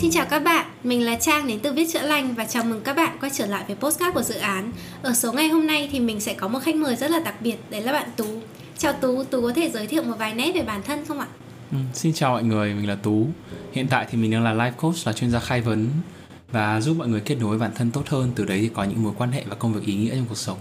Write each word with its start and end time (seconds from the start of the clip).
Xin 0.00 0.10
chào 0.10 0.26
các 0.30 0.38
bạn, 0.38 0.66
mình 0.84 1.04
là 1.04 1.14
Trang 1.14 1.46
đến 1.46 1.60
từ 1.62 1.72
Viết 1.72 1.86
Chữa 1.92 2.02
Lành 2.02 2.34
và 2.34 2.44
chào 2.44 2.64
mừng 2.64 2.80
các 2.80 2.96
bạn 2.96 3.16
quay 3.20 3.32
trở 3.34 3.46
lại 3.46 3.64
với 3.66 3.76
postcard 3.76 4.14
của 4.14 4.22
dự 4.22 4.34
án. 4.34 4.72
Ở 5.02 5.14
số 5.14 5.32
ngày 5.32 5.48
hôm 5.48 5.66
nay 5.66 5.88
thì 5.92 6.00
mình 6.00 6.20
sẽ 6.20 6.34
có 6.34 6.48
một 6.48 6.58
khách 6.62 6.74
mời 6.74 6.96
rất 6.96 7.10
là 7.10 7.18
đặc 7.18 7.34
biệt, 7.40 7.56
đấy 7.70 7.82
là 7.82 7.92
bạn 7.92 8.08
Tú. 8.16 8.26
Chào 8.78 8.92
Tú, 8.92 9.24
Tú 9.24 9.42
có 9.42 9.52
thể 9.56 9.70
giới 9.70 9.86
thiệu 9.86 10.02
một 10.02 10.14
vài 10.18 10.34
nét 10.34 10.52
về 10.54 10.62
bản 10.62 10.82
thân 10.82 11.04
không 11.04 11.20
ạ? 11.20 11.26
Ừ, 11.70 11.76
xin 11.94 12.12
chào 12.12 12.32
mọi 12.32 12.42
người, 12.42 12.74
mình 12.74 12.88
là 12.88 12.94
Tú. 12.94 13.26
Hiện 13.72 13.86
tại 13.90 14.06
thì 14.10 14.18
mình 14.18 14.30
đang 14.30 14.44
là 14.44 14.54
life 14.54 14.72
coach, 14.72 15.06
là 15.06 15.12
chuyên 15.12 15.30
gia 15.30 15.40
khai 15.40 15.60
vấn 15.60 15.88
và 16.52 16.80
giúp 16.80 16.96
mọi 16.96 17.08
người 17.08 17.20
kết 17.20 17.36
nối 17.40 17.58
bản 17.58 17.70
thân 17.74 17.90
tốt 17.90 18.02
hơn, 18.06 18.32
từ 18.34 18.44
đấy 18.44 18.58
thì 18.60 18.70
có 18.74 18.84
những 18.84 19.02
mối 19.02 19.12
quan 19.18 19.32
hệ 19.32 19.44
và 19.48 19.54
công 19.54 19.72
việc 19.72 19.86
ý 19.86 19.94
nghĩa 19.94 20.14
trong 20.14 20.26
cuộc 20.28 20.38
sống. 20.38 20.58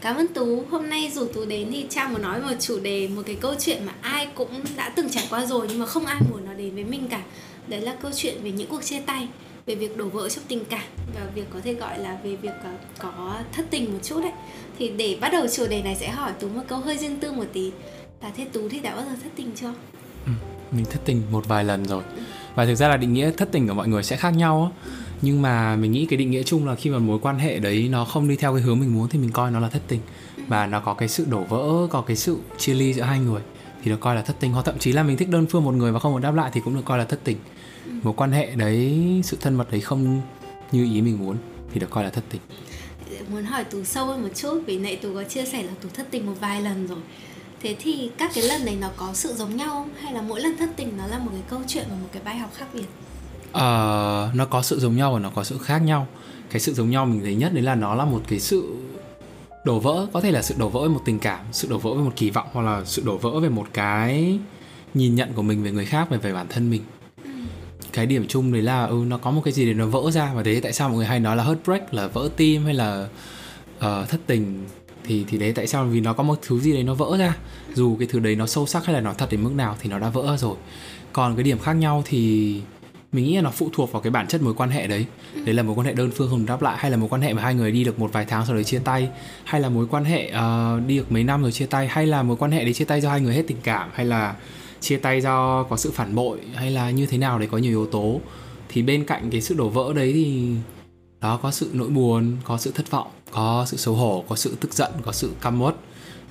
Cảm 0.00 0.16
ơn 0.16 0.28
Tú. 0.28 0.64
Hôm 0.70 0.90
nay 0.90 1.10
dù 1.14 1.26
Tú 1.34 1.44
đến 1.44 1.68
thì 1.72 1.86
Trang 1.90 2.12
muốn 2.12 2.22
nói 2.22 2.42
một 2.42 2.52
chủ 2.60 2.78
đề, 2.80 3.08
một 3.08 3.22
cái 3.26 3.36
câu 3.40 3.54
chuyện 3.60 3.86
mà 3.86 3.92
ai 4.00 4.28
cũng 4.34 4.48
đã 4.76 4.88
từng 4.88 5.08
trải 5.10 5.26
qua 5.30 5.46
rồi 5.46 5.66
nhưng 5.68 5.78
mà 5.78 5.86
không 5.86 6.06
ai 6.06 6.20
muốn 6.30 6.44
nó 6.44 6.54
đến 6.54 6.74
với 6.74 6.84
mình 6.84 7.08
cả. 7.08 7.22
Đấy 7.68 7.80
là 7.80 7.94
câu 8.02 8.10
chuyện 8.16 8.42
về 8.42 8.50
những 8.52 8.68
cuộc 8.68 8.84
chia 8.84 9.00
tay, 9.00 9.28
về 9.66 9.74
việc 9.74 9.96
đổ 9.96 10.04
vỡ 10.08 10.28
trong 10.28 10.44
tình 10.48 10.64
cảm 10.64 10.84
và 11.14 11.26
việc 11.34 11.46
có 11.50 11.60
thể 11.64 11.74
gọi 11.74 11.98
là 11.98 12.18
về 12.24 12.36
việc 12.36 12.54
uh, 12.74 12.80
có 12.98 13.40
thất 13.52 13.66
tình 13.70 13.92
một 13.92 13.98
chút 14.02 14.20
đấy. 14.22 14.32
Thì 14.78 14.88
để 14.88 15.18
bắt 15.20 15.32
đầu 15.32 15.46
chủ 15.48 15.66
đề 15.66 15.82
này 15.82 15.96
sẽ 15.96 16.08
hỏi 16.08 16.32
Tú 16.40 16.48
một 16.48 16.62
câu 16.68 16.78
hơi 16.78 16.98
riêng 16.98 17.20
tư 17.20 17.32
một 17.32 17.46
tí. 17.52 17.72
Là 18.22 18.30
thế 18.36 18.44
Tú 18.52 18.68
thì 18.68 18.80
đã 18.80 18.94
bao 18.96 19.04
giờ 19.04 19.16
thất 19.22 19.30
tình 19.36 19.50
chưa? 19.54 19.72
Ừ, 20.26 20.32
mình 20.70 20.84
thất 20.84 21.00
tình 21.04 21.22
một 21.30 21.48
vài 21.48 21.64
lần 21.64 21.84
rồi. 21.84 22.02
Và 22.54 22.66
thực 22.66 22.74
ra 22.74 22.88
là 22.88 22.96
định 22.96 23.12
nghĩa 23.12 23.30
thất 23.30 23.52
tình 23.52 23.68
của 23.68 23.74
mọi 23.74 23.88
người 23.88 24.02
sẽ 24.02 24.16
khác 24.16 24.30
nhau 24.30 24.72
á 24.76 24.92
nhưng 25.22 25.42
mà 25.42 25.76
mình 25.76 25.92
nghĩ 25.92 26.06
cái 26.06 26.16
định 26.16 26.30
nghĩa 26.30 26.42
chung 26.42 26.66
là 26.66 26.74
khi 26.74 26.90
mà 26.90 26.98
mối 26.98 27.18
quan 27.22 27.38
hệ 27.38 27.58
đấy 27.58 27.88
nó 27.90 28.04
không 28.04 28.28
đi 28.28 28.36
theo 28.36 28.52
cái 28.52 28.62
hướng 28.62 28.80
mình 28.80 28.94
muốn 28.94 29.08
thì 29.08 29.18
mình 29.18 29.32
coi 29.32 29.50
nó 29.50 29.60
là 29.60 29.68
thất 29.68 29.82
tình 29.88 30.00
và 30.48 30.66
nó 30.66 30.80
có 30.80 30.94
cái 30.94 31.08
sự 31.08 31.26
đổ 31.30 31.44
vỡ 31.44 31.86
có 31.90 32.00
cái 32.00 32.16
sự 32.16 32.36
chia 32.58 32.74
ly 32.74 32.94
giữa 32.94 33.02
hai 33.02 33.18
người 33.18 33.40
thì 33.82 33.90
được 33.90 34.00
coi 34.00 34.14
là 34.14 34.22
thất 34.22 34.36
tình. 34.40 34.52
Hoặc 34.52 34.62
thậm 34.64 34.78
chí 34.78 34.92
là 34.92 35.02
mình 35.02 35.16
thích 35.16 35.28
đơn 35.28 35.46
phương 35.46 35.64
một 35.64 35.74
người 35.74 35.92
và 35.92 35.98
không 35.98 36.12
muốn 36.12 36.22
đáp 36.22 36.34
lại 36.34 36.50
thì 36.54 36.60
cũng 36.64 36.74
được 36.74 36.84
coi 36.84 36.98
là 36.98 37.04
thất 37.04 37.20
tình. 37.24 37.36
Mối 38.02 38.14
quan 38.16 38.32
hệ 38.32 38.50
đấy 38.50 39.20
sự 39.24 39.36
thân 39.40 39.54
mật 39.54 39.70
đấy 39.70 39.80
không 39.80 40.20
như 40.72 40.84
ý 40.84 41.02
mình 41.02 41.18
muốn 41.18 41.36
thì 41.72 41.80
được 41.80 41.90
coi 41.90 42.04
là 42.04 42.10
thất 42.10 42.24
tình. 42.30 42.40
Muốn 43.28 43.44
hỏi 43.44 43.64
tú 43.64 43.84
sâu 43.84 44.06
hơn 44.06 44.22
một 44.22 44.28
chút 44.34 44.62
vì 44.66 44.78
nãy 44.78 44.96
tú 44.96 45.14
có 45.14 45.24
chia 45.24 45.44
sẻ 45.44 45.62
là 45.62 45.72
tú 45.82 45.88
thất 45.94 46.06
tình 46.10 46.26
một 46.26 46.34
vài 46.40 46.60
lần 46.60 46.86
rồi. 46.86 46.98
Thế 47.62 47.76
thì 47.78 48.10
các 48.18 48.30
cái 48.34 48.44
lần 48.44 48.64
này 48.64 48.76
nó 48.80 48.88
có 48.96 49.10
sự 49.14 49.34
giống 49.34 49.56
nhau 49.56 49.68
không? 49.68 49.90
Hay 50.00 50.12
là 50.12 50.22
mỗi 50.22 50.40
lần 50.40 50.56
thất 50.56 50.70
tình 50.76 50.96
nó 50.96 51.06
là 51.06 51.18
một 51.18 51.30
cái 51.32 51.42
câu 51.48 51.60
chuyện 51.68 51.84
và 51.90 51.96
một 51.96 52.08
cái 52.12 52.22
bài 52.24 52.38
học 52.38 52.50
khác 52.54 52.66
biệt? 52.74 52.86
Uh, 53.48 54.34
nó 54.34 54.46
có 54.50 54.62
sự 54.62 54.80
giống 54.80 54.96
nhau 54.96 55.12
và 55.12 55.18
nó 55.18 55.30
có 55.34 55.44
sự 55.44 55.58
khác 55.58 55.78
nhau. 55.78 56.06
Cái 56.50 56.60
sự 56.60 56.74
giống 56.74 56.90
nhau 56.90 57.06
mình 57.06 57.20
thấy 57.20 57.34
nhất 57.34 57.54
đấy 57.54 57.62
là 57.62 57.74
nó 57.74 57.94
là 57.94 58.04
một 58.04 58.22
cái 58.28 58.40
sự 58.40 58.74
đổ 59.64 59.78
vỡ 59.78 60.06
có 60.12 60.20
thể 60.20 60.30
là 60.30 60.42
sự 60.42 60.54
đổ 60.58 60.68
vỡ 60.68 60.82
về 60.82 60.88
một 60.88 61.02
tình 61.04 61.18
cảm 61.18 61.40
sự 61.52 61.68
đổ 61.70 61.78
vỡ 61.78 61.94
về 61.94 62.02
một 62.02 62.12
kỳ 62.16 62.30
vọng 62.30 62.46
hoặc 62.52 62.62
là 62.62 62.84
sự 62.84 63.02
đổ 63.04 63.18
vỡ 63.18 63.40
về 63.40 63.48
một 63.48 63.66
cái 63.72 64.38
nhìn 64.94 65.14
nhận 65.14 65.32
của 65.32 65.42
mình 65.42 65.62
về 65.62 65.70
người 65.70 65.86
khác 65.86 66.10
về 66.10 66.18
về 66.18 66.32
bản 66.32 66.46
thân 66.48 66.70
mình. 66.70 66.82
Cái 67.92 68.06
điểm 68.06 68.26
chung 68.28 68.52
đấy 68.52 68.62
là 68.62 68.84
ừ 68.84 69.04
nó 69.06 69.18
có 69.18 69.30
một 69.30 69.42
cái 69.44 69.52
gì 69.52 69.66
để 69.66 69.74
nó 69.74 69.86
vỡ 69.86 70.10
ra 70.10 70.34
và 70.34 70.42
đấy 70.42 70.60
tại 70.62 70.72
sao 70.72 70.88
mọi 70.88 70.96
người 70.96 71.06
hay 71.06 71.20
nói 71.20 71.36
là 71.36 71.44
heartbreak 71.44 71.94
là 71.94 72.06
vỡ 72.06 72.28
tim 72.36 72.64
hay 72.64 72.74
là 72.74 73.08
uh, 73.76 74.08
thất 74.08 74.20
tình? 74.26 74.64
Thì 75.04 75.24
thì 75.28 75.38
đấy 75.38 75.52
tại 75.52 75.66
sao? 75.66 75.84
Vì 75.84 76.00
nó 76.00 76.12
có 76.12 76.22
một 76.22 76.38
thứ 76.42 76.60
gì 76.60 76.72
đấy 76.72 76.82
nó 76.82 76.94
vỡ 76.94 77.16
ra. 77.18 77.36
Dù 77.74 77.96
cái 77.98 78.08
thứ 78.10 78.18
đấy 78.18 78.36
nó 78.36 78.46
sâu 78.46 78.66
sắc 78.66 78.84
hay 78.84 78.94
là 78.94 79.00
nó 79.00 79.14
thật 79.14 79.26
đến 79.30 79.42
mức 79.42 79.52
nào 79.52 79.76
thì 79.80 79.90
nó 79.90 79.98
đã 79.98 80.08
vỡ 80.08 80.36
rồi. 80.36 80.56
Còn 81.12 81.36
cái 81.36 81.42
điểm 81.42 81.58
khác 81.58 81.72
nhau 81.72 82.02
thì 82.06 82.60
mình 83.12 83.24
nghĩ 83.24 83.36
là 83.36 83.42
nó 83.42 83.50
phụ 83.50 83.70
thuộc 83.72 83.92
vào 83.92 84.02
cái 84.02 84.10
bản 84.10 84.26
chất 84.26 84.42
mối 84.42 84.54
quan 84.54 84.70
hệ 84.70 84.86
đấy. 84.86 85.06
Đấy 85.44 85.54
là 85.54 85.62
mối 85.62 85.74
quan 85.74 85.86
hệ 85.86 85.92
đơn 85.92 86.10
phương 86.14 86.30
không 86.30 86.46
đáp 86.46 86.62
lại 86.62 86.76
hay 86.78 86.90
là 86.90 86.96
mối 86.96 87.08
quan 87.08 87.22
hệ 87.22 87.34
mà 87.34 87.42
hai 87.42 87.54
người 87.54 87.72
đi 87.72 87.84
được 87.84 87.98
một 87.98 88.12
vài 88.12 88.24
tháng 88.24 88.46
sau 88.46 88.54
đấy 88.54 88.64
chia 88.64 88.78
tay 88.78 89.08
hay 89.44 89.60
là 89.60 89.68
mối 89.68 89.86
quan 89.90 90.04
hệ 90.04 90.32
uh, 90.32 90.86
đi 90.86 90.96
được 90.96 91.12
mấy 91.12 91.24
năm 91.24 91.42
rồi 91.42 91.52
chia 91.52 91.66
tay 91.66 91.88
hay 91.88 92.06
là 92.06 92.22
mối 92.22 92.36
quan 92.36 92.50
hệ 92.50 92.64
đấy 92.64 92.72
chia 92.72 92.84
tay 92.84 93.00
do 93.00 93.10
hai 93.10 93.20
người 93.20 93.34
hết 93.34 93.42
tình 93.46 93.56
cảm 93.62 93.90
hay 93.92 94.06
là 94.06 94.36
chia 94.80 94.96
tay 94.96 95.20
do 95.20 95.62
có 95.62 95.76
sự 95.76 95.90
phản 95.90 96.14
bội 96.14 96.38
hay 96.54 96.70
là 96.70 96.90
như 96.90 97.06
thế 97.06 97.18
nào 97.18 97.38
đấy 97.38 97.48
có 97.50 97.58
nhiều 97.58 97.70
yếu 97.70 97.86
tố. 97.86 98.20
Thì 98.68 98.82
bên 98.82 99.04
cạnh 99.04 99.30
cái 99.30 99.40
sự 99.40 99.54
đổ 99.54 99.68
vỡ 99.68 99.92
đấy 99.94 100.12
thì 100.12 100.54
đó 101.20 101.36
có 101.42 101.50
sự 101.50 101.70
nỗi 101.72 101.88
buồn 101.88 102.36
có 102.44 102.58
sự 102.58 102.72
thất 102.74 102.90
vọng 102.90 103.08
có 103.30 103.64
sự 103.68 103.76
xấu 103.76 103.94
hổ 103.94 104.24
có 104.28 104.36
sự 104.36 104.56
tức 104.60 104.74
giận 104.74 104.92
có 105.02 105.12
sự 105.12 105.32
căm 105.40 105.62
uất 105.62 105.76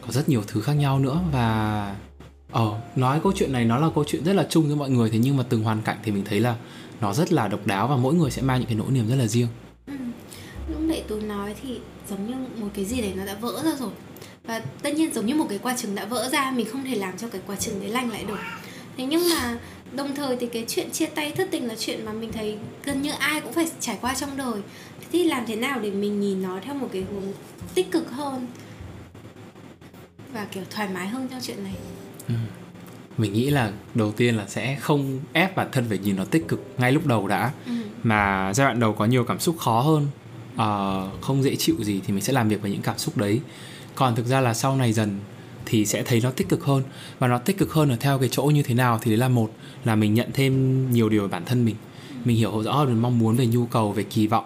có 0.05 0.11
rất 0.11 0.29
nhiều 0.29 0.41
thứ 0.47 0.61
khác 0.61 0.73
nhau 0.73 0.99
nữa. 0.99 1.19
Và 1.31 1.95
Ờ, 2.51 2.79
nói 2.95 3.19
câu 3.23 3.31
chuyện 3.35 3.53
này 3.53 3.65
nó 3.65 3.79
là 3.79 3.87
câu 3.95 4.03
chuyện 4.07 4.23
rất 4.23 4.33
là 4.33 4.47
chung 4.49 4.67
với 4.67 4.75
mọi 4.75 4.89
người 4.89 5.09
thế 5.09 5.19
nhưng 5.19 5.37
mà 5.37 5.43
từng 5.49 5.63
hoàn 5.63 5.81
cảnh 5.81 5.97
thì 6.03 6.11
mình 6.11 6.23
thấy 6.25 6.39
là 6.39 6.55
nó 7.01 7.13
rất 7.13 7.33
là 7.33 7.47
độc 7.47 7.67
đáo 7.67 7.87
và 7.87 7.95
mỗi 7.95 8.13
người 8.13 8.31
sẽ 8.31 8.41
mang 8.41 8.59
những 8.59 8.67
cái 8.67 8.75
nỗi 8.75 8.91
niềm 8.91 9.09
rất 9.09 9.15
là 9.15 9.27
riêng. 9.27 9.47
Ừ. 9.87 9.93
Lúc 10.69 10.79
nãy 10.81 11.03
tôi 11.07 11.21
nói 11.21 11.55
thì 11.61 11.79
giống 12.09 12.27
như 12.27 12.35
một 12.61 12.67
cái 12.73 12.85
gì 12.85 13.01
đấy 13.01 13.13
nó 13.15 13.25
đã 13.25 13.35
vỡ 13.41 13.61
ra 13.65 13.71
rồi 13.79 13.91
và 14.43 14.61
tất 14.81 14.95
nhiên 14.95 15.13
giống 15.13 15.25
như 15.25 15.35
một 15.35 15.45
cái 15.49 15.59
quả 15.63 15.77
trứng 15.77 15.95
đã 15.95 16.05
vỡ 16.05 16.29
ra 16.31 16.51
mình 16.51 16.65
không 16.71 16.83
thể 16.83 16.95
làm 16.95 17.17
cho 17.17 17.27
cái 17.27 17.41
quả 17.47 17.55
trứng 17.55 17.79
đấy 17.79 17.89
lành 17.89 18.11
lại 18.11 18.23
được 18.23 18.39
thế 18.97 19.05
nhưng 19.05 19.21
mà 19.29 19.57
đồng 19.91 20.15
thời 20.15 20.37
thì 20.37 20.47
cái 20.47 20.65
chuyện 20.67 20.91
chia 20.91 21.05
tay 21.05 21.31
thất 21.31 21.47
tình 21.51 21.67
là 21.67 21.75
chuyện 21.79 22.05
mà 22.05 22.11
mình 22.13 22.31
thấy 22.31 22.57
gần 22.83 23.01
như 23.01 23.11
ai 23.11 23.41
cũng 23.41 23.53
phải 23.53 23.67
trải 23.79 23.97
qua 24.01 24.13
trong 24.15 24.37
đời 24.37 24.61
thế 24.99 25.07
thì 25.11 25.23
làm 25.23 25.45
thế 25.45 25.55
nào 25.55 25.79
để 25.79 25.91
mình 25.91 26.21
nhìn 26.21 26.41
nó 26.41 26.59
theo 26.63 26.73
một 26.73 26.89
cái 26.91 27.05
hướng 27.11 27.33
tích 27.73 27.91
cực 27.91 28.11
hơn 28.11 28.47
và 30.33 30.47
kiểu 30.51 30.63
thoải 30.69 30.89
mái 30.93 31.07
hơn 31.07 31.27
trong 31.27 31.39
chuyện 31.41 31.63
này 31.63 31.75
Ừ. 32.27 32.33
mình 33.17 33.33
nghĩ 33.33 33.49
là 33.49 33.71
đầu 33.95 34.11
tiên 34.11 34.35
là 34.35 34.47
sẽ 34.47 34.75
không 34.75 35.19
ép 35.33 35.55
bản 35.55 35.67
thân 35.71 35.85
phải 35.89 35.97
nhìn 35.97 36.15
nó 36.15 36.25
tích 36.25 36.47
cực 36.47 36.65
ngay 36.77 36.91
lúc 36.91 37.05
đầu 37.05 37.27
đã. 37.27 37.51
Ừ. 37.65 37.71
mà 38.03 38.53
giai 38.53 38.67
đoạn 38.67 38.79
đầu 38.79 38.93
có 38.93 39.05
nhiều 39.05 39.23
cảm 39.23 39.39
xúc 39.39 39.55
khó 39.59 39.81
hơn 39.81 40.07
uh, 40.53 41.21
không 41.21 41.43
dễ 41.43 41.55
chịu 41.55 41.75
gì 41.79 42.01
thì 42.07 42.13
mình 42.13 42.23
sẽ 42.23 42.33
làm 42.33 42.49
việc 42.49 42.61
với 42.61 42.71
những 42.71 42.81
cảm 42.81 42.97
xúc 42.97 43.17
đấy. 43.17 43.39
Còn 43.95 44.15
thực 44.15 44.25
ra 44.25 44.41
là 44.41 44.53
sau 44.53 44.75
này 44.75 44.93
dần 44.93 45.19
thì 45.65 45.85
sẽ 45.85 46.03
thấy 46.03 46.21
nó 46.23 46.31
tích 46.31 46.49
cực 46.49 46.63
hơn. 46.63 46.83
Và 47.19 47.27
nó 47.27 47.37
tích 47.37 47.57
cực 47.57 47.73
hơn 47.73 47.89
ở 47.89 47.95
theo 47.99 48.19
cái 48.19 48.29
chỗ 48.31 48.43
như 48.43 48.63
thế 48.63 48.75
nào 48.75 48.99
thì 49.01 49.11
đấy 49.11 49.17
là 49.17 49.29
một 49.29 49.51
là 49.85 49.95
mình 49.95 50.13
nhận 50.13 50.29
thêm 50.33 50.85
nhiều 50.91 51.09
điều 51.09 51.21
về 51.21 51.27
bản 51.27 51.45
thân 51.45 51.65
mình. 51.65 51.75
Mình 52.25 52.37
hiểu 52.37 52.63
rõ 52.63 52.73
hơn 52.73 53.01
mong 53.01 53.19
muốn 53.19 53.35
về 53.35 53.47
nhu 53.47 53.65
cầu 53.65 53.91
về 53.91 54.03
kỳ 54.03 54.27
vọng 54.27 54.45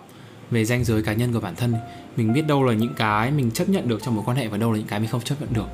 về 0.52 0.66
danh 0.66 0.84
giới 0.84 1.02
cá 1.02 1.14
nhân 1.14 1.34
của 1.34 1.40
bản 1.40 1.56
thân. 1.56 1.76
Mình 2.18 2.34
biết 2.34 2.48
đâu 2.48 2.64
là 2.64 2.74
những 2.74 2.94
cái 2.94 3.32
mình 3.32 3.52
chấp 3.52 3.70
nhận 3.70 3.88
được 3.88 4.04
trong 4.04 4.16
mối 4.16 4.24
quan 4.28 4.38
hệ 4.38 4.48
và 4.48 4.58
đâu 4.58 4.72
là 4.72 4.78
những 4.78 4.88
cái 4.88 5.00
mình 5.00 5.10
không 5.10 5.22
chấp 5.22 5.42
nhận 5.42 5.54
được 5.54 5.68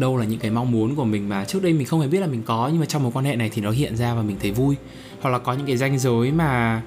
đâu 0.00 0.16
là 0.16 0.24
những 0.24 0.38
cái 0.40 0.50
mong 0.50 0.70
muốn 0.70 0.94
của 0.94 1.04
mình 1.04 1.28
mà 1.28 1.44
trước 1.44 1.62
đây 1.62 1.72
mình 1.72 1.86
không 1.86 2.00
hề 2.00 2.08
biết 2.08 2.20
là 2.20 2.26
mình 2.26 2.42
có, 2.42 2.68
nhưng 2.72 2.80
mà 2.80 2.86
trong 2.86 3.02
mối 3.02 3.12
quan 3.14 3.24
hệ 3.24 3.36
này 3.36 3.50
thì 3.54 3.62
nó 3.62 3.70
hiện 3.70 3.96
ra 3.96 4.14
và 4.14 4.22
mình 4.22 4.36
thấy 4.40 4.50
vui. 4.50 4.76
Hoặc 5.20 5.30
là 5.30 5.38
có 5.38 5.52
những 5.52 5.66
cái 5.66 5.76
ranh 5.76 5.98
giới 5.98 6.32
mà 6.32 6.82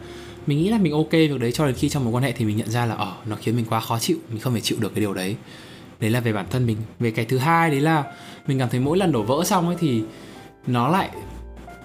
mình 0.47 0.57
nghĩ 0.57 0.69
là 0.69 0.77
mình 0.77 0.93
ok 0.93 1.11
việc 1.11 1.39
đấy, 1.39 1.51
cho 1.51 1.65
đến 1.65 1.75
khi 1.75 1.89
trong 1.89 2.03
mối 2.03 2.13
quan 2.13 2.23
hệ 2.23 2.31
thì 2.31 2.45
mình 2.45 2.57
nhận 2.57 2.69
ra 2.69 2.85
là 2.85 2.95
ờ 2.95 3.13
nó 3.25 3.35
khiến 3.35 3.55
mình 3.55 3.65
quá 3.69 3.79
khó 3.79 3.99
chịu, 3.99 4.17
mình 4.29 4.39
không 4.39 4.53
thể 4.53 4.61
chịu 4.61 4.77
được 4.81 4.95
cái 4.95 5.01
điều 5.01 5.13
đấy. 5.13 5.35
Đấy 5.99 6.09
là 6.09 6.19
về 6.19 6.33
bản 6.33 6.45
thân 6.49 6.65
mình. 6.65 6.77
Về 6.99 7.11
cái 7.11 7.25
thứ 7.25 7.37
hai 7.37 7.69
đấy 7.69 7.81
là 7.81 8.03
mình 8.47 8.59
cảm 8.59 8.69
thấy 8.69 8.79
mỗi 8.79 8.97
lần 8.97 9.11
đổ 9.11 9.23
vỡ 9.23 9.43
xong 9.45 9.67
ấy 9.67 9.75
thì 9.79 10.03
nó 10.67 10.89
lại 10.89 11.09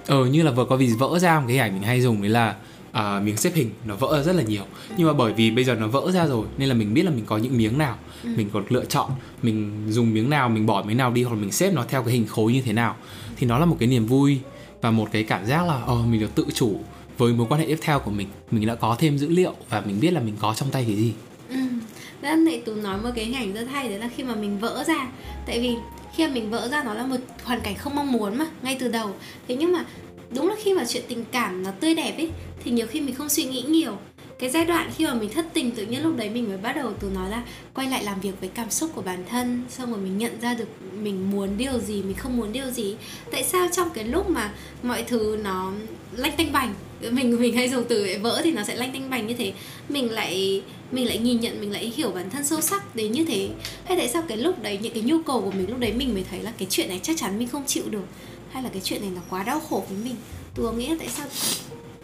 ờ 0.06 0.26
như 0.26 0.42
là 0.42 0.50
vừa 0.50 0.64
có 0.64 0.76
vì 0.76 0.88
vỡ 0.98 1.18
ra 1.18 1.40
một 1.40 1.44
cái 1.48 1.58
ảnh 1.58 1.74
mình 1.74 1.82
hay 1.82 2.00
dùng, 2.00 2.22
đấy 2.22 2.30
là 2.30 2.54
à, 2.98 3.20
miếng 3.20 3.36
xếp 3.36 3.52
hình 3.54 3.70
nó 3.84 3.96
vỡ 3.96 4.16
ra 4.16 4.22
rất 4.22 4.32
là 4.32 4.42
nhiều. 4.42 4.62
Nhưng 4.96 5.06
mà 5.06 5.12
bởi 5.12 5.32
vì 5.32 5.50
bây 5.50 5.64
giờ 5.64 5.74
nó 5.74 5.86
vỡ 5.88 6.10
ra 6.12 6.26
rồi 6.26 6.46
nên 6.58 6.68
là 6.68 6.74
mình 6.74 6.94
biết 6.94 7.02
là 7.02 7.10
mình 7.10 7.24
có 7.26 7.38
những 7.38 7.56
miếng 7.56 7.78
nào. 7.78 7.96
Ừ. 8.24 8.30
mình 8.36 8.50
còn 8.52 8.64
lựa 8.68 8.84
chọn 8.84 9.10
mình 9.42 9.86
dùng 9.88 10.14
miếng 10.14 10.30
nào 10.30 10.48
mình 10.48 10.66
bỏ 10.66 10.82
miếng 10.82 10.96
nào 10.96 11.12
đi 11.12 11.22
hoặc 11.22 11.34
là 11.34 11.40
mình 11.40 11.52
xếp 11.52 11.72
nó 11.74 11.84
theo 11.88 12.02
cái 12.02 12.12
hình 12.12 12.26
khối 12.26 12.52
như 12.52 12.62
thế 12.62 12.72
nào. 12.72 12.96
Thì 13.36 13.46
nó 13.46 13.58
là 13.58 13.66
một 13.66 13.76
cái 13.80 13.88
niềm 13.88 14.06
vui 14.06 14.38
và 14.80 14.90
một 14.90 15.08
cái 15.12 15.22
cảm 15.22 15.46
giác 15.46 15.66
là 15.66 15.80
ờ 15.86 16.02
mình 16.10 16.20
được 16.20 16.34
tự 16.34 16.46
chủ 16.54 16.80
với 17.18 17.32
mối 17.32 17.46
quan 17.50 17.60
hệ 17.60 17.66
tiếp 17.66 17.78
theo 17.80 17.98
của 17.98 18.10
mình. 18.10 18.28
Mình 18.50 18.66
đã 18.66 18.74
có 18.74 18.96
thêm 18.98 19.18
dữ 19.18 19.28
liệu 19.28 19.54
và 19.68 19.80
mình 19.80 20.00
biết 20.00 20.10
là 20.10 20.20
mình 20.20 20.34
có 20.40 20.54
trong 20.54 20.70
tay 20.70 20.84
cái 20.84 20.96
gì. 20.96 21.12
Ừ. 21.48 21.56
Nên 22.22 22.44
này 22.44 22.62
tú 22.66 22.74
nói 22.74 22.98
một 23.02 23.10
cái 23.14 23.24
hình 23.24 23.34
ảnh 23.34 23.52
rất 23.52 23.66
hay 23.72 23.88
đấy 23.88 23.98
là 23.98 24.08
khi 24.16 24.22
mà 24.22 24.34
mình 24.34 24.58
vỡ 24.58 24.84
ra. 24.86 25.08
Tại 25.46 25.60
vì 25.60 25.76
khi 26.14 26.26
mà 26.26 26.32
mình 26.32 26.50
vỡ 26.50 26.68
ra 26.68 26.84
nó 26.84 26.94
là 26.94 27.06
một 27.06 27.16
hoàn 27.44 27.60
cảnh 27.60 27.74
không 27.74 27.94
mong 27.94 28.12
muốn 28.12 28.38
mà 28.38 28.46
ngay 28.62 28.76
từ 28.80 28.88
đầu. 28.88 29.10
Thế 29.48 29.56
nhưng 29.56 29.72
mà 29.72 29.84
đúng 30.30 30.48
là 30.48 30.54
khi 30.58 30.74
mà 30.74 30.84
chuyện 30.88 31.02
tình 31.08 31.24
cảm 31.32 31.62
nó 31.62 31.70
tươi 31.70 31.94
đẹp 31.94 32.16
ấy, 32.16 32.30
thì 32.64 32.70
nhiều 32.70 32.86
khi 32.86 33.00
mình 33.00 33.14
không 33.14 33.28
suy 33.28 33.44
nghĩ 33.44 33.62
nhiều. 33.62 33.96
Cái 34.38 34.50
giai 34.50 34.64
đoạn 34.64 34.90
khi 34.96 35.06
mà 35.06 35.14
mình 35.14 35.30
thất 35.32 35.46
tình 35.54 35.70
tự 35.70 35.86
nhiên 35.86 36.02
lúc 36.02 36.16
đấy 36.16 36.30
mình 36.30 36.48
mới 36.48 36.56
bắt 36.56 36.72
đầu 36.76 36.92
từ 37.00 37.10
nói 37.14 37.30
là 37.30 37.42
quay 37.74 37.90
lại 37.90 38.04
làm 38.04 38.20
việc 38.20 38.40
với 38.40 38.48
cảm 38.48 38.70
xúc 38.70 38.90
của 38.94 39.02
bản 39.02 39.24
thân, 39.28 39.64
xong 39.68 39.90
rồi 39.90 40.00
mình 40.00 40.18
nhận 40.18 40.40
ra 40.40 40.54
được 40.54 40.68
mình 40.92 41.30
muốn 41.30 41.56
điều 41.56 41.78
gì, 41.78 42.02
mình 42.02 42.14
không 42.14 42.36
muốn 42.36 42.52
điều 42.52 42.70
gì. 42.70 42.96
Tại 43.30 43.44
sao 43.44 43.68
trong 43.72 43.90
cái 43.90 44.04
lúc 44.04 44.30
mà 44.30 44.52
mọi 44.82 45.02
thứ 45.02 45.38
nó 45.44 45.72
lanh 46.12 46.36
tanh 46.36 46.52
bành 46.52 46.74
mình 47.00 47.40
mình 47.40 47.56
hay 47.56 47.68
dùng 47.68 47.84
từ 47.88 48.06
vỡ 48.22 48.40
thì 48.44 48.50
nó 48.50 48.62
sẽ 48.62 48.76
lanh 48.76 48.92
tinh 48.92 49.10
bành 49.10 49.26
như 49.26 49.34
thế. 49.34 49.52
Mình 49.88 50.12
lại 50.12 50.62
mình 50.92 51.06
lại 51.06 51.18
nhìn 51.18 51.40
nhận, 51.40 51.60
mình 51.60 51.72
lại 51.72 51.92
hiểu 51.96 52.10
bản 52.10 52.30
thân 52.30 52.44
sâu 52.44 52.60
sắc 52.60 52.96
đến 52.96 53.12
như 53.12 53.24
thế. 53.24 53.48
Hay 53.84 53.96
tại 53.96 54.08
sao 54.08 54.22
cái 54.28 54.38
lúc 54.38 54.62
đấy, 54.62 54.78
những 54.82 54.92
cái 54.92 55.02
nhu 55.02 55.22
cầu 55.22 55.40
của 55.40 55.50
mình 55.50 55.70
lúc 55.70 55.78
đấy 55.78 55.92
mình 55.92 56.14
mới 56.14 56.24
thấy 56.30 56.42
là 56.42 56.52
cái 56.58 56.66
chuyện 56.70 56.88
này 56.88 57.00
chắc 57.02 57.16
chắn 57.16 57.38
mình 57.38 57.48
không 57.48 57.66
chịu 57.66 57.84
được? 57.90 58.04
Hay 58.50 58.62
là 58.62 58.68
cái 58.72 58.82
chuyện 58.84 59.00
này 59.00 59.10
nó 59.14 59.20
quá 59.30 59.42
đau 59.42 59.60
khổ 59.60 59.84
với 59.88 59.98
mình? 60.04 60.16
Tôi 60.54 60.74
nghĩ 60.74 60.88
là 60.88 60.96
tại 60.98 61.08
sao? 61.08 61.26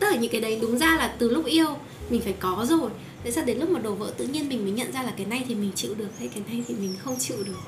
Tức 0.00 0.06
là 0.10 0.16
những 0.16 0.32
cái 0.32 0.40
đấy 0.40 0.58
đúng 0.62 0.78
ra 0.78 0.96
là 0.96 1.14
từ 1.18 1.28
lúc 1.28 1.46
yêu, 1.46 1.68
mình 2.10 2.20
phải 2.20 2.34
có 2.40 2.66
rồi. 2.68 2.90
Tại 3.22 3.32
sao 3.32 3.44
đến 3.44 3.58
lúc 3.58 3.70
mà 3.70 3.80
đổ 3.80 3.94
vỡ 3.94 4.12
tự 4.16 4.26
nhiên 4.26 4.48
mình 4.48 4.62
mới 4.62 4.72
nhận 4.72 4.92
ra 4.92 5.02
là 5.02 5.12
cái 5.16 5.26
này 5.26 5.44
thì 5.48 5.54
mình 5.54 5.72
chịu 5.74 5.94
được, 5.94 6.08
hay 6.18 6.28
cái 6.28 6.42
này 6.50 6.62
thì 6.68 6.74
mình 6.74 6.94
không 7.04 7.16
chịu 7.18 7.36
được? 7.46 7.58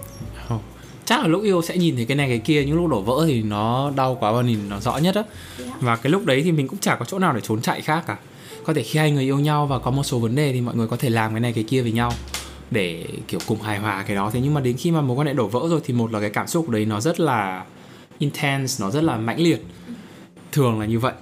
Không 0.48 0.60
chắc 1.06 1.20
là 1.20 1.26
lúc 1.26 1.42
yêu 1.42 1.62
sẽ 1.62 1.76
nhìn 1.76 1.96
thấy 1.96 2.04
cái 2.04 2.16
này 2.16 2.28
cái 2.28 2.38
kia, 2.38 2.64
nhưng 2.64 2.76
lúc 2.76 2.90
đổ 2.90 3.00
vỡ 3.00 3.24
thì 3.26 3.42
nó 3.42 3.90
đau 3.96 4.16
quá 4.20 4.32
và 4.32 4.42
nhìn 4.42 4.58
nó 4.68 4.80
rõ 4.80 4.96
nhất 4.96 5.14
á. 5.14 5.22
Và 5.80 5.96
cái 5.96 6.10
lúc 6.10 6.26
đấy 6.26 6.42
thì 6.42 6.52
mình 6.52 6.68
cũng 6.68 6.78
chả 6.78 6.94
có 6.94 7.04
chỗ 7.04 7.18
nào 7.18 7.32
để 7.32 7.40
trốn 7.40 7.60
chạy 7.60 7.80
khác 7.80 8.04
cả. 8.06 8.16
Có 8.64 8.74
thể 8.74 8.82
khi 8.82 8.98
hai 8.98 9.10
người 9.10 9.24
yêu 9.24 9.38
nhau 9.38 9.66
và 9.66 9.78
có 9.78 9.90
một 9.90 10.02
số 10.02 10.18
vấn 10.18 10.34
đề 10.34 10.52
thì 10.52 10.60
mọi 10.60 10.74
người 10.74 10.86
có 10.86 10.96
thể 10.96 11.10
làm 11.10 11.30
cái 11.30 11.40
này 11.40 11.52
cái 11.52 11.64
kia 11.64 11.82
với 11.82 11.92
nhau 11.92 12.12
để, 12.70 13.06
kiểu, 13.28 13.40
cùng 13.46 13.62
hài 13.62 13.78
hòa 13.78 14.04
cái 14.06 14.16
đó. 14.16 14.30
Thế 14.32 14.40
nhưng 14.40 14.54
mà 14.54 14.60
đến 14.60 14.76
khi 14.76 14.90
mà 14.90 15.00
mối 15.00 15.16
quan 15.16 15.26
hệ 15.26 15.32
đổ 15.32 15.46
vỡ 15.46 15.60
rồi 15.68 15.80
thì 15.84 15.94
một 15.94 16.12
là 16.12 16.20
cái 16.20 16.30
cảm 16.30 16.46
xúc 16.46 16.68
đấy 16.68 16.84
nó 16.84 17.00
rất 17.00 17.20
là 17.20 17.64
intense, 18.18 18.84
nó 18.84 18.90
rất 18.90 19.04
là 19.04 19.16
mãnh 19.16 19.40
liệt. 19.40 19.66
Thường 20.52 20.80
là 20.80 20.86
như 20.86 20.98
vậy. 20.98 21.12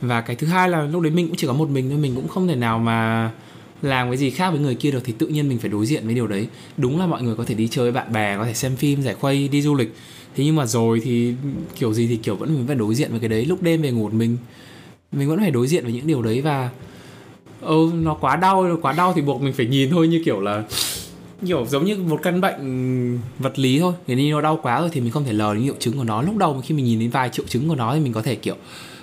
Và 0.00 0.20
cái 0.20 0.36
thứ 0.36 0.46
hai 0.46 0.68
là 0.68 0.82
lúc 0.82 1.02
đấy 1.02 1.12
mình 1.12 1.26
cũng 1.28 1.36
chỉ 1.36 1.46
có 1.46 1.52
một 1.52 1.68
mình 1.68 1.90
thôi, 1.90 1.98
mình 1.98 2.14
cũng 2.14 2.28
không 2.28 2.48
thể 2.48 2.54
nào 2.54 2.78
mà 2.78 3.30
làm 3.84 4.10
cái 4.10 4.16
gì 4.16 4.30
khác 4.30 4.50
với 4.50 4.60
người 4.60 4.74
kia 4.74 4.90
được 4.90 5.00
thì 5.04 5.12
tự 5.18 5.26
nhiên 5.26 5.48
mình 5.48 5.58
phải 5.58 5.70
đối 5.70 5.86
diện 5.86 6.04
với 6.04 6.14
điều 6.14 6.26
đấy. 6.26 6.46
Đúng 6.76 6.98
là 6.98 7.06
mọi 7.06 7.22
người 7.22 7.34
có 7.36 7.44
thể 7.44 7.54
đi 7.54 7.68
chơi 7.68 7.84
với 7.84 7.92
bạn 7.92 8.12
bè, 8.12 8.36
có 8.36 8.44
thể 8.44 8.54
xem 8.54 8.76
phim, 8.76 9.02
giải 9.02 9.14
khuây, 9.14 9.48
đi 9.48 9.62
du 9.62 9.74
lịch. 9.74 9.94
Thế 10.36 10.44
nhưng 10.44 10.56
mà 10.56 10.66
rồi 10.66 11.00
thì 11.04 11.32
kiểu 11.78 11.94
gì 11.94 12.06
thì 12.06 12.16
kiểu 12.16 12.36
vẫn 12.36 12.54
mình 12.54 12.66
phải 12.66 12.76
đối 12.76 12.94
diện 12.94 13.10
với 13.10 13.20
cái 13.20 13.28
đấy, 13.28 13.44
lúc 13.44 13.62
đêm 13.62 13.82
về 13.82 13.90
ngủ 13.90 14.08
mình. 14.08 14.36
Mình 15.12 15.28
vẫn 15.28 15.38
phải 15.38 15.50
đối 15.50 15.66
diện 15.66 15.84
với 15.84 15.92
những 15.92 16.06
điều 16.06 16.22
đấy 16.22 16.40
và 16.40 16.70
ừ 17.60 17.90
nó 17.94 18.14
quá 18.14 18.36
đau 18.36 18.68
nó 18.68 18.76
quá 18.82 18.92
đau 18.92 19.12
thì 19.12 19.22
buộc 19.22 19.42
mình 19.42 19.52
phải 19.52 19.66
nhìn 19.66 19.90
thôi, 19.90 20.08
như 20.08 20.22
kiểu 20.24 20.40
là, 20.40 20.64
kiểu 21.46 21.66
giống 21.66 21.84
như 21.84 21.96
một 21.96 22.20
căn 22.22 22.40
bệnh 22.40 23.18
vật 23.38 23.58
lý 23.58 23.78
thôi. 23.78 23.92
Thế 24.06 24.14
nên 24.14 24.30
nó 24.30 24.40
đau 24.40 24.58
quá 24.62 24.80
rồi 24.80 24.90
thì 24.92 25.00
mình 25.00 25.10
không 25.10 25.24
thể 25.24 25.32
lờ 25.32 25.54
những 25.54 25.66
triệu 25.66 25.76
chứng 25.78 25.96
của 25.96 26.04
nó. 26.04 26.22
Lúc 26.22 26.36
đầu 26.36 26.62
khi 26.64 26.74
mình 26.74 26.84
nhìn 26.84 27.00
đến 27.00 27.10
vài 27.10 27.28
triệu 27.32 27.46
chứng 27.48 27.68
của 27.68 27.74
nó 27.74 27.94
thì 27.94 28.00
mình 28.00 28.12
có 28.12 28.22
thể 28.22 28.34
kiểu 28.34 28.56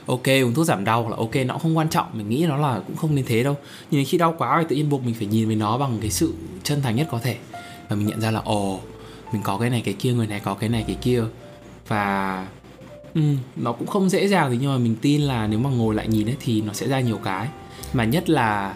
ok 0.06 0.28
uống 0.28 0.54
thuốc 0.54 0.66
giảm 0.66 0.84
đau 0.86 1.10
là 1.10 1.16
ok 1.18 1.36
nó 1.46 1.58
không 1.58 1.78
quan 1.78 1.90
trọng 1.90 2.08
mình 2.14 2.30
nghĩ 2.30 2.46
nó 2.50 2.58
là 2.58 2.82
cũng 2.88 2.96
không 2.96 3.16
nên 3.16 3.26
thế 3.28 3.44
đâu. 3.44 3.58
Nhưng 3.92 4.06
khi 4.08 4.18
đau 4.18 4.36
quá 4.38 4.58
thì 4.60 4.66
tự 4.70 4.76
nhiên 4.76 4.90
buộc 4.90 5.06
mình 5.06 5.16
phải 5.16 5.28
nhìn 5.28 5.48
với 5.48 5.56
nó 5.56 5.78
bằng 5.78 5.98
cái 6.02 6.12
sự 6.12 6.34
chân 6.64 6.82
thành 6.82 6.96
nhất 6.96 7.08
có 7.12 7.20
thể. 7.20 7.38
Và 7.90 7.96
mình 7.96 8.08
nhận 8.08 8.22
ra 8.22 8.32
là 8.32 8.42
ồ 8.46 8.80
mình 9.34 9.42
có 9.44 9.58
cái 9.58 9.70
này 9.70 9.82
cái 9.86 9.94
kia 9.94 10.14
người 10.14 10.28
này 10.28 10.40
có 10.40 10.54
cái 10.54 10.70
này 10.70 10.84
cái 10.88 10.98
kia. 11.02 11.24
Và 11.88 12.48
ừ, 13.14 13.22
nó 13.56 13.72
cũng 13.72 13.88
không 13.88 14.10
dễ 14.10 14.28
dàng 14.28 14.52
thì 14.52 14.58
nhưng 14.62 14.72
mà 14.72 14.78
mình 14.78 14.96
tin 15.02 15.22
là 15.22 15.48
nếu 15.48 15.60
mà 15.60 15.70
ngồi 15.70 15.96
lại 15.96 16.08
nhìn 16.08 16.30
ấy 16.30 16.36
thì 16.40 16.62
nó 16.62 16.74
sẽ 16.74 16.88
ra 16.88 17.00
nhiều 17.00 17.18
cái. 17.24 17.48
Mà 17.94 18.06
nhất 18.06 18.30
là 18.30 18.76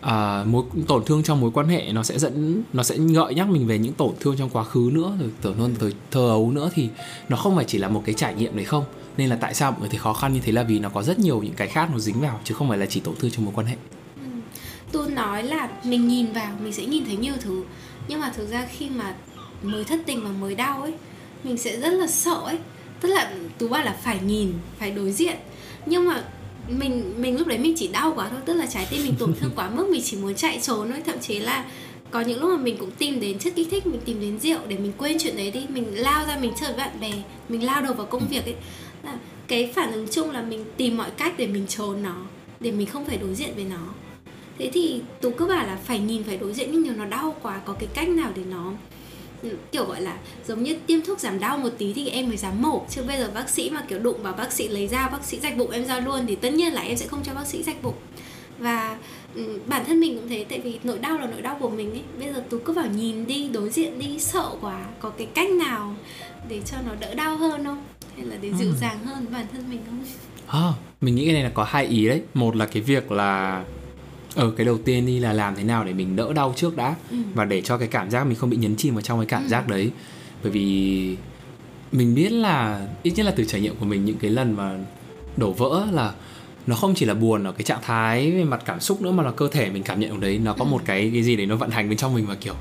à, 0.00 0.44
mối 0.44 0.64
tổn 0.86 1.04
thương 1.04 1.22
trong 1.22 1.40
mối 1.40 1.50
quan 1.54 1.68
hệ 1.68 1.92
nó 1.92 2.02
sẽ 2.02 2.18
dẫn 2.18 2.62
nó 2.72 2.82
sẽ 2.82 2.96
gợi 2.96 3.34
nhắc 3.34 3.48
mình 3.48 3.66
về 3.66 3.78
những 3.78 3.92
tổn 3.92 4.12
thương 4.20 4.36
trong 4.38 4.50
quá 4.50 4.64
khứ 4.64 4.90
nữa 4.92 5.12
rồi 5.20 5.30
tổn 5.42 5.56
thương 5.56 5.74
thời 5.80 5.92
thơ 6.10 6.28
ấu 6.28 6.50
nữa 6.50 6.70
thì 6.74 6.88
nó 7.28 7.36
không 7.36 7.56
phải 7.56 7.64
chỉ 7.68 7.78
là 7.78 7.88
một 7.88 8.02
cái 8.06 8.14
trải 8.14 8.34
nghiệm 8.34 8.56
đấy 8.56 8.64
không 8.64 8.84
nên 9.18 9.28
là 9.28 9.36
tại 9.36 9.54
sao 9.54 9.70
mọi 9.72 9.80
người 9.80 9.88
thấy 9.88 9.98
khó 9.98 10.12
khăn 10.12 10.32
như 10.32 10.40
thế 10.40 10.52
là 10.52 10.62
vì 10.62 10.78
nó 10.78 10.88
có 10.88 11.02
rất 11.02 11.18
nhiều 11.18 11.42
những 11.42 11.54
cái 11.54 11.68
khác 11.68 11.88
nó 11.92 11.98
dính 11.98 12.20
vào, 12.20 12.40
chứ 12.44 12.54
không 12.54 12.68
phải 12.68 12.78
là 12.78 12.86
chỉ 12.86 13.00
tổn 13.00 13.14
thương 13.18 13.30
trong 13.30 13.44
mối 13.44 13.54
quan 13.56 13.66
hệ. 13.66 13.76
Ừ. 14.16 14.28
tôi 14.92 15.10
nói 15.10 15.42
là 15.42 15.68
mình 15.84 16.08
nhìn 16.08 16.32
vào, 16.32 16.52
mình 16.62 16.72
sẽ 16.72 16.84
nhìn 16.84 17.04
thấy 17.04 17.16
nhiều 17.16 17.34
thứ. 17.40 17.62
Nhưng 18.08 18.20
mà 18.20 18.32
thực 18.36 18.50
ra 18.50 18.66
khi 18.76 18.90
mà 18.90 19.14
mới 19.62 19.84
thất 19.84 20.00
tình 20.06 20.24
và 20.24 20.30
mới 20.30 20.54
đau 20.54 20.82
ấy, 20.82 20.92
mình 21.44 21.58
sẽ 21.58 21.80
rất 21.80 21.92
là 21.92 22.06
sợ 22.06 22.40
ấy. 22.44 22.58
Tức 23.00 23.08
là 23.08 23.32
tú 23.58 23.68
bảo 23.68 23.84
là 23.84 23.96
phải 24.02 24.20
nhìn, 24.26 24.52
phải 24.78 24.90
đối 24.90 25.12
diện. 25.12 25.36
Nhưng 25.86 26.08
mà 26.08 26.24
mình 26.68 27.14
mình 27.22 27.38
lúc 27.38 27.46
đấy 27.46 27.58
mình 27.58 27.74
chỉ 27.76 27.88
đau 27.88 28.12
quá 28.16 28.28
thôi. 28.30 28.40
Tức 28.44 28.54
là 28.54 28.66
trái 28.66 28.86
tim 28.90 29.02
mình 29.02 29.14
tổn 29.18 29.34
thương 29.40 29.50
quá 29.56 29.70
mức, 29.70 29.88
mình 29.90 30.02
chỉ 30.04 30.16
muốn 30.16 30.34
chạy 30.34 30.58
trốn 30.62 30.90
thôi. 30.90 31.02
Thậm 31.06 31.18
chí 31.20 31.38
là 31.38 31.64
có 32.10 32.20
những 32.20 32.40
lúc 32.40 32.50
mà 32.50 32.62
mình 32.62 32.76
cũng 32.76 32.90
tìm 32.90 33.20
đến 33.20 33.38
chất 33.38 33.52
kích 33.56 33.68
thích, 33.70 33.86
mình 33.86 34.00
tìm 34.04 34.20
đến 34.20 34.38
rượu 34.38 34.58
để 34.68 34.78
mình 34.78 34.92
quên 34.98 35.16
chuyện 35.20 35.36
đấy 35.36 35.50
đi. 35.50 35.66
Mình 35.68 35.84
lao 35.94 36.26
ra, 36.26 36.38
mình 36.40 36.52
chơi 36.60 36.68
với 36.68 36.78
bạn 36.78 37.00
bè, 37.00 37.12
mình 37.48 37.64
lao 37.64 37.82
đầu 37.82 37.94
vào 37.94 38.06
công 38.06 38.28
việc 38.28 38.44
ấy 38.44 38.54
cái 39.48 39.72
phản 39.74 39.92
ứng 39.92 40.08
chung 40.10 40.30
là 40.30 40.42
mình 40.42 40.64
tìm 40.76 40.96
mọi 40.96 41.10
cách 41.10 41.34
để 41.36 41.46
mình 41.46 41.66
trốn 41.66 42.02
nó, 42.02 42.16
để 42.60 42.72
mình 42.72 42.86
không 42.86 43.04
phải 43.04 43.16
đối 43.16 43.34
diện 43.34 43.50
với 43.54 43.64
nó. 43.64 43.94
Thế 44.58 44.70
thì 44.72 45.00
tú 45.20 45.30
cứ 45.30 45.46
bảo 45.46 45.66
là 45.66 45.78
phải 45.84 45.98
nhìn, 45.98 46.24
phải 46.24 46.36
đối 46.36 46.52
diện, 46.52 46.68
nhưng 46.72 46.82
nhiều 46.82 46.92
nó 46.96 47.04
đau 47.04 47.36
quá, 47.42 47.60
có 47.64 47.72
cái 47.72 47.88
cách 47.94 48.08
nào 48.08 48.30
để 48.34 48.42
nó 48.50 48.72
ừ, 49.42 49.48
kiểu 49.72 49.84
gọi 49.84 50.00
là 50.00 50.18
giống 50.46 50.62
như 50.62 50.76
tiêm 50.86 51.00
thuốc 51.02 51.20
giảm 51.20 51.40
đau 51.40 51.58
một 51.58 51.70
tí 51.78 51.92
thì 51.92 52.08
em 52.08 52.28
mới 52.28 52.36
dám 52.36 52.62
mổ. 52.62 52.86
Chứ 52.90 53.02
bây 53.02 53.18
giờ 53.18 53.30
bác 53.34 53.48
sĩ 53.48 53.70
mà 53.70 53.84
kiểu 53.88 53.98
đụng 53.98 54.22
vào 54.22 54.32
bác 54.32 54.52
sĩ, 54.52 54.68
lấy 54.68 54.86
dao, 54.88 55.10
bác 55.10 55.24
sĩ 55.24 55.38
rạch 55.40 55.56
bụng 55.56 55.70
em 55.70 55.84
ra 55.84 56.00
luôn 56.00 56.26
thì 56.26 56.36
tất 56.36 56.52
nhiên 56.52 56.72
là 56.72 56.82
em 56.82 56.96
sẽ 56.96 57.06
không 57.06 57.22
cho 57.24 57.34
bác 57.34 57.46
sĩ 57.46 57.62
rạch 57.62 57.82
bụng. 57.82 57.96
Và 58.58 58.98
ừ, 59.34 59.60
bản 59.66 59.84
thân 59.84 60.00
mình 60.00 60.18
cũng 60.18 60.28
thế, 60.28 60.44
tại 60.48 60.60
vì 60.60 60.78
nỗi 60.82 60.98
đau 60.98 61.18
là 61.18 61.26
nỗi 61.26 61.42
đau 61.42 61.56
của 61.60 61.68
mình 61.68 61.90
ấy. 61.90 62.02
Bây 62.18 62.32
giờ 62.32 62.44
tú 62.50 62.58
cứ 62.64 62.72
vào 62.72 62.86
nhìn 62.86 63.26
đi, 63.26 63.48
đối 63.48 63.70
diện 63.70 63.98
đi, 63.98 64.18
sợ 64.18 64.50
quá, 64.60 64.84
có 65.00 65.10
cái 65.10 65.26
cách 65.34 65.50
nào 65.50 65.96
để 66.48 66.60
cho 66.66 66.76
nó 66.86 66.92
đỡ 67.00 67.14
đau 67.14 67.36
hơn 67.36 67.64
không? 67.64 67.84
Hay 68.18 68.26
là 68.26 68.36
để 68.42 68.52
dịu 68.58 68.68
ừ. 68.68 68.74
dàng 68.80 69.04
hơn 69.04 69.26
bản 69.32 69.46
thân 69.52 69.70
mình 69.70 69.80
không 69.86 70.04
à, 70.46 70.72
mình 71.00 71.14
nghĩ 71.14 71.24
cái 71.24 71.34
này 71.34 71.42
là 71.42 71.50
có 71.54 71.64
hai 71.64 71.86
ý 71.86 72.08
đấy 72.08 72.22
một 72.34 72.56
là 72.56 72.66
cái 72.66 72.82
việc 72.82 73.12
là 73.12 73.64
ở 74.34 74.44
ừ, 74.44 74.54
cái 74.56 74.66
đầu 74.66 74.78
tiên 74.78 75.06
đi 75.06 75.20
là 75.20 75.32
làm 75.32 75.56
thế 75.56 75.64
nào 75.64 75.84
để 75.84 75.92
mình 75.92 76.16
đỡ 76.16 76.32
đau 76.32 76.52
trước 76.56 76.76
đã 76.76 76.94
ừ. 77.10 77.16
và 77.34 77.44
để 77.44 77.60
cho 77.60 77.78
cái 77.78 77.88
cảm 77.88 78.10
giác 78.10 78.24
mình 78.24 78.34
không 78.34 78.50
bị 78.50 78.56
nhấn 78.56 78.76
chìm 78.76 78.94
vào 78.94 79.02
trong 79.02 79.18
cái 79.18 79.26
cảm 79.26 79.42
ừ. 79.42 79.48
giác 79.48 79.68
đấy 79.68 79.90
bởi 80.42 80.52
vì 80.52 81.16
mình 81.92 82.14
biết 82.14 82.32
là 82.32 82.86
ít 83.02 83.12
nhất 83.16 83.26
là 83.26 83.32
từ 83.36 83.44
trải 83.44 83.60
nghiệm 83.60 83.76
của 83.76 83.84
mình 83.84 84.04
những 84.04 84.18
cái 84.18 84.30
lần 84.30 84.56
mà 84.56 84.78
đổ 85.36 85.52
vỡ 85.52 85.86
là 85.92 86.12
nó 86.66 86.76
không 86.76 86.94
chỉ 86.94 87.06
là 87.06 87.14
buồn 87.14 87.44
ở 87.44 87.52
cái 87.52 87.62
trạng 87.62 87.82
thái 87.82 88.32
về 88.32 88.44
mặt 88.44 88.62
cảm 88.64 88.80
xúc 88.80 89.02
nữa 89.02 89.10
mà 89.10 89.22
là 89.22 89.30
cơ 89.30 89.48
thể 89.48 89.70
mình 89.70 89.82
cảm 89.82 90.00
nhận 90.00 90.10
ở 90.10 90.16
đấy 90.20 90.38
nó 90.38 90.52
có 90.52 90.64
ừ. 90.64 90.68
một 90.68 90.82
cái 90.84 91.10
cái 91.12 91.22
gì 91.22 91.36
đấy 91.36 91.46
nó 91.46 91.56
vận 91.56 91.70
hành 91.70 91.88
bên 91.88 91.98
trong 91.98 92.14
mình 92.14 92.26
và 92.26 92.34
kiểu 92.34 92.54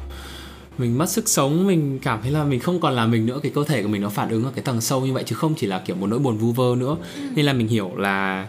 mình 0.78 0.98
mất 0.98 1.10
sức 1.10 1.30
sống 1.30 1.68
mình 1.68 2.00
cảm 2.00 2.20
thấy 2.22 2.32
là 2.32 2.44
mình 2.44 2.60
không 2.60 2.80
còn 2.80 2.94
là 2.94 3.06
mình 3.06 3.26
nữa 3.26 3.40
cái 3.44 3.52
cơ 3.56 3.64
thể 3.64 3.84
của 3.84 3.90
mình 3.90 4.02
nó 4.02 4.10
phản 4.10 4.30
ứng 4.30 4.44
ở 4.44 4.52
cái 4.56 4.64
tầng 4.64 4.82
sâu 4.82 5.06
như 5.06 5.14
vậy 5.14 5.24
chứ 5.26 5.36
không 5.36 5.54
chỉ 5.58 5.68
là 5.68 5.80
kiểu 5.80 5.96
một 5.96 6.08
nỗi 6.08 6.20
buồn 6.20 6.38
vu 6.38 6.52
vơ 6.52 6.76
nữa 6.78 6.98
ừ. 7.16 7.22
nên 7.36 7.46
là 7.46 7.54
mình 7.54 7.68
hiểu 7.68 7.92
là 7.96 8.48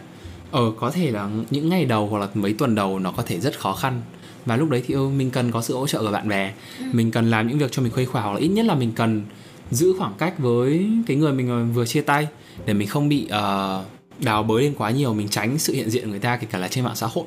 ờ 0.51 0.71
có 0.79 0.91
thể 0.91 1.11
là 1.11 1.29
những 1.49 1.69
ngày 1.69 1.85
đầu 1.85 2.07
hoặc 2.07 2.19
là 2.19 2.27
mấy 2.33 2.53
tuần 2.53 2.75
đầu 2.75 2.99
nó 2.99 3.11
có 3.11 3.23
thể 3.23 3.39
rất 3.39 3.59
khó 3.59 3.73
khăn 3.73 4.01
và 4.45 4.55
lúc 4.55 4.69
đấy 4.69 4.83
thì 4.87 4.93
ừ, 4.93 5.09
mình 5.09 5.31
cần 5.31 5.51
có 5.51 5.61
sự 5.61 5.75
hỗ 5.75 5.87
trợ 5.87 5.99
của 5.99 6.11
bạn 6.11 6.27
bè 6.27 6.53
ừ. 6.79 6.85
mình 6.91 7.11
cần 7.11 7.29
làm 7.29 7.47
những 7.47 7.57
việc 7.57 7.71
cho 7.71 7.81
mình 7.81 7.91
khuây 7.91 8.05
khỏa 8.05 8.21
hoặc 8.21 8.33
là 8.33 8.39
ít 8.39 8.47
nhất 8.47 8.65
là 8.65 8.75
mình 8.75 8.91
cần 8.95 9.23
giữ 9.71 9.93
khoảng 9.97 10.13
cách 10.17 10.39
với 10.39 10.89
cái 11.07 11.17
người 11.17 11.33
mình 11.33 11.49
ờ, 11.49 11.63
vừa 11.63 11.85
chia 11.85 12.01
tay 12.01 12.27
để 12.65 12.73
mình 12.73 12.87
không 12.87 13.09
bị 13.09 13.27
uh, 13.27 13.85
đào 14.23 14.43
bới 14.43 14.63
lên 14.63 14.73
quá 14.77 14.91
nhiều 14.91 15.13
mình 15.13 15.27
tránh 15.27 15.57
sự 15.57 15.73
hiện 15.73 15.89
diện 15.89 16.03
của 16.03 16.09
người 16.09 16.19
ta 16.19 16.37
kể 16.37 16.47
cả 16.51 16.57
là 16.57 16.67
trên 16.67 16.83
mạng 16.83 16.95
xã 16.95 17.07
hội 17.07 17.25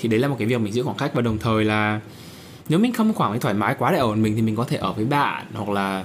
thì 0.00 0.08
đấy 0.08 0.20
là 0.20 0.28
một 0.28 0.36
cái 0.38 0.48
việc 0.48 0.60
mình 0.60 0.72
giữ 0.72 0.82
khoảng 0.82 0.96
cách 0.96 1.10
và 1.14 1.22
đồng 1.22 1.38
thời 1.38 1.64
là 1.64 2.00
nếu 2.68 2.78
mình 2.78 2.92
không 2.92 3.14
khoảng 3.14 3.40
thoải 3.40 3.54
mái 3.54 3.74
quá 3.78 3.92
để 3.92 3.98
ở 3.98 4.14
mình 4.14 4.36
thì 4.36 4.42
mình 4.42 4.56
có 4.56 4.64
thể 4.64 4.76
ở 4.76 4.92
với 4.92 5.04
bạn 5.04 5.46
hoặc 5.54 5.68
là 5.68 6.04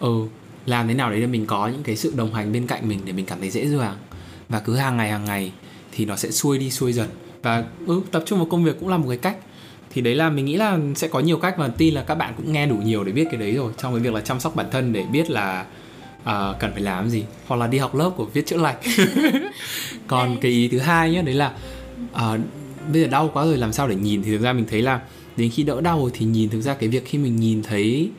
ừ 0.00 0.26
làm 0.66 0.88
thế 0.88 0.94
nào 0.94 1.10
đấy 1.10 1.20
để 1.20 1.26
mình 1.26 1.46
có 1.46 1.68
những 1.68 1.82
cái 1.82 1.96
sự 1.96 2.12
đồng 2.16 2.34
hành 2.34 2.52
bên 2.52 2.66
cạnh 2.66 2.88
mình 2.88 3.00
để 3.04 3.12
mình 3.12 3.26
cảm 3.26 3.40
thấy 3.40 3.50
dễ 3.50 3.68
dàng. 3.68 3.96
Và 4.48 4.60
cứ 4.60 4.76
hàng 4.76 4.96
ngày 4.96 5.10
hàng 5.10 5.24
ngày 5.24 5.52
thì 5.92 6.04
nó 6.04 6.16
sẽ 6.16 6.30
xuôi 6.30 6.58
đi 6.58 6.70
xuôi 6.70 6.92
dần. 6.92 7.08
Và 7.42 7.64
ừ, 7.86 8.00
tập 8.10 8.22
trung 8.26 8.38
vào 8.38 8.48
công 8.50 8.64
việc 8.64 8.80
cũng 8.80 8.88
là 8.88 8.96
một 8.96 9.06
cái 9.08 9.18
cách. 9.18 9.36
Thì 9.90 10.00
đấy 10.00 10.14
là 10.14 10.30
mình 10.30 10.44
nghĩ 10.44 10.56
là 10.56 10.78
sẽ 10.96 11.08
có 11.08 11.20
nhiều 11.20 11.38
cách 11.38 11.54
và 11.58 11.68
tin 11.68 11.94
là 11.94 12.02
các 12.02 12.14
bạn 12.14 12.34
cũng 12.36 12.52
nghe 12.52 12.66
đủ 12.66 12.76
nhiều 12.76 13.04
để 13.04 13.12
biết 13.12 13.24
cái 13.30 13.40
đấy 13.40 13.52
rồi. 13.52 13.72
Trong 13.78 13.94
cái 13.94 14.00
việc 14.00 14.12
là 14.12 14.20
chăm 14.20 14.40
sóc 14.40 14.56
bản 14.56 14.66
thân 14.70 14.92
để 14.92 15.04
biết 15.12 15.30
là 15.30 15.66
uh, 16.22 16.30
cần 16.60 16.72
phải 16.72 16.82
làm 16.82 17.08
gì 17.08 17.24
hoặc 17.46 17.56
là 17.56 17.66
đi 17.66 17.78
học 17.78 17.94
lớp 17.94 18.10
của 18.16 18.24
viết 18.24 18.46
chữa 18.46 18.56
lành. 18.56 18.76
Còn 20.06 20.36
cái 20.40 20.50
ý 20.50 20.68
thứ 20.68 20.78
hai 20.78 21.10
nhé 21.10 21.22
đấy 21.22 21.34
là 21.34 21.52
uh, 22.14 22.40
bây 22.92 23.02
giờ 23.02 23.08
đau 23.08 23.30
quá 23.34 23.44
rồi 23.44 23.56
làm 23.56 23.72
sao 23.72 23.88
để 23.88 23.94
nhìn? 23.94 24.22
Thì 24.22 24.30
thực 24.30 24.42
ra 24.42 24.52
mình 24.52 24.66
thấy 24.70 24.82
là 24.82 25.00
đến 25.36 25.50
khi 25.50 25.62
đỡ 25.62 25.80
đau 25.80 25.98
rồi 25.98 26.10
thì 26.14 26.26
nhìn, 26.26 26.50
thực 26.50 26.60
ra 26.60 26.74
cái 26.74 26.88
việc 26.88 27.04
khi 27.06 27.18
mình 27.18 27.36
nhìn 27.36 27.62
thấy 27.62 28.10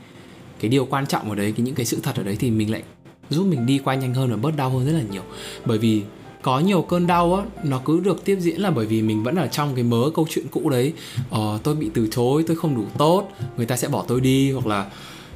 cái 0.60 0.70
điều 0.70 0.86
quan 0.86 1.06
trọng 1.06 1.30
ở 1.30 1.36
đấy, 1.36 1.54
cái 1.58 1.66
những 1.66 1.76
cái 1.76 1.86
sự 1.86 2.00
thật 2.04 2.16
ở 2.16 2.24
đấy 2.24 2.36
thì 2.40 2.52
mình 2.52 2.72
lại 2.72 2.84
giúp 3.30 3.46
mình 3.46 3.66
đi 3.66 3.80
qua 3.84 3.96
nhanh 3.96 4.14
hơn 4.14 4.30
và 4.30 4.38
bớt 4.38 4.58
đau 4.58 4.70
hơn 4.70 4.86
rất 4.86 4.92
là 4.92 5.04
nhiều. 5.12 5.22
Bởi 5.66 5.78
vì 5.78 6.02
có 6.42 6.60
nhiều 6.60 6.82
cơn 6.82 7.08
đau 7.08 7.36
á, 7.36 7.44
nó 7.64 7.82
cứ 7.86 8.00
được 8.00 8.26
tiếp 8.26 8.38
diễn 8.40 8.62
là 8.62 8.72
bởi 8.72 8.86
vì 8.86 9.02
mình 9.02 9.24
vẫn 9.24 9.36
ở 9.36 9.48
trong 9.48 9.76
cái 9.76 9.84
mớ 9.84 10.10
câu 10.16 10.28
chuyện 10.30 10.46
cũ 10.52 10.70
đấy. 10.70 10.94
Ờ 11.30 11.60
tôi 11.64 11.76
bị 11.76 11.90
từ 11.94 12.08
chối, 12.12 12.44
tôi 12.48 12.58
không 12.58 12.76
đủ 12.76 12.84
tốt, 12.98 13.30
người 13.58 13.66
ta 13.66 13.78
sẽ 13.78 13.88
bỏ 13.88 14.06
tôi 14.08 14.22
đi 14.22 14.52
hoặc 14.52 14.68
là, 14.68 14.90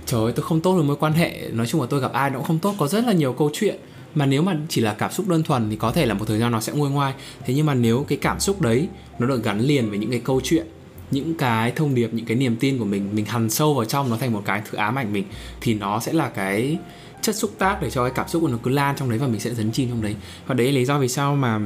trời 0.06 0.24
ơi, 0.24 0.34
tôi 0.36 0.46
không 0.46 0.62
tốt 0.62 0.74
với 0.74 0.84
mối 0.84 0.96
quan 0.96 1.14
hệ. 1.14 1.50
Nói 1.54 1.68
chung 1.68 1.82
là 1.82 1.88
tôi 1.90 2.00
gặp 2.00 2.14
ai 2.14 2.30
nó 2.30 2.38
cũng 2.38 2.48
không 2.48 2.60
tốt, 2.60 2.76
có 2.78 2.88
rất 2.88 3.06
là 3.06 3.14
nhiều 3.14 3.34
câu 3.34 3.50
chuyện. 3.54 3.76
Mà 4.16 4.26
nếu 4.26 4.42
mà 4.42 4.58
chỉ 4.70 4.82
là 4.82 4.94
cảm 4.94 5.12
xúc 5.12 5.28
đơn 5.28 5.44
thuần 5.44 5.70
thì 5.70 5.76
có 5.76 5.92
thể 5.92 6.06
là 6.06 6.14
một 6.14 6.26
thời 6.28 6.40
gian 6.40 6.52
nó 6.52 6.62
sẽ 6.62 6.74
nguôi 6.74 6.90
ngoai. 6.90 7.14
Thế 7.46 7.54
nhưng 7.54 7.66
mà 7.66 7.74
nếu 7.74 8.06
cái 8.08 8.18
cảm 8.22 8.40
xúc 8.40 8.62
đấy 8.62 8.88
nó 9.20 9.28
được 9.28 9.44
gắn 9.44 9.60
liền 9.60 9.90
với 9.90 10.00
những 10.00 10.12
cái 10.12 10.20
câu 10.20 10.42
chuyện 10.44 10.68
những 11.12 11.34
cái 11.34 11.72
thông 11.72 11.96
điệp, 11.96 12.14
những 12.14 12.26
cái 12.26 12.38
niềm 12.38 12.56
tin 12.56 12.78
của 12.78 12.86
mình 12.86 13.10
mình 13.14 13.26
hằn 13.26 13.50
sâu 13.50 13.74
vào 13.74 13.86
trong 13.86 14.10
nó 14.10 14.18
thành 14.18 14.34
một 14.34 14.42
cái 14.46 14.62
thứ 14.72 14.78
ám 14.78 14.96
ảnh 14.96 15.14
mình, 15.14 15.24
thì 15.62 15.74
nó 15.74 16.00
sẽ 16.00 16.14
là 16.14 16.30
cái 16.30 16.78
chất 17.22 17.36
xúc 17.36 17.52
tác 17.58 17.82
để 17.82 17.90
cho 17.90 18.04
cái 18.04 18.12
cảm 18.16 18.28
xúc 18.28 18.42
của 18.42 18.48
nó 18.48 18.58
cứ 18.64 18.72
lan 18.72 18.96
trong 18.98 19.10
đấy 19.10 19.20
và 19.20 19.28
mình 19.28 19.40
sẽ 19.40 19.54
dấn 19.54 19.72
chìm 19.72 19.90
trong 19.90 20.02
đấy. 20.02 20.16
Và 20.48 20.56
đấy 20.56 20.68
là 20.68 20.74
lý 20.74 20.86
do 20.86 21.00
vì 21.00 21.08
sao 21.08 21.36
mà 21.36 21.60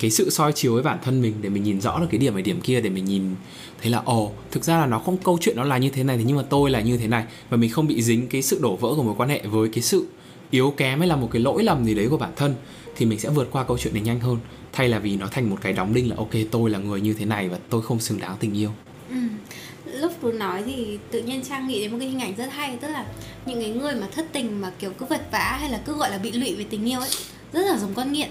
cái 0.00 0.10
sự 0.10 0.30
soi 0.30 0.52
chiếu 0.52 0.74
với 0.74 0.82
bản 0.82 0.98
thân 1.04 1.22
mình 1.22 1.34
để 1.40 1.48
mình 1.48 1.62
nhìn 1.62 1.80
rõ 1.80 2.00
được 2.00 2.06
cái 2.10 2.18
điểm 2.18 2.34
này 2.34 2.42
điểm 2.42 2.60
kia, 2.60 2.80
để 2.80 2.90
mình 2.90 3.04
nhìn 3.04 3.22
thấy 3.82 3.90
là, 3.90 4.02
ồ, 4.04 4.32
thực 4.50 4.64
ra 4.64 4.78
là 4.78 4.86
nó 4.86 4.98
không, 4.98 5.16
câu 5.16 5.38
chuyện 5.40 5.56
nó 5.56 5.64
là 5.64 5.78
như 5.78 5.90
thế 5.90 6.04
này 6.04 6.16
thế 6.16 6.24
nhưng 6.26 6.36
mà 6.36 6.42
tôi 6.42 6.70
là 6.70 6.80
như 6.80 6.96
thế 6.96 7.08
này. 7.08 7.24
Và 7.50 7.56
mình 7.56 7.70
không 7.70 7.86
bị 7.86 8.02
dính 8.02 8.28
cái 8.28 8.42
sự 8.42 8.58
đổ 8.62 8.76
vỡ 8.76 8.94
của 8.96 9.02
mối 9.02 9.14
quan 9.18 9.28
hệ 9.28 9.42
với 9.46 9.68
cái 9.68 9.82
sự 9.82 10.06
yếu 10.50 10.74
kém 10.76 10.98
hay 10.98 11.08
là 11.08 11.16
một 11.16 11.28
cái 11.32 11.42
lỗi 11.42 11.62
lầm 11.62 11.84
gì 11.84 11.94
đấy 11.94 12.06
của 12.10 12.16
bản 12.16 12.32
thân, 12.36 12.54
thì 12.96 13.06
mình 13.06 13.18
sẽ 13.18 13.28
vượt 13.28 13.48
qua 13.52 13.64
câu 13.64 13.78
chuyện 13.78 13.94
này 13.94 14.02
nhanh 14.02 14.20
hơn 14.20 14.36
thay 14.72 14.88
là 14.88 14.98
vì 14.98 15.16
nó 15.16 15.26
thành 15.26 15.50
một 15.50 15.56
cái 15.60 15.72
đóng 15.72 15.94
đinh 15.94 16.10
là 16.10 16.16
ok 16.16 16.30
tôi 16.50 16.70
là 16.70 16.78
người 16.78 17.00
như 17.00 17.14
thế 17.14 17.24
này 17.24 17.48
và 17.48 17.58
tôi 17.70 17.82
không 17.82 18.00
xứng 18.00 18.20
đáng 18.20 18.36
tình 18.40 18.56
yêu 18.56 18.70
ừ. 19.10 19.16
lúc 20.00 20.12
tú 20.20 20.32
nói 20.32 20.62
thì 20.66 20.98
tự 21.10 21.22
nhiên 21.22 21.42
trang 21.42 21.68
nghĩ 21.68 21.80
đến 21.80 21.92
một 21.92 21.96
cái 22.00 22.08
hình 22.08 22.20
ảnh 22.20 22.34
rất 22.36 22.52
hay 22.52 22.76
tức 22.80 22.88
là 22.88 23.06
những 23.46 23.60
cái 23.60 23.70
người 23.70 23.94
mà 23.94 24.06
thất 24.14 24.26
tình 24.32 24.60
mà 24.60 24.72
kiểu 24.78 24.92
cứ 24.98 25.06
vật 25.06 25.22
vã 25.32 25.56
hay 25.60 25.70
là 25.70 25.80
cứ 25.84 25.94
gọi 25.94 26.10
là 26.10 26.18
bị 26.18 26.32
lụy 26.32 26.54
về 26.54 26.64
tình 26.70 26.88
yêu 26.88 27.00
ấy 27.00 27.10
rất 27.52 27.66
là 27.66 27.78
giống 27.78 27.94
con 27.94 28.12
nghiện 28.12 28.28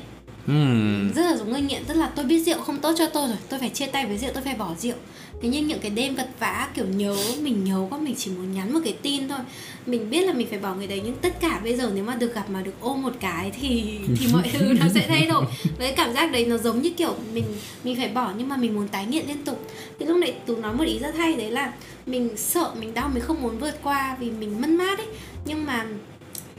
uhm. 0.51 1.13
rất 1.13 1.23
là 1.23 1.37
giống 1.37 1.51
người 1.51 1.61
nghiện 1.61 1.85
tức 1.85 1.93
là 1.93 2.11
tôi 2.15 2.25
biết 2.25 2.39
rượu 2.39 2.59
không 2.59 2.79
tốt 2.79 2.93
cho 2.97 3.05
tôi 3.07 3.27
rồi 3.27 3.37
tôi 3.49 3.59
phải 3.59 3.69
chia 3.69 3.87
tay 3.87 4.05
với 4.05 4.17
rượu 4.17 4.31
tôi 4.33 4.43
phải 4.43 4.55
bỏ 4.55 4.75
rượu 4.79 4.95
thế 5.41 5.49
nhưng 5.49 5.67
những 5.67 5.79
cái 5.79 5.91
đêm 5.91 6.15
vật 6.15 6.29
vã 6.39 6.69
kiểu 6.73 6.85
nhớ 6.85 7.17
mình 7.41 7.63
nhớ 7.63 7.87
quá 7.89 7.99
mình 7.99 8.15
chỉ 8.17 8.31
muốn 8.31 8.53
nhắn 8.53 8.73
một 8.73 8.79
cái 8.83 8.93
tin 9.01 9.27
thôi. 9.27 9.39
Mình 9.85 10.09
biết 10.09 10.27
là 10.27 10.33
mình 10.33 10.47
phải 10.49 10.59
bỏ 10.59 10.75
người 10.75 10.87
đấy 10.87 11.01
nhưng 11.05 11.15
tất 11.15 11.39
cả 11.41 11.61
bây 11.63 11.77
giờ 11.77 11.91
nếu 11.95 12.03
mà 12.03 12.15
được 12.15 12.35
gặp 12.35 12.49
mà 12.49 12.61
được 12.61 12.73
ôm 12.79 13.01
một 13.01 13.13
cái 13.19 13.51
thì 13.61 13.99
thì 14.19 14.27
mọi 14.33 14.49
thứ 14.53 14.73
nó 14.79 14.85
sẽ 14.93 15.05
thay 15.07 15.25
đổi. 15.25 15.45
Với 15.77 15.91
cảm 15.91 16.13
giác 16.13 16.31
đấy 16.31 16.45
nó 16.45 16.57
giống 16.57 16.81
như 16.81 16.89
kiểu 16.89 17.15
mình 17.33 17.45
mình 17.83 17.95
phải 17.95 18.09
bỏ 18.09 18.33
nhưng 18.37 18.49
mà 18.49 18.57
mình 18.57 18.75
muốn 18.75 18.87
tái 18.87 19.05
nghiện 19.05 19.27
liên 19.27 19.43
tục. 19.43 19.67
Thì 19.99 20.05
lúc 20.05 20.17
này 20.17 20.33
tú 20.45 20.55
nói 20.55 20.73
một 20.73 20.83
ý 20.83 20.99
rất 20.99 21.15
hay 21.15 21.33
đấy 21.33 21.51
là 21.51 21.73
mình 22.05 22.29
sợ 22.37 22.73
mình 22.79 22.93
đau 22.93 23.09
mình 23.13 23.23
không 23.23 23.41
muốn 23.41 23.59
vượt 23.59 23.79
qua 23.83 24.17
vì 24.19 24.31
mình 24.31 24.61
mất 24.61 24.69
mát 24.69 24.99
ấy. 24.99 25.07
Nhưng 25.45 25.65
mà 25.65 25.85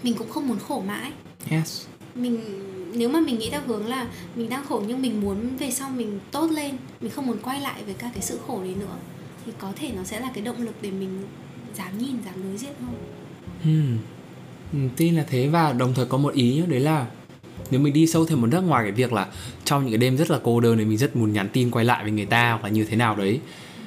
mình 0.03 0.15
cũng 0.15 0.29
không 0.29 0.49
muốn 0.49 0.59
khổ 0.59 0.83
mãi. 0.87 1.11
Yes. 1.51 1.83
Mình 2.15 2.41
nếu 2.95 3.09
mà 3.09 3.21
mình 3.21 3.39
nghĩ 3.39 3.49
theo 3.51 3.61
hướng 3.67 3.87
là 3.87 4.07
mình 4.35 4.49
đang 4.49 4.65
khổ 4.65 4.83
nhưng 4.87 5.03
mình 5.03 5.21
muốn 5.21 5.57
về 5.57 5.71
sau 5.71 5.91
mình 5.91 6.21
tốt 6.31 6.51
lên 6.51 6.75
mình 7.01 7.11
không 7.11 7.27
muốn 7.27 7.39
quay 7.43 7.61
lại 7.61 7.83
với 7.85 7.95
các 7.95 8.11
cái 8.15 8.23
sự 8.23 8.39
khổ 8.47 8.63
đấy 8.63 8.75
nữa 8.81 8.97
thì 9.47 9.53
có 9.59 9.73
thể 9.77 9.93
nó 9.97 10.05
sẽ 10.05 10.21
là 10.21 10.31
cái 10.35 10.45
động 10.45 10.63
lực 10.63 10.75
để 10.83 10.91
mình 10.91 11.23
dám 11.77 11.99
nhìn 11.99 12.17
dám 12.25 12.35
đối 12.43 12.57
diện 12.57 12.73
hơn 12.81 12.95
hmm. 13.63 13.99
Ừ, 14.73 14.79
tin 14.97 15.17
là 15.17 15.25
thế 15.31 15.49
và 15.49 15.73
đồng 15.73 15.95
thời 15.95 16.07
có 16.07 16.19
một 16.19 16.35
ý 16.35 16.61
nữa 16.61 16.67
đấy 16.69 16.81
là 16.81 17.07
nếu 17.71 17.81
mình 17.81 17.93
đi 17.93 18.07
sâu 18.07 18.27
thêm 18.27 18.41
một 18.41 18.47
nước 18.47 18.61
ngoài 18.61 18.85
cái 18.85 18.93
việc 18.93 19.13
là 19.13 19.27
trong 19.65 19.83
những 19.83 19.91
cái 19.91 19.99
đêm 19.99 20.17
rất 20.17 20.31
là 20.31 20.39
cô 20.43 20.61
đơn 20.61 20.79
thì 20.79 20.85
mình 20.85 20.99
rất 20.99 21.17
muốn 21.17 21.33
nhắn 21.33 21.49
tin 21.53 21.71
quay 21.71 21.85
lại 21.85 22.03
với 22.03 22.13
người 22.13 22.27
ta 22.27 22.51
hoặc 22.51 22.65
là 22.65 22.69
như 22.69 22.85
thế 22.85 22.97
nào 22.97 23.17
đấy 23.17 23.41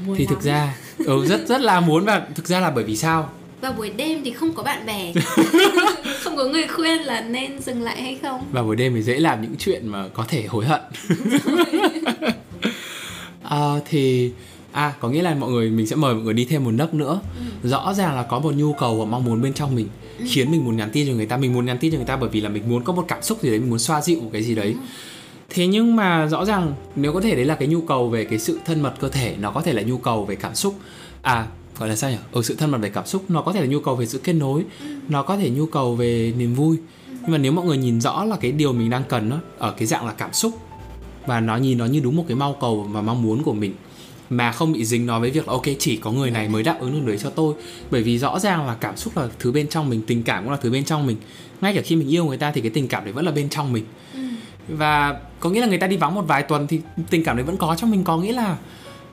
Buồn 0.08 0.16
thì 0.18 0.26
lắm. 0.26 0.34
thực 0.34 0.44
ra 0.44 0.76
ừ, 0.98 1.26
rất 1.26 1.48
rất 1.48 1.62
là 1.62 1.80
muốn 1.80 2.06
và 2.06 2.28
thực 2.36 2.48
ra 2.48 2.60
là 2.60 2.72
bởi 2.72 2.84
vì 2.84 2.96
sao 2.96 3.30
vào 3.64 3.74
buổi 3.74 3.90
đêm 3.90 4.22
thì 4.24 4.32
không 4.32 4.54
có 4.54 4.64
bạn 4.64 4.86
bè. 4.86 5.14
Không 6.24 6.36
có 6.38 6.46
người 6.46 6.68
khuyên 6.68 7.02
là 7.02 7.22
nên 7.22 7.62
dừng 7.62 7.82
lại 7.82 8.02
hay 8.02 8.20
không? 8.22 8.42
Và 8.52 8.64
buổi 8.64 8.76
đêm 8.76 8.96
thì 8.96 9.02
dễ 9.02 9.20
làm 9.20 9.42
những 9.42 9.56
chuyện 9.60 9.88
mà 9.88 10.08
có 10.14 10.26
thể 10.28 10.46
hối 10.48 10.66
hận. 10.66 10.82
À, 13.44 13.74
thì 13.90 14.32
à 14.72 14.94
có 15.00 15.10
nghĩa 15.10 15.22
là 15.22 15.36
mọi 15.36 15.52
người 15.52 15.70
mình 15.70 15.88
sẽ 15.88 15.96
mời 15.96 16.14
mọi 16.14 16.24
người 16.24 16.34
đi 16.34 16.46
thêm 16.46 16.64
một 16.64 16.72
nấc 16.72 16.94
nữa. 16.94 17.20
Ừ. 17.64 17.70
rõ 17.70 17.94
ràng 17.94 18.16
là 18.16 18.24
có 18.24 18.40
một 18.40 18.56
nhu 18.56 18.74
cầu 18.74 19.00
và 19.00 19.06
mong 19.06 19.24
muốn 19.26 19.42
bên 19.42 19.54
trong 19.54 19.76
mình 19.76 19.88
ừ. 20.20 20.26
khiến 20.30 20.52
mình 20.52 20.66
muốn 20.66 20.78
nhắn 20.78 20.90
tin 20.94 21.08
cho 21.08 21.14
người 21.14 21.26
ta. 21.26 21.38
Mình 21.38 21.54
muốn 21.54 21.66
nhắn 21.66 21.78
tin 21.78 21.92
cho 21.92 21.98
người 21.98 22.06
ta 22.06 22.16
bởi 22.16 22.30
vì 22.30 22.42
là 22.42 22.50
mình 22.50 22.70
muốn 22.70 22.84
có 22.84 22.94
một 22.94 23.06
cảm 23.08 23.24
xúc 23.24 23.42
gì 23.42 23.50
đấy 23.50 23.60
mình 23.60 23.70
muốn 23.70 23.80
xoa 23.80 24.02
dịu 24.02 24.22
một 24.22 24.30
cái 24.34 24.44
gì 24.44 24.56
đấy. 24.56 24.68
Ừ. 24.68 24.86
thế 25.50 25.68
nhưng 25.68 25.96
mà 25.96 26.28
rõ 26.28 26.46
ràng 26.46 26.74
nếu 26.96 27.14
có 27.14 27.22
thể 27.22 27.36
đấy 27.36 27.46
là 27.46 27.56
cái 27.56 27.68
nhu 27.68 27.82
cầu 27.82 28.10
về 28.10 28.26
cái 28.26 28.40
sự 28.40 28.60
thân 28.66 28.82
mật 28.82 28.94
cơ 29.00 29.10
thể 29.10 29.36
nó 29.40 29.52
có 29.52 29.62
thể 29.62 29.74
là 29.74 29.82
nhu 29.82 29.98
cầu 29.98 30.26
về 30.26 30.36
cảm 30.36 30.56
xúc. 30.56 30.76
À 31.22 31.46
gọi 31.80 31.90
là 31.90 31.96
sao 31.96 32.10
nhỉ 32.10 32.16
ở 32.16 32.22
ừ, 32.32 32.42
sự 32.42 32.56
thân 32.56 32.72
mật 32.72 32.78
về 32.78 32.90
cảm 32.90 33.06
xúc 33.06 33.26
nó 33.30 33.42
có 33.42 33.54
thể 33.54 33.62
là 33.62 33.68
nhu 33.68 33.80
cầu 33.80 33.96
về 33.96 34.06
sự 34.06 34.18
kết 34.24 34.34
nối 34.34 34.66
ừ. 34.80 34.86
nó 35.10 35.24
có 35.24 35.38
thể 35.38 35.50
nhu 35.50 35.66
cầu 35.66 35.96
về 35.96 36.34
niềm 36.38 36.56
vui 36.56 36.78
ừ. 37.08 37.14
nhưng 37.22 37.32
mà 37.32 37.38
nếu 37.38 37.52
mọi 37.52 37.66
người 37.66 37.78
nhìn 37.78 38.02
rõ 38.02 38.24
là 38.24 38.36
cái 38.36 38.52
điều 38.52 38.74
mình 38.74 38.90
đang 38.90 39.04
cần 39.10 39.30
đó 39.30 39.38
ở 39.58 39.72
cái 39.72 39.88
dạng 39.88 40.06
là 40.06 40.14
cảm 40.14 40.34
xúc 40.34 40.54
và 41.26 41.40
nó 41.40 41.58
nhìn 41.58 41.78
nó 41.78 41.86
như 41.86 42.00
đúng 42.00 42.16
một 42.16 42.26
cái 42.28 42.38
mau 42.38 42.58
cầu 42.62 42.88
và 42.92 43.02
mong 43.02 43.22
muốn 43.22 43.44
của 43.44 43.54
mình 43.54 43.74
mà 44.30 44.52
không 44.52 44.74
bị 44.74 44.86
dính 44.86 45.06
nó 45.06 45.20
với 45.20 45.32
việc 45.32 45.48
là 45.48 45.52
ok 45.52 45.66
chỉ 45.80 45.98
có 45.98 46.12
người 46.12 46.32
này 46.32 46.50
mới 46.50 46.64
đáp 46.64 46.78
ứng 46.80 46.94
được 46.94 47.08
đấy 47.08 47.18
cho 47.24 47.30
tôi 47.30 47.54
bởi 47.92 48.04
vì 48.04 48.18
rõ 48.18 48.40
ràng 48.40 48.68
là 48.68 48.76
cảm 48.76 48.98
xúc 48.98 49.18
là 49.18 49.28
thứ 49.40 49.52
bên 49.52 49.68
trong 49.68 49.90
mình 49.90 50.02
tình 50.08 50.24
cảm 50.24 50.44
cũng 50.44 50.52
là 50.52 50.58
thứ 50.62 50.72
bên 50.72 50.86
trong 50.86 51.06
mình 51.06 51.18
ngay 51.62 51.76
cả 51.76 51.82
khi 51.82 51.96
mình 51.96 52.10
yêu 52.10 52.26
người 52.26 52.38
ta 52.38 52.52
thì 52.52 52.62
cái 52.62 52.72
tình 52.72 52.88
cảm 52.88 53.04
đấy 53.04 53.14
vẫn 53.14 53.26
là 53.26 53.32
bên 53.32 53.50
trong 53.50 53.74
mình 53.74 53.86
ừ. 54.14 54.20
và 54.68 55.20
có 55.40 55.50
nghĩa 55.50 55.62
là 55.62 55.68
người 55.68 55.78
ta 55.78 55.88
đi 55.88 55.98
vắng 55.98 56.16
một 56.16 56.26
vài 56.28 56.44
tuần 56.44 56.68
thì 56.68 56.80
tình 57.10 57.24
cảm 57.24 57.38
đấy 57.38 57.46
vẫn 57.46 57.58
có 57.58 57.76
trong 57.76 57.92
mình 57.92 58.04
có 58.04 58.18
nghĩa 58.18 58.34
là 58.34 58.58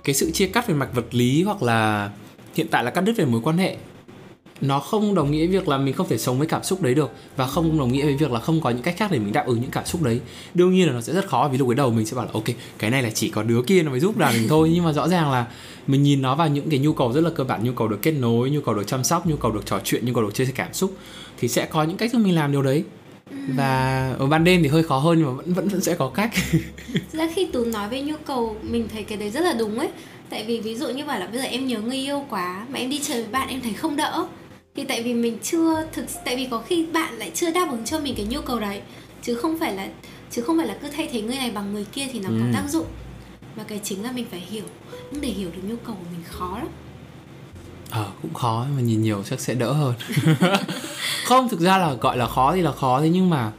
cái 0.05 0.15
sự 0.15 0.31
chia 0.31 0.47
cắt 0.47 0.69
về 0.69 0.75
mặt 0.75 0.89
vật 0.95 1.15
lý 1.15 1.43
hoặc 1.43 1.63
là 1.63 2.11
hiện 2.55 2.67
tại 2.71 2.85
là 2.85 2.91
cắt 2.91 3.01
đứt 3.01 3.17
về 3.17 3.25
mối 3.25 3.41
quan 3.45 3.59
hệ. 3.59 3.77
Nó 4.61 4.79
không 4.79 5.15
đồng 5.15 5.31
nghĩa 5.31 5.47
việc 5.47 5.69
là 5.69 5.79
mình 5.79 5.95
không 5.95 6.09
thể 6.09 6.19
sống 6.19 6.39
với 6.39 6.47
cảm 6.47 6.65
xúc 6.65 6.83
đấy 6.83 6.95
được 6.95 7.11
và 7.37 7.47
không 7.47 7.79
đồng 7.79 7.93
nghĩa 7.93 8.05
với 8.05 8.15
việc 8.15 8.31
là 8.31 8.41
không 8.41 8.61
có 8.61 8.71
những 8.71 8.83
cách 8.83 8.95
khác 8.97 9.11
để 9.11 9.19
mình 9.19 9.33
đáp 9.33 9.47
ứng 9.47 9.61
những 9.61 9.71
cảm 9.71 9.87
xúc 9.87 10.03
đấy. 10.03 10.21
Đương 10.55 10.73
nhiên 10.73 10.87
là 10.87 10.93
nó 10.93 11.01
sẽ 11.01 11.13
rất 11.13 11.29
khó 11.29 11.49
vì 11.53 11.59
lúc 11.59 11.69
cái 11.69 11.75
đầu 11.75 11.91
mình 11.91 12.07
sẽ 12.07 12.17
bảo 12.17 12.25
là 12.25 12.31
ok 12.35 12.45
cái 12.79 12.91
này 12.91 13.03
là 13.03 13.11
chỉ 13.11 13.29
có 13.29 13.43
đứa 13.43 13.63
kia 13.63 13.83
nó 13.83 13.91
mới 13.91 14.01
giúp 14.01 14.17
đàn 14.17 14.35
mình 14.35 14.49
thôi. 14.49 14.71
Nhưng 14.75 14.85
mà 14.85 14.93
rõ 14.93 15.09
ràng 15.09 15.31
là 15.31 15.47
mình 15.87 16.03
nhìn 16.03 16.23
nó 16.23 16.35
vào 16.35 16.49
những 16.49 16.71
cái 16.71 16.79
nhu 16.79 16.93
cầu 16.93 17.13
rất 17.13 17.21
là 17.21 17.31
cơ 17.31 17.45
bản 17.45 17.65
nhu 17.65 17.73
cầu 17.73 17.89
được 17.89 18.03
kết 18.03 18.13
nối 18.13 18.51
nhu 18.51 18.61
cầu 18.61 18.75
được 18.75 18.87
chăm 18.87 19.05
sóc 19.05 19.27
nhu 19.27 19.37
cầu 19.37 19.53
được 19.53 19.67
trò 19.67 19.81
chuyện 19.85 20.07
nhu 20.07 20.15
cầu 20.15 20.25
được 20.25 20.35
chia 20.35 20.45
sẻ 20.45 20.53
cảm 20.55 20.73
xúc 20.73 20.97
thì 21.39 21.49
sẽ 21.49 21.67
có 21.67 21.83
những 21.83 21.97
cách 21.97 22.13
giúp 22.13 22.19
mình 22.19 22.35
làm 22.35 22.53
điều 22.53 22.63
đấy. 22.63 22.85
Và 23.49 24.15
ở 24.19 24.27
ban 24.27 24.45
đêm 24.45 24.63
thì 24.63 24.69
hơi 24.69 24.83
khó 24.83 24.99
hơn 24.99 25.19
nhưng 25.19 25.27
mà 25.27 25.33
vẫn 25.33 25.53
vẫn 25.55 25.69
vẫn 25.69 25.81
sẽ 25.81 25.95
có 25.95 26.09
cách. 26.09 26.31
Ra 27.13 27.29
khi 27.35 27.47
tú 27.53 27.65
nói 27.65 27.89
về 27.89 28.03
nhu 28.03 28.15
cầu 28.27 28.57
mình 28.63 28.89
thấy 28.93 29.03
cái 29.03 29.19
đấy 29.19 29.31
rất 29.31 29.41
là 29.41 29.53
đúng 29.53 29.79
ấy 29.79 29.89
tại 30.31 30.45
vì 30.45 30.61
ví 30.61 30.75
dụ 30.75 30.89
như 30.89 31.05
bảo 31.05 31.19
là 31.19 31.27
bây 31.27 31.39
giờ 31.39 31.45
em 31.45 31.67
nhớ 31.67 31.81
người 31.81 31.97
yêu 31.97 32.25
quá 32.31 32.67
mà 32.71 32.79
em 32.79 32.91
đi 32.91 33.01
chơi 33.03 33.23
với 33.23 33.33
bạn 33.33 33.49
em 33.49 33.61
thấy 33.61 33.73
không 33.73 33.97
đỡ. 33.97 34.27
Thì 34.75 34.85
tại 34.85 35.03
vì 35.03 35.15
mình 35.15 35.39
chưa 35.43 35.87
thực 35.93 36.05
tại 36.25 36.37
vì 36.37 36.49
có 36.51 36.63
khi 36.67 36.87
bạn 36.87 37.15
lại 37.15 37.31
chưa 37.35 37.51
đáp 37.51 37.69
ứng 37.71 37.85
cho 37.85 38.01
mình 38.01 38.15
cái 38.17 38.27
nhu 38.27 38.41
cầu 38.41 38.61
đấy. 38.61 38.81
Chứ 39.23 39.35
không 39.35 39.59
phải 39.59 39.75
là 39.75 39.89
chứ 40.31 40.43
không 40.43 40.59
phải 40.59 40.67
là 40.67 40.79
cứ 40.83 40.89
thay 40.89 41.09
thế 41.13 41.23
người 41.23 41.37
này 41.37 41.51
bằng 41.51 41.73
người 41.73 41.85
kia 41.93 42.07
thì 42.13 42.21
nó 42.21 42.29
ừ. 42.29 42.35
có 42.41 42.47
tác 42.53 42.71
dụng. 42.71 42.87
Và 43.57 43.65
cái 43.65 43.81
chính 43.85 44.03
là 44.03 44.13
mình 44.13 44.27
phải 44.31 44.41
hiểu 44.41 44.65
nhưng 45.13 45.21
để 45.21 45.29
hiểu 45.29 45.51
được 45.57 45.63
nhu 45.69 45.77
cầu 45.77 45.95
của 45.95 46.11
mình 46.13 46.25
khó 46.29 46.59
lắm. 46.59 46.69
Ờ 47.91 48.05
à, 48.05 48.13
cũng 48.23 48.35
khó 48.35 48.67
mà 48.77 48.83
nhìn 48.83 49.03
nhiều 49.03 49.23
chắc 49.31 49.41
sẽ 49.41 49.55
đỡ 49.55 49.73
hơn. 49.73 49.95
Không 51.25 51.49
thực 51.49 51.61
ra 51.61 51.79
là 51.79 51.95
gọi 51.95 52.17
là 52.17 52.27
khó 52.27 52.55
thì 52.55 52.63
là 52.63 52.73
khó 52.73 53.01
thế 53.01 53.09
nhưng 53.09 53.31
mà 53.31 53.53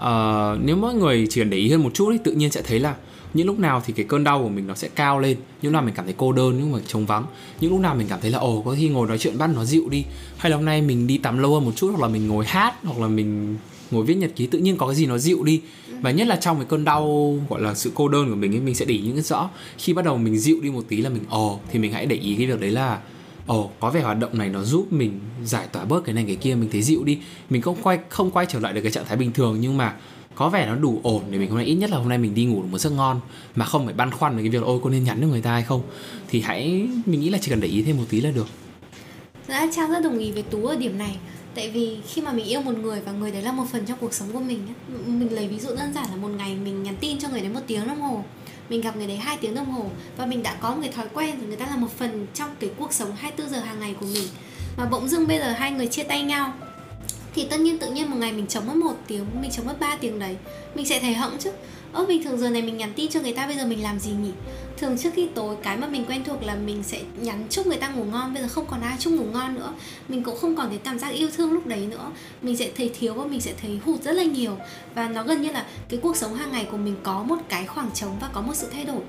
uh, 0.00 0.60
nếu 0.64 0.76
mọi 0.76 0.94
người 0.94 1.26
chỉ 1.30 1.40
cần 1.40 1.50
để 1.50 1.56
ý 1.56 1.70
hơn 1.70 1.82
một 1.82 1.90
chút 1.94 2.10
thì 2.12 2.18
tự 2.24 2.32
nhiên 2.32 2.50
sẽ 2.50 2.62
thấy 2.62 2.80
là 2.80 2.94
những 3.34 3.46
lúc 3.46 3.58
nào 3.58 3.82
thì 3.86 3.92
cái 3.92 4.06
cơn 4.08 4.24
đau 4.24 4.42
của 4.42 4.48
mình 4.48 4.66
nó 4.66 4.74
sẽ 4.74 4.88
cao 4.88 5.18
lên. 5.18 5.36
Những 5.62 5.72
lúc 5.72 5.72
nào 5.72 5.82
mình 5.82 5.94
cảm 5.94 6.04
thấy 6.04 6.14
cô 6.18 6.32
đơn 6.32 6.56
nhưng 6.58 6.72
mà 6.72 6.78
trống 6.86 7.06
vắng. 7.06 7.24
Những 7.60 7.70
lúc 7.70 7.80
nào 7.80 7.94
mình 7.94 8.06
cảm 8.10 8.20
thấy 8.20 8.30
là, 8.30 8.38
ồ, 8.38 8.62
có 8.62 8.74
khi 8.78 8.88
ngồi 8.88 9.08
nói 9.08 9.18
chuyện 9.18 9.38
bắt 9.38 9.50
nó 9.54 9.64
dịu 9.64 9.88
đi. 9.88 10.04
Hay 10.36 10.50
là 10.50 10.56
hôm 10.56 10.64
nay 10.64 10.82
mình 10.82 11.06
đi 11.06 11.18
tắm 11.18 11.38
lâu 11.38 11.54
hơn 11.54 11.64
một 11.64 11.72
chút, 11.76 11.88
hoặc 11.96 12.02
là 12.02 12.08
mình 12.08 12.28
ngồi 12.28 12.44
hát, 12.44 12.74
hoặc 12.84 12.98
là 12.98 13.08
mình 13.08 13.56
ngồi 13.90 14.04
viết 14.04 14.14
nhật 14.14 14.32
ký, 14.36 14.46
tự 14.46 14.58
nhiên 14.58 14.76
có 14.76 14.86
cái 14.86 14.96
gì 14.96 15.06
nó 15.06 15.18
dịu 15.18 15.42
đi. 15.42 15.60
Và 16.00 16.10
nhất 16.10 16.26
là 16.26 16.36
trong 16.36 16.56
cái 16.56 16.66
cơn 16.68 16.84
đau, 16.84 17.36
gọi 17.48 17.60
là, 17.62 17.74
sự 17.74 17.92
cô 17.94 18.08
đơn 18.08 18.30
của 18.30 18.36
mình 18.36 18.54
ấy, 18.54 18.60
mình 18.60 18.74
sẽ 18.74 18.84
để 18.84 18.94
ý 18.94 19.00
những 19.00 19.14
cái 19.14 19.22
rõ. 19.22 19.50
Khi 19.78 19.92
bắt 19.92 20.04
đầu 20.04 20.18
mình 20.18 20.38
dịu 20.38 20.60
đi 20.62 20.70
một 20.70 20.84
tí 20.88 20.96
là 20.96 21.10
mình, 21.10 21.22
ồ, 21.28 21.60
thì 21.70 21.78
mình 21.78 21.92
hãy 21.92 22.06
để 22.06 22.16
ý 22.16 22.34
cái 22.34 22.46
việc 22.46 22.60
đấy 22.60 22.70
là, 22.70 22.98
ồ, 23.46 23.70
có 23.80 23.90
vẻ 23.90 24.02
hoạt 24.02 24.18
động 24.18 24.38
này 24.38 24.48
nó 24.48 24.62
giúp 24.62 24.92
mình 24.92 25.20
giải 25.44 25.66
tỏa 25.72 25.84
bớt 25.84 26.04
cái 26.04 26.14
này, 26.14 26.24
cái 26.26 26.36
kia, 26.36 26.54
mình 26.54 26.68
thấy 26.72 26.82
dịu 26.82 27.04
đi. 27.04 27.18
Mình 27.50 27.62
không 27.62 27.76
quay 27.82 27.98
không 28.08 28.30
quay 28.30 28.46
trở 28.46 28.60
lại 28.60 28.72
được 28.72 28.80
cái 28.80 28.92
trạng 28.92 29.04
thái 29.04 29.16
bình 29.16 29.32
thường, 29.32 29.56
nhưng 29.60 29.76
mà 29.76 29.94
có 30.34 30.48
vẻ 30.48 30.66
nó 30.66 30.74
đủ 30.74 31.00
ổn 31.02 31.22
để 31.30 31.38
mình 31.38 31.48
hôm 31.48 31.58
nay, 31.58 31.66
ít 31.66 31.74
nhất 31.74 31.90
là 31.90 31.96
hôm 31.96 32.08
nay 32.08 32.18
mình 32.18 32.34
đi 32.34 32.44
ngủ 32.44 32.62
được 32.62 32.68
một 32.70 32.78
giấc 32.78 32.90
ngon, 32.90 33.20
mà 33.54 33.64
không 33.64 33.84
phải 33.84 33.94
băn 33.94 34.10
khoăn 34.10 34.36
về 34.36 34.42
cái 34.42 34.50
việc 34.50 34.62
ôi 34.62 34.80
có 34.84 34.90
nên 34.90 35.04
nhắn 35.04 35.20
được 35.20 35.26
người 35.26 35.42
ta 35.42 35.52
hay 35.52 35.62
không? 35.62 35.82
Thì 36.28 36.40
hãy, 36.40 36.88
mình 37.06 37.20
nghĩ 37.20 37.30
là 37.30 37.38
chỉ 37.38 37.50
cần 37.50 37.60
để 37.60 37.68
ý 37.68 37.82
thêm 37.82 37.96
một 37.96 38.04
tí 38.08 38.20
là 38.20 38.30
được. 38.30 38.46
Đã 39.48 39.66
trang 39.76 39.90
rất 39.90 40.00
đồng 40.00 40.18
ý 40.18 40.32
với 40.32 40.42
tú 40.42 40.66
ở 40.66 40.76
điểm 40.76 40.98
này. 40.98 41.16
Tại 41.54 41.70
vì 41.70 41.98
khi 42.08 42.22
mà 42.22 42.32
mình 42.32 42.46
yêu 42.46 42.62
một 42.62 42.72
người 42.72 43.00
và 43.00 43.12
người 43.12 43.30
đấy 43.30 43.42
là 43.42 43.52
một 43.52 43.64
phần 43.72 43.86
trong 43.86 43.98
cuộc 44.00 44.14
sống 44.14 44.32
của 44.32 44.40
mình 44.40 44.60
mình 45.06 45.34
lấy 45.34 45.48
ví 45.48 45.58
dụ 45.58 45.68
đơn 45.68 45.92
giản 45.94 46.06
là 46.10 46.16
một 46.16 46.28
ngày 46.28 46.56
mình 46.64 46.82
nhắn 46.82 46.96
tin 47.00 47.18
cho 47.18 47.28
người 47.28 47.40
đấy 47.40 47.50
một 47.50 47.60
tiếng 47.66 47.88
đồng 47.88 48.00
hồ, 48.00 48.24
mình 48.68 48.80
gặp 48.80 48.96
người 48.96 49.06
đấy 49.06 49.16
hai 49.16 49.36
tiếng 49.36 49.54
đồng 49.54 49.70
hồ 49.70 49.90
và 50.16 50.26
mình 50.26 50.42
đã 50.42 50.54
có 50.60 50.74
một 50.74 50.80
cái 50.82 50.92
thói 50.92 51.06
quen 51.14 51.38
rồi, 51.38 51.48
người 51.48 51.56
ta 51.56 51.66
là 51.66 51.76
một 51.76 51.90
phần 51.98 52.26
trong 52.34 52.50
cái 52.60 52.70
cuộc 52.78 52.92
sống 52.92 53.12
24 53.16 53.52
giờ 53.52 53.60
hàng 53.60 53.80
ngày 53.80 53.94
của 54.00 54.06
mình. 54.06 54.28
Mà 54.76 54.86
bỗng 54.90 55.08
dưng 55.08 55.28
bây 55.28 55.38
giờ 55.38 55.52
hai 55.52 55.70
người 55.70 55.86
chia 55.86 56.02
tay 56.02 56.22
nhau 56.22 56.52
thì 57.34 57.46
tất 57.50 57.60
nhiên 57.60 57.78
tự 57.78 57.90
nhiên 57.90 58.10
một 58.10 58.16
ngày 58.16 58.32
mình 58.32 58.46
chống 58.46 58.66
mất 58.66 58.76
một 58.76 58.94
tiếng, 59.06 59.26
mình 59.40 59.50
chống 59.50 59.66
mất 59.66 59.80
3 59.80 59.96
tiếng 59.96 60.18
đấy. 60.18 60.36
Mình 60.74 60.86
sẽ 60.86 61.00
thấy 61.00 61.14
hận 61.14 61.30
chứ. 61.38 61.50
Ơ, 61.92 62.04
bình 62.06 62.24
thường 62.24 62.38
giờ 62.38 62.50
này 62.50 62.62
mình 62.62 62.76
nhắn 62.76 62.92
tin 62.96 63.10
cho 63.10 63.20
người 63.20 63.32
ta, 63.32 63.46
bây 63.46 63.56
giờ 63.56 63.66
mình 63.66 63.82
làm 63.82 63.98
gì 63.98 64.10
nhỉ? 64.10 64.30
Thường 64.78 64.98
trước 64.98 65.10
khi 65.14 65.28
tối, 65.34 65.56
cái 65.62 65.76
mà 65.76 65.86
mình 65.86 66.04
quen 66.04 66.24
thuộc 66.24 66.42
là 66.42 66.54
mình 66.54 66.82
sẽ 66.82 67.00
nhắn 67.20 67.46
chúc 67.50 67.66
người 67.66 67.76
ta 67.76 67.88
ngủ 67.88 68.04
ngon, 68.04 68.34
bây 68.34 68.42
giờ 68.42 68.48
không 68.48 68.66
còn 68.66 68.80
ai 68.80 68.96
chúc 68.98 69.12
ngủ 69.12 69.24
ngon 69.24 69.54
nữa. 69.54 69.72
Mình 70.08 70.22
cũng 70.22 70.36
không 70.36 70.56
còn 70.56 70.68
cái 70.68 70.78
cảm 70.84 70.98
giác 70.98 71.08
yêu 71.08 71.28
thương 71.36 71.52
lúc 71.52 71.66
đấy 71.66 71.86
nữa. 71.90 72.10
Mình 72.42 72.56
sẽ 72.56 72.70
thấy 72.76 72.90
thiếu 72.98 73.14
và 73.14 73.24
mình 73.24 73.40
sẽ 73.40 73.52
thấy 73.62 73.78
hụt 73.84 74.02
rất 74.02 74.12
là 74.12 74.22
nhiều. 74.22 74.56
Và 74.94 75.08
nó 75.08 75.22
gần 75.22 75.42
như 75.42 75.52
là 75.52 75.66
cái 75.88 76.00
cuộc 76.02 76.16
sống 76.16 76.34
hàng 76.34 76.52
ngày 76.52 76.66
của 76.70 76.76
mình 76.76 76.96
có 77.02 77.22
một 77.22 77.36
cái 77.48 77.66
khoảng 77.66 77.90
trống 77.94 78.16
và 78.20 78.28
có 78.32 78.40
một 78.40 78.54
sự 78.54 78.66
thay 78.72 78.84
đổi 78.84 79.00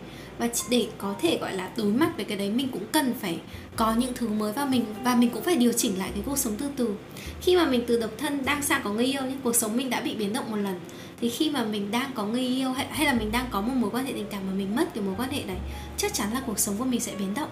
và 0.41 0.47
để 0.69 0.87
có 0.97 1.15
thể 1.21 1.37
gọi 1.37 1.53
là 1.53 1.69
đối 1.77 1.91
mặt 1.91 2.09
với 2.15 2.25
cái 2.25 2.37
đấy 2.37 2.49
mình 2.49 2.67
cũng 2.71 2.83
cần 2.91 3.13
phải 3.21 3.39
có 3.75 3.95
những 3.95 4.13
thứ 4.15 4.27
mới 4.27 4.53
vào 4.53 4.65
mình 4.65 4.85
và 5.03 5.15
mình 5.15 5.29
cũng 5.29 5.43
phải 5.43 5.55
điều 5.55 5.71
chỉnh 5.71 5.99
lại 5.99 6.09
cái 6.13 6.23
cuộc 6.25 6.37
sống 6.37 6.55
từ 6.57 6.65
từ. 6.75 6.95
Khi 7.41 7.55
mà 7.55 7.65
mình 7.65 7.83
từ 7.87 7.99
độc 7.99 8.09
thân 8.17 8.45
đang 8.45 8.61
sang 8.61 8.81
có 8.83 8.89
người 8.89 9.05
yêu 9.05 9.21
nhé 9.21 9.33
cuộc 9.43 9.55
sống 9.55 9.77
mình 9.77 9.89
đã 9.89 10.01
bị 10.01 10.15
biến 10.15 10.33
động 10.33 10.51
một 10.51 10.57
lần 10.57 10.79
thì 11.21 11.29
khi 11.29 11.49
mà 11.49 11.63
mình 11.63 11.91
đang 11.91 12.11
có 12.15 12.25
người 12.25 12.41
yêu 12.41 12.71
hay, 12.71 12.85
hay 12.85 13.05
là 13.05 13.13
mình 13.13 13.31
đang 13.31 13.45
có 13.51 13.61
một 13.61 13.73
mối 13.75 13.89
quan 13.93 14.05
hệ 14.05 14.13
tình 14.13 14.25
cảm 14.31 14.41
mà 14.47 14.53
mình 14.53 14.75
mất 14.75 14.93
cái 14.93 15.03
mối 15.03 15.15
quan 15.17 15.29
hệ 15.29 15.43
đấy 15.43 15.57
chắc 15.97 16.13
chắn 16.13 16.33
là 16.33 16.41
cuộc 16.45 16.59
sống 16.59 16.75
của 16.77 16.85
mình 16.85 16.99
sẽ 16.99 17.11
biến 17.19 17.33
động. 17.33 17.49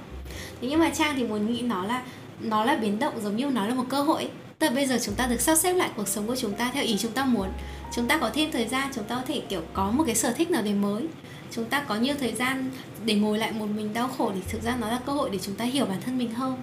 Thế 0.62 0.68
nhưng 0.68 0.80
mà 0.80 0.90
trang 0.90 1.16
thì 1.16 1.24
muốn 1.24 1.54
nghĩ 1.54 1.62
nó 1.62 1.86
là 1.86 2.04
nó 2.40 2.66
là 2.66 2.76
biến 2.76 3.00
động 3.00 3.14
giống 3.24 3.36
như 3.36 3.46
nó 3.46 3.68
là 3.68 3.74
một 3.74 3.86
cơ 3.90 4.04
hội. 4.04 4.30
Tức 4.60 4.68
là 4.68 4.74
bây 4.74 4.86
giờ 4.86 4.98
chúng 5.02 5.16
ta 5.16 5.28
được 5.28 5.42
sắp 5.42 5.56
xếp 5.56 5.74
lại 5.74 5.90
cuộc 5.96 6.08
sống 6.08 6.28
của 6.28 6.36
chúng 6.36 6.54
ta 6.54 6.72
theo 6.74 6.84
ý 6.84 6.98
chúng 6.98 7.12
ta 7.12 7.26
muốn. 7.26 7.50
Chúng 7.96 8.08
ta 8.08 8.18
có 8.18 8.30
thêm 8.34 8.52
thời 8.52 8.68
gian, 8.68 8.92
chúng 8.96 9.04
ta 9.04 9.16
có 9.16 9.22
thể 9.28 9.42
kiểu 9.50 9.62
có 9.74 9.92
một 9.92 10.04
cái 10.06 10.16
sở 10.16 10.32
thích 10.32 10.52
nào 10.52 10.62
đấy 10.62 10.74
mới. 10.74 11.04
Chúng 11.52 11.66
ta 11.66 11.84
có 11.88 11.96
nhiều 11.96 12.16
thời 12.20 12.34
gian 12.34 12.72
để 13.06 13.16
ngồi 13.16 13.38
lại 13.38 13.52
một 13.52 13.66
mình 13.76 13.94
đau 13.94 14.08
khổ 14.08 14.32
Thì 14.36 14.42
thực 14.50 14.62
ra 14.62 14.78
nó 14.82 14.90
là 14.90 15.00
cơ 15.06 15.14
hội 15.14 15.30
để 15.30 15.40
chúng 15.42 15.56
ta 15.56 15.66
hiểu 15.66 15.86
bản 15.86 16.02
thân 16.06 16.18
mình 16.18 16.32
hơn 16.32 16.58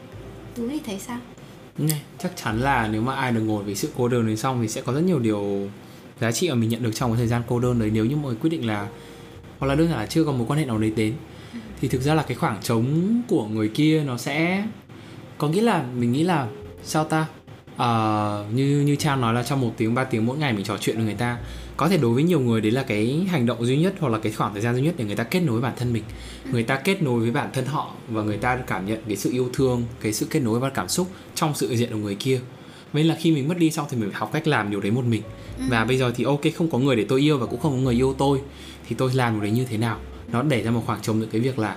Tú 0.55 0.69
thì 0.69 0.81
thấy 0.87 0.99
sao? 0.99 1.19
Chắc 2.19 2.33
chắn 2.37 2.61
là 2.61 2.89
nếu 2.93 3.03
mà 3.03 3.15
ai 3.15 3.33
được 3.33 3.41
ngồi 3.41 3.65
với 3.65 3.75
sự 3.75 3.89
cô 3.97 4.09
đơn 4.09 4.27
đấy 4.27 4.37
xong 4.37 4.63
Thì 4.63 4.69
sẽ 4.69 4.81
có 4.81 4.93
rất 4.93 5.01
nhiều 5.01 5.19
điều 5.19 5.69
giá 6.21 6.33
trị 6.33 6.49
mà 6.49 6.55
mình 6.55 6.71
nhận 6.71 6.83
được 6.83 6.95
trong 6.95 7.11
cái 7.11 7.19
thời 7.19 7.27
gian 7.27 7.43
cô 7.47 7.61
đơn 7.61 7.79
đấy 7.79 7.91
Nếu 7.95 8.05
như 8.05 8.17
mọi 8.17 8.33
người 8.33 8.41
quyết 8.41 8.51
định 8.51 8.67
là 8.67 8.89
Hoặc 9.59 9.67
là 9.67 9.75
đơn 9.75 9.89
giản 9.89 9.99
là 9.99 10.07
chưa 10.07 10.25
có 10.25 10.33
mối 10.33 10.47
quan 10.49 10.59
hệ 10.59 10.65
nào 10.65 10.79
đấy 10.79 10.93
đến 10.97 11.15
ừ. 11.53 11.59
Thì 11.81 11.89
thực 11.89 12.03
ra 12.03 12.15
là 12.15 12.23
cái 12.23 12.37
khoảng 12.37 12.63
trống 12.63 13.21
của 13.29 13.47
người 13.47 13.69
kia 13.69 14.03
nó 14.07 14.17
sẽ 14.17 14.65
Có 15.39 15.49
nghĩa 15.49 15.63
là 15.63 15.85
mình 15.97 16.13
nghĩ 16.13 16.23
là 16.23 16.47
sao 16.83 17.05
ta 17.05 17.27
uh, 17.77 18.55
như 18.55 18.81
như 18.87 18.97
trang 18.97 19.21
nói 19.21 19.35
là 19.35 19.43
trong 19.43 19.61
một 19.61 19.73
tiếng 19.77 19.95
ba 19.95 20.05
tiếng 20.05 20.27
mỗi 20.27 20.39
ngày 20.39 20.53
mình 20.53 20.65
trò 20.65 20.77
chuyện 20.81 20.97
với 20.97 21.05
người 21.05 21.15
ta 21.15 21.39
có 21.77 21.89
thể 21.89 21.97
đối 21.97 22.15
với 22.15 22.23
nhiều 22.23 22.41
người 22.41 22.61
đấy 22.61 22.71
là 22.71 22.83
cái 22.83 23.27
hành 23.31 23.47
động 23.47 23.67
duy 23.67 23.79
nhất 23.79 23.95
hoặc 24.01 24.09
là 24.09 24.19
cái 24.19 24.33
khoảng 24.33 24.53
thời 24.53 24.63
gian 24.63 24.75
duy 24.75 24.83
nhất 24.83 24.95
để 24.99 25.05
người 25.05 25.17
ta 25.17 25.25
kết 25.25 25.41
nối 25.41 25.61
bản 25.61 25.73
thân 25.77 25.93
mình. 25.93 26.03
Người 26.53 26.63
ta 26.63 26.77
kết 26.77 27.03
nối 27.03 27.21
với 27.21 27.31
bản 27.31 27.51
thân 27.53 27.67
họ 27.67 27.93
và 28.09 28.23
người 28.23 28.37
ta 28.37 28.57
cảm 28.57 28.87
nhận 28.87 28.99
cái 29.09 29.17
sự 29.17 29.31
yêu 29.33 29.49
thương 29.53 29.85
cái 30.01 30.13
sự 30.13 30.27
kết 30.31 30.41
nối 30.41 30.61
và 30.61 30.71
cảm 30.71 30.89
xúc 30.89 31.09
trong 31.35 31.55
sự 31.55 31.77
diện 31.77 31.93
của 31.93 31.99
người 31.99 32.15
kia. 32.15 32.41
Vậy 32.93 33.05
là 33.05 33.17
khi 33.21 33.33
mình 33.33 33.49
mất 33.49 33.59
đi 33.59 33.71
xong 33.71 33.87
thì 33.91 33.97
mình 33.97 34.11
phải 34.11 34.21
học 34.21 34.31
cách 34.33 34.49
làm 34.49 34.71
điều 34.71 34.81
đấy 34.81 34.91
một 34.91 35.05
mình. 35.05 35.23
Ừ. 35.59 35.65
và 35.69 35.85
bây 35.85 35.99
giờ 35.99 36.13
thì 36.17 36.25
ok 36.25 36.41
không 36.57 36.71
có 36.71 36.79
người 36.79 36.97
để 36.97 37.05
tôi 37.09 37.21
yêu 37.21 37.39
và 37.39 37.47
cũng 37.47 37.61
không 37.61 37.73
có 37.73 37.79
người 37.79 37.95
yêu 37.95 38.15
tôi 38.19 38.41
thì 38.89 38.97
tôi 38.99 39.15
làm 39.15 39.33
điều 39.33 39.43
đấy 39.43 39.51
như 39.51 39.65
thế 39.65 39.79
nào? 39.79 40.01
Nó 40.33 40.43
để 40.43 40.63
ra 40.63 40.71
một 40.71 40.83
khoảng 40.87 41.03
trống 41.03 41.21
được 41.21 41.29
cái 41.33 41.41
việc 41.41 41.59
là 41.59 41.77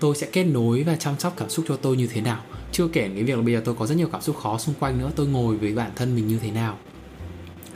tôi 0.00 0.16
sẽ 0.16 0.26
kết 0.32 0.44
nối 0.44 0.82
và 0.82 0.96
chăm 0.96 1.14
sóc 1.18 1.34
cảm 1.36 1.48
xúc 1.48 1.64
cho 1.68 1.76
tôi 1.76 1.96
như 1.96 2.06
thế 2.06 2.20
nào? 2.20 2.42
Chưa 2.72 2.88
kể 2.88 3.10
cái 3.14 3.22
việc 3.22 3.36
là 3.36 3.42
bây 3.42 3.54
giờ 3.54 3.62
tôi 3.64 3.74
có 3.78 3.86
rất 3.86 3.94
nhiều 3.94 4.08
cảm 4.12 4.20
xúc 4.20 4.36
khó 4.36 4.58
xung 4.58 4.74
quanh 4.80 4.98
nữa 4.98 5.10
tôi 5.16 5.26
ngồi 5.26 5.56
với 5.56 5.74
bản 5.74 5.90
thân 5.96 6.16
mình 6.16 6.28
như 6.28 6.38
thế 6.42 6.50
nào? 6.50 6.78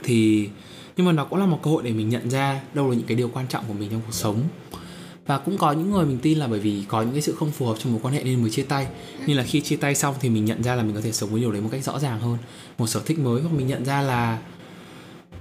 Thì 0.03 0.49
nhưng 1.01 1.05
mà 1.05 1.11
nó 1.11 1.25
cũng 1.25 1.39
là 1.39 1.45
một 1.45 1.59
cơ 1.63 1.71
hội 1.71 1.83
để 1.83 1.93
mình 1.93 2.09
nhận 2.09 2.29
ra 2.29 2.61
đâu 2.73 2.89
là 2.89 2.95
những 2.95 3.05
cái 3.07 3.17
điều 3.17 3.29
quan 3.33 3.47
trọng 3.47 3.63
của 3.67 3.73
mình 3.73 3.89
trong 3.89 4.01
cuộc 4.05 4.13
sống. 4.13 4.43
Và 5.25 5.37
cũng 5.37 5.57
có 5.57 5.71
những 5.71 5.91
người 5.91 6.05
mình 6.05 6.19
tin 6.21 6.37
là 6.37 6.47
bởi 6.47 6.59
vì 6.59 6.83
có 6.87 7.01
những 7.01 7.11
cái 7.11 7.21
sự 7.21 7.35
không 7.35 7.51
phù 7.51 7.65
hợp 7.65 7.75
trong 7.79 7.93
mối 7.93 8.01
quan 8.03 8.13
hệ 8.13 8.23
nên 8.23 8.41
mới 8.41 8.49
chia 8.49 8.63
tay. 8.63 8.87
Nhưng 9.25 9.37
là 9.37 9.43
khi 9.43 9.61
chia 9.61 9.75
tay 9.75 9.95
xong 9.95 10.15
thì 10.19 10.29
mình 10.29 10.45
nhận 10.45 10.63
ra 10.63 10.75
là 10.75 10.83
mình 10.83 10.95
có 10.95 11.01
thể 11.01 11.11
sống 11.11 11.29
với 11.29 11.41
điều 11.41 11.51
đấy 11.51 11.61
một 11.61 11.69
cách 11.71 11.83
rõ 11.83 11.99
ràng 11.99 12.19
hơn 12.19 12.37
một 12.77 12.87
sở 12.87 13.01
thích 13.05 13.19
mới. 13.19 13.41
Hoặc 13.41 13.53
mình 13.53 13.67
nhận 13.67 13.85
ra 13.85 14.01
là 14.01 14.39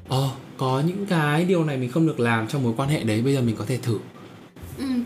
ồ 0.09 0.25
oh, 0.25 0.31
có 0.57 0.83
những 0.87 1.07
cái 1.07 1.45
điều 1.45 1.64
này 1.64 1.76
mình 1.76 1.90
không 1.90 2.07
được 2.07 2.21
làm 2.21 2.49
trong 2.49 2.62
mối 2.62 2.75
quan 2.76 2.88
hệ 2.88 3.05
đấy 3.05 3.23
bây 3.23 3.35
giờ 3.35 3.40
mình 3.40 3.57
có 3.57 3.64
thể 3.64 3.76
thử. 3.76 3.99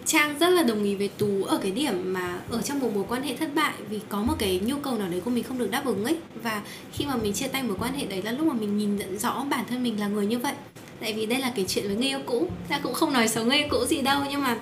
Trang 0.06 0.38
rất 0.38 0.48
là 0.48 0.62
đồng 0.62 0.84
ý 0.84 0.94
với 0.94 1.08
Tú 1.08 1.44
ở 1.44 1.58
cái 1.62 1.70
điểm 1.70 2.12
mà 2.12 2.38
ở 2.50 2.62
trong 2.62 2.80
một 2.80 2.90
mối 2.94 3.04
quan 3.08 3.22
hệ 3.22 3.36
thất 3.36 3.54
bại 3.54 3.72
vì 3.90 4.00
có 4.08 4.22
một 4.22 4.34
cái 4.38 4.60
nhu 4.64 4.76
cầu 4.76 4.98
nào 4.98 5.08
đấy 5.08 5.20
của 5.24 5.30
mình 5.30 5.44
không 5.44 5.58
được 5.58 5.70
đáp 5.70 5.84
ứng 5.84 6.04
ấy. 6.04 6.16
Và 6.42 6.62
khi 6.92 7.06
mà 7.06 7.16
mình 7.16 7.32
chia 7.32 7.48
tay 7.48 7.62
mối 7.62 7.76
quan 7.80 7.94
hệ 7.94 8.04
đấy 8.06 8.22
là 8.22 8.32
lúc 8.32 8.46
mà 8.46 8.54
mình 8.54 8.78
nhìn 8.78 8.96
nhận 8.96 9.18
rõ 9.18 9.44
bản 9.50 9.64
thân 9.68 9.82
mình 9.82 10.00
là 10.00 10.08
người 10.08 10.26
như 10.26 10.38
vậy. 10.38 10.54
Tại 11.00 11.12
vì 11.12 11.26
đây 11.26 11.38
là 11.38 11.52
cái 11.56 11.64
chuyện 11.68 11.86
với 11.86 11.96
người 11.96 12.08
yêu 12.08 12.20
cũ. 12.26 12.48
Ta 12.68 12.78
cũng 12.78 12.94
không 12.94 13.12
nói 13.12 13.28
xấu 13.28 13.44
người 13.44 13.56
yêu 13.56 13.66
cũ 13.70 13.84
gì 13.84 14.00
đâu, 14.00 14.22
nhưng 14.30 14.42
mà 14.42 14.56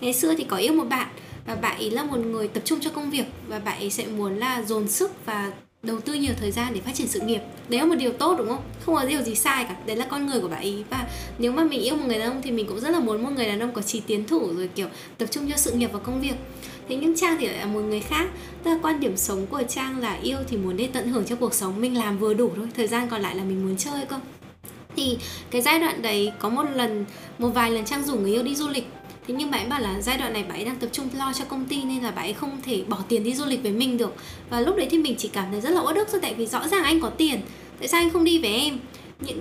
ngày 0.00 0.12
xưa 0.12 0.34
thì 0.34 0.44
có 0.44 0.56
yêu 0.56 0.72
một 0.72 0.84
bạn 0.84 1.08
và 1.46 1.54
bạn 1.54 1.76
ấy 1.78 1.90
là 1.90 2.02
một 2.02 2.18
người 2.18 2.48
tập 2.48 2.62
trung 2.64 2.80
cho 2.80 2.90
công 2.90 3.10
việc 3.10 3.24
và 3.48 3.58
bạn 3.58 3.78
ấy 3.78 3.90
sẽ 3.90 4.06
muốn 4.06 4.36
là 4.38 4.62
dồn 4.62 4.88
sức 4.88 5.26
và 5.26 5.52
đầu 5.82 6.00
tư 6.00 6.14
nhiều 6.14 6.32
thời 6.40 6.50
gian 6.50 6.74
để 6.74 6.80
phát 6.80 6.94
triển 6.94 7.08
sự 7.08 7.20
nghiệp. 7.20 7.40
Đấy 7.68 7.80
là 7.80 7.86
một 7.86 7.94
điều 7.94 8.12
tốt, 8.12 8.34
đúng 8.38 8.48
không? 8.48 8.62
Không 8.80 8.94
có 8.94 9.04
điều 9.04 9.22
gì 9.22 9.34
sai 9.34 9.64
cả. 9.64 9.76
Đấy 9.86 9.96
là 9.96 10.06
con 10.10 10.26
người 10.26 10.40
của 10.40 10.48
bạn 10.48 10.62
ý 10.62 10.84
và 10.90 11.06
nếu 11.38 11.52
mà 11.52 11.64
mình 11.64 11.80
yêu 11.80 11.96
một 11.96 12.04
người 12.06 12.18
đàn 12.18 12.30
ông 12.30 12.42
thì 12.42 12.50
mình 12.50 12.66
cũng 12.66 12.80
rất 12.80 12.90
là 12.90 13.00
muốn 13.00 13.24
một 13.24 13.30
người 13.30 13.46
đàn 13.46 13.60
ông 13.60 13.72
có 13.72 13.82
trí 13.82 14.00
tiến 14.00 14.26
thủ, 14.26 14.54
rồi 14.56 14.68
kiểu 14.74 14.88
tập 15.18 15.26
trung 15.30 15.50
cho 15.50 15.56
sự 15.56 15.72
nghiệp 15.72 15.90
và 15.92 15.98
công 15.98 16.20
việc. 16.20 16.34
Thế 16.88 16.96
nhưng 16.96 17.16
trang 17.16 17.36
thì 17.40 17.46
lại 17.46 17.58
là 17.58 17.66
một 17.66 17.80
người 17.80 18.00
khác. 18.00 18.28
Tức 18.62 18.70
là 18.70 18.78
quan 18.82 19.00
điểm 19.00 19.16
sống 19.16 19.46
của 19.46 19.62
trang 19.68 19.98
là 19.98 20.14
yêu 20.14 20.38
thì 20.48 20.56
muốn 20.56 20.76
để 20.76 20.88
tận 20.92 21.08
hưởng 21.08 21.24
cho 21.24 21.36
cuộc 21.36 21.54
sống. 21.54 21.80
Mình 21.80 21.98
làm 21.98 22.18
vừa 22.18 22.34
đủ 22.34 22.50
thôi. 22.56 22.68
Thời 22.76 22.86
gian 22.86 23.08
còn 23.08 23.22
lại 23.22 23.36
là 23.36 23.44
mình 23.44 23.66
muốn 23.66 23.76
chơi 23.76 24.06
cơ. 24.06 24.20
Thì 24.96 25.18
cái 25.50 25.62
giai 25.62 25.80
đoạn 25.80 26.02
đấy 26.02 26.32
có 26.38 26.48
một 26.48 26.64
lần, 26.74 27.04
một 27.38 27.48
vài 27.48 27.70
lần 27.70 27.84
trang 27.84 28.04
rủ 28.04 28.16
người 28.16 28.32
yêu 28.32 28.42
đi 28.42 28.54
du 28.54 28.68
lịch 28.68 28.86
thế 29.28 29.34
nhưng 29.38 29.50
bạn 29.50 29.60
ấy 29.60 29.68
bảo 29.68 29.80
là 29.80 30.00
giai 30.00 30.18
đoạn 30.18 30.32
này 30.32 30.42
bạn 30.42 30.58
ấy 30.58 30.64
đang 30.64 30.76
tập 30.76 30.88
trung 30.92 31.08
lo 31.14 31.32
cho 31.32 31.44
công 31.44 31.64
ty 31.64 31.82
nên 31.82 32.02
là 32.02 32.10
bạn 32.10 32.24
ấy 32.24 32.32
không 32.32 32.58
thể 32.62 32.82
bỏ 32.88 32.98
tiền 33.08 33.24
đi 33.24 33.34
du 33.34 33.44
lịch 33.44 33.62
với 33.62 33.72
mình 33.72 33.98
được. 33.98 34.14
Và 34.50 34.60
lúc 34.60 34.76
đấy 34.76 34.88
thì 34.90 34.98
mình 34.98 35.14
chỉ 35.18 35.28
cảm 35.28 35.46
thấy 35.50 35.60
rất 35.60 35.70
là 35.70 35.80
uất 35.80 35.96
ức 35.96 36.08
thôi 36.12 36.20
tại 36.22 36.34
vì 36.34 36.46
rõ 36.46 36.68
ràng 36.68 36.84
anh 36.84 37.00
có 37.00 37.10
tiền. 37.10 37.40
Tại 37.78 37.88
sao 37.88 38.00
anh 38.00 38.10
không 38.10 38.24
đi 38.24 38.38
với 38.38 38.50
em? 38.50 38.78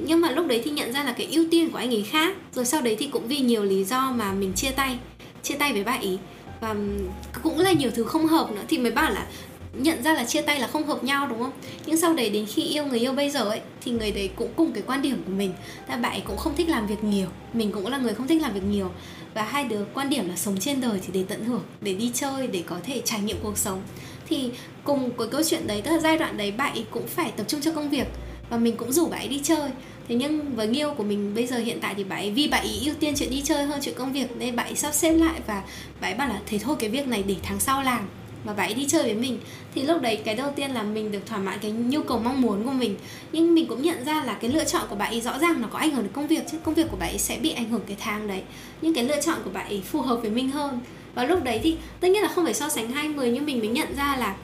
Nhưng 0.06 0.22
mà 0.22 0.32
lúc 0.32 0.48
đấy 0.48 0.62
thì 0.66 0.72
nhận 0.72 0.94
ra 0.94 1.04
là 1.04 1.12
cái 1.12 1.28
ưu 1.32 1.46
tiên 1.52 1.70
của 1.70 1.78
anh 1.78 1.90
ấy 1.90 2.04
khác. 2.04 2.36
Rồi 2.54 2.66
sau 2.66 2.82
đấy 2.82 2.96
thì 3.00 3.08
cũng 3.08 3.28
vì 3.28 3.38
nhiều 3.38 3.64
lý 3.64 3.84
do 3.84 4.12
mà 4.12 4.34
mình 4.34 4.54
chia 4.54 4.72
tay 4.72 4.98
chia 5.44 5.56
tay 5.56 5.74
với 5.74 5.84
bạn 5.84 6.02
ấy. 6.02 6.18
Và 6.62 6.76
cũng 7.44 7.60
là 7.60 7.72
nhiều 7.72 7.92
thứ 7.96 8.04
không 8.04 8.28
hợp 8.28 8.52
nữa. 8.52 8.64
Thì 8.68 8.78
mới 8.78 8.92
bảo 8.92 9.12
là 9.12 9.28
nhận 9.84 10.04
ra 10.04 10.14
là 10.14 10.26
chia 10.26 10.42
tay 10.42 10.60
là 10.60 10.68
không 10.68 10.88
hợp 10.88 11.04
nhau, 11.04 11.28
đúng 11.28 11.40
không? 11.40 11.52
Nhưng 11.86 11.98
sau 11.98 12.14
đấy 12.14 12.30
đến 12.30 12.46
khi 12.46 12.62
yêu 12.62 12.86
người 12.86 13.00
yêu 13.00 13.14
bây 13.14 13.30
giờ 13.30 13.44
ấy, 13.44 13.62
thì 13.82 13.92
người 13.92 14.12
đấy 14.12 14.30
cũng 14.36 14.50
cùng 14.56 14.72
cái 14.72 14.84
quan 14.88 15.02
điểm 15.02 15.24
của 15.26 15.32
mình. 15.32 15.54
Là 15.90 15.96
bạn 15.96 16.12
ấy 16.12 16.22
cũng 16.28 16.38
không 16.38 16.56
thích 16.56 16.70
làm 16.70 16.88
việc 16.88 17.04
nhiều, 17.04 17.28
mình 17.54 17.72
cũng 17.72 17.88
là 17.88 17.98
người 17.98 18.14
không 18.14 18.28
thích 18.28 18.42
làm 18.42 18.54
việc 18.54 18.64
nhiều. 18.64 18.92
Và 19.34 19.44
hai 19.44 19.64
đứa 19.64 19.86
quan 19.94 20.10
điểm 20.10 20.30
là 20.30 20.36
sống 20.36 20.60
trên 20.60 20.82
đời 20.82 21.00
thì 21.02 21.10
để 21.14 21.24
tận 21.28 21.46
hưởng, 21.46 21.64
để 21.82 21.94
đi 21.94 22.12
chơi, 22.14 22.48
để 22.48 22.64
có 22.66 22.78
thể 22.84 23.02
trải 23.06 23.20
nghiệm 23.20 23.38
cuộc 23.44 23.58
sống. 23.58 23.82
Thì 24.30 24.50
cùng 24.84 25.12
cái 25.18 25.28
câu 25.32 25.42
chuyện 25.44 25.68
đấy, 25.68 25.82
tức 25.82 25.92
là 25.92 26.00
giai 26.00 26.18
đoạn 26.18 26.38
đấy 26.38 26.52
bạn 26.52 26.74
ấy 26.74 26.86
cũng 26.92 27.08
phải 27.08 27.32
tập 27.32 27.44
trung 27.48 27.62
cho 27.62 27.72
công 27.72 27.90
việc 27.90 28.08
và 28.50 28.58
mình 28.58 28.78
cũng 28.78 28.92
rủ 28.92 29.06
bạn 29.06 29.20
ấy 29.20 29.28
đi 29.28 29.42
chơi. 29.44 29.70
Thế 30.08 30.16
nhưng 30.16 30.56
với 30.56 30.68
nghiêu 30.68 30.94
của 30.94 31.04
mình 31.04 31.36
bây 31.36 31.48
giờ 31.48 31.58
hiện 31.58 31.80
tại 31.82 31.94
thì 31.96 32.04
bạn 32.04 32.20
ấy 32.20 32.32
vì 32.32 32.48
bạn 32.48 32.64
ấy 32.64 32.82
ưu 32.86 32.96
tiên 33.00 33.14
chuyện 33.18 33.30
đi 33.30 33.42
chơi 33.46 33.66
hơn 33.66 33.80
chuyện 33.84 33.96
công 33.98 34.14
việc 34.14 34.38
nên 34.38 34.56
bạn 34.56 34.68
ấy 34.68 34.76
sắp 34.76 34.94
xếp 34.94 35.14
lại 35.14 35.40
và 35.48 35.64
bạn 36.02 36.12
ấy 36.12 36.18
bảo 36.18 36.28
là 36.28 36.40
thế 36.46 36.60
thôi, 36.60 36.76
cái 36.80 36.90
việc 36.90 37.08
này 37.08 37.24
để 37.28 37.36
tháng 37.44 37.60
sau 37.60 37.84
làm 37.84 38.08
và 38.48 38.54
bạn 38.54 38.70
ấy 38.70 38.74
đi 38.74 38.86
chơi 38.88 39.04
với 39.04 39.16
mình. 39.16 39.40
Thì 39.76 39.84
lúc 39.84 40.02
đấy 40.02 40.22
cái 40.26 40.36
đầu 40.36 40.52
tiên 40.56 40.72
là 40.72 40.84
mình 40.84 41.12
được 41.12 41.26
thỏa 41.26 41.38
mãn 41.38 41.60
cái 41.62 41.72
nhu 41.72 42.02
cầu 42.02 42.20
mong 42.20 42.42
muốn 42.42 42.64
của 42.64 42.72
mình. 42.72 42.96
Nhưng 43.32 43.56
mình 43.56 43.68
cũng 43.68 43.82
nhận 43.82 44.06
ra 44.06 44.24
là 44.24 44.34
cái 44.34 44.52
lựa 44.52 44.64
chọn 44.64 44.82
của 44.90 44.96
bạn 44.96 45.14
ấy 45.14 45.22
rõ 45.22 45.40
ràng 45.40 45.62
nó 45.62 45.68
có 45.72 45.80
ảnh 45.80 45.92
hưởng 45.92 46.04
đến 46.04 46.14
công 46.14 46.28
việc 46.28 46.44
chứ. 46.52 46.58
Công 46.64 46.74
việc 46.74 46.88
của 46.92 46.98
bạn 46.98 47.10
ấy 47.10 47.18
sẽ 47.18 47.38
bị 47.38 47.52
ảnh 47.52 47.70
hưởng 47.70 47.82
cái 47.88 47.98
tháng 48.00 48.28
đấy. 48.28 48.42
Nhưng 48.82 48.94
cái 48.94 49.04
lựa 49.04 49.22
chọn 49.22 49.38
của 49.44 49.50
bạn 49.50 49.68
ấy 49.68 49.82
phù 49.86 50.02
hợp 50.02 50.18
với 50.22 50.30
mình 50.30 50.52
hơn. 50.52 50.80
Và 51.16 51.24
lúc 51.24 51.44
đấy 51.44 51.60
thì, 51.64 51.76
tất 52.00 52.08
nhiên 52.08 52.24
là 52.24 52.28
không 52.28 52.46
phải 52.46 52.54
so 52.54 52.70
sánh 52.70 52.92
hai 52.92 53.08
người 53.08 53.32
nhưng 53.32 53.46
mình 53.46 53.60
mới 53.60 53.68
nhận 53.68 53.96
ra 53.96 54.16
là 54.20 54.36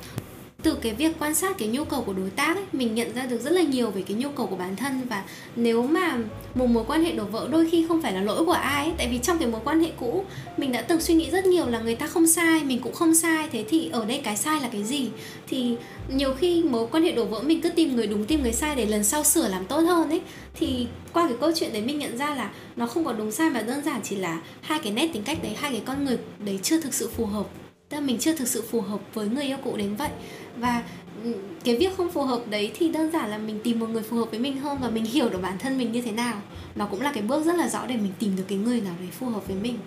từ 0.64 0.76
cái 0.82 0.94
việc 0.94 1.12
quan 1.20 1.36
sát 1.36 1.58
cái 1.58 1.68
nhu 1.68 1.84
cầu 1.84 2.02
của 2.02 2.14
đối 2.14 2.30
tác 2.30 2.56
ấy, 2.56 2.66
mình 2.74 2.96
nhận 2.96 3.16
ra 3.16 3.26
được 3.26 3.42
rất 3.42 3.52
là 3.52 3.62
nhiều 3.62 3.92
về 3.92 4.02
cái 4.02 4.18
nhu 4.18 4.30
cầu 4.30 4.48
của 4.48 4.56
bản 4.56 4.76
thân 4.76 5.02
và 5.10 5.24
nếu 5.56 5.84
mà 5.84 6.18
một 6.56 6.66
mối 6.66 6.84
quan 6.88 7.04
hệ 7.04 7.12
đổ 7.12 7.24
vỡ 7.24 7.48
đôi 7.52 7.70
khi 7.70 7.86
không 7.88 8.02
phải 8.02 8.14
là 8.14 8.22
lỗi 8.22 8.46
của 8.46 8.52
ai 8.52 8.86
ấy, 8.86 8.94
tại 8.98 9.08
vì 9.12 9.18
trong 9.18 9.38
cái 9.38 9.48
mối 9.48 9.62
quan 9.64 9.82
hệ 9.82 9.92
cũ 10.00 10.26
mình 10.58 10.72
đã 10.72 10.82
từng 10.82 11.02
suy 11.02 11.14
nghĩ 11.14 11.30
rất 11.32 11.46
nhiều 11.46 11.66
là 11.66 11.80
người 11.80 11.96
ta 11.96 12.08
không 12.08 12.28
sai 12.28 12.64
mình 12.64 12.80
cũng 12.82 12.94
không 12.94 13.16
sai 13.16 13.48
thế 13.52 13.66
thì 13.70 13.90
ở 13.92 14.06
đây 14.06 14.22
cái 14.24 14.38
sai 14.38 14.62
là 14.62 14.70
cái 14.72 14.84
gì? 14.84 15.10
Thì 15.48 15.76
nhiều 16.14 16.34
khi 16.34 16.64
mối 16.64 16.88
quan 16.92 17.04
hệ 17.04 17.12
đổ 17.12 17.26
vỡ 17.26 17.42
mình 17.42 17.62
cứ 17.62 17.70
tìm 17.70 17.96
người 17.96 18.08
đúng 18.08 18.26
tìm 18.26 18.42
người 18.44 18.54
sai 18.54 18.76
để 18.76 18.86
lần 18.86 19.04
sau 19.04 19.24
sửa 19.24 19.48
làm 19.48 19.66
tốt 19.66 19.80
hơn 19.80 20.10
ấy. 20.10 20.22
Thì 20.56 20.88
qua 21.14 21.28
cái 21.28 21.38
câu 21.42 21.52
chuyện 21.56 21.74
đấy 21.74 21.82
mình 21.82 22.00
nhận 22.00 22.18
ra 22.18 22.36
là 22.36 22.52
nó 22.76 22.88
không 22.88 23.06
có 23.06 23.14
đúng 23.14 23.32
sai 23.32 23.50
mà 23.50 23.62
đơn 23.62 23.84
giản 23.86 24.02
chỉ 24.04 24.16
là 24.16 24.42
hai 24.62 24.80
cái 24.84 24.94
nét 24.94 25.10
tính 25.14 25.24
cách 25.24 25.38
đấy 25.44 25.56
hai 25.58 25.72
cái 25.72 25.82
con 25.86 26.06
người 26.06 26.18
đấy 26.46 26.60
chưa 26.64 26.82
thực 26.82 26.94
sự 26.94 27.10
phù 27.16 27.26
hợp 27.26 27.46
tức 27.94 28.00
là 28.00 28.06
mình 28.06 28.18
chưa 28.20 28.36
thực 28.36 28.48
sự 28.48 28.64
phù 28.72 28.82
hợp 28.82 29.00
với 29.14 29.28
người 29.28 29.44
yêu 29.44 29.58
cũ 29.64 29.78
đến 29.78 29.96
vậy. 29.96 30.10
Và 30.58 30.84
ừ, 31.24 31.34
cái 31.64 31.78
việc 31.78 31.98
không 31.98 32.12
phù 32.12 32.24
hợp 32.24 32.42
đấy 32.50 32.72
thì 32.80 32.90
đơn 32.90 33.12
giản 33.12 33.30
là 33.30 33.38
mình 33.38 33.60
tìm 33.64 33.80
một 33.80 33.90
người 33.90 34.04
phù 34.04 34.18
hợp 34.18 34.32
với 34.32 34.40
mình 34.40 34.58
hơn 34.58 34.78
và 34.82 34.90
mình 34.90 35.06
hiểu 35.06 35.30
được 35.30 35.42
bản 35.42 35.58
thân 35.60 35.78
mình 35.78 35.92
như 35.92 36.02
thế 36.02 36.12
nào. 36.12 36.42
Nó 36.76 36.86
cũng 36.86 37.02
là 37.02 37.12
cái 37.12 37.24
bước 37.24 37.46
rất 37.46 37.56
là 37.56 37.70
rõ 37.70 37.86
để 37.88 37.96
mình 37.96 38.12
tìm 38.20 38.36
được 38.36 38.44
cái 38.48 38.58
người 38.58 38.82
nào 38.82 38.94
đấy 39.00 39.10
phù 39.20 39.30
hợp 39.30 39.48
với 39.48 39.56
mình. 39.64 39.78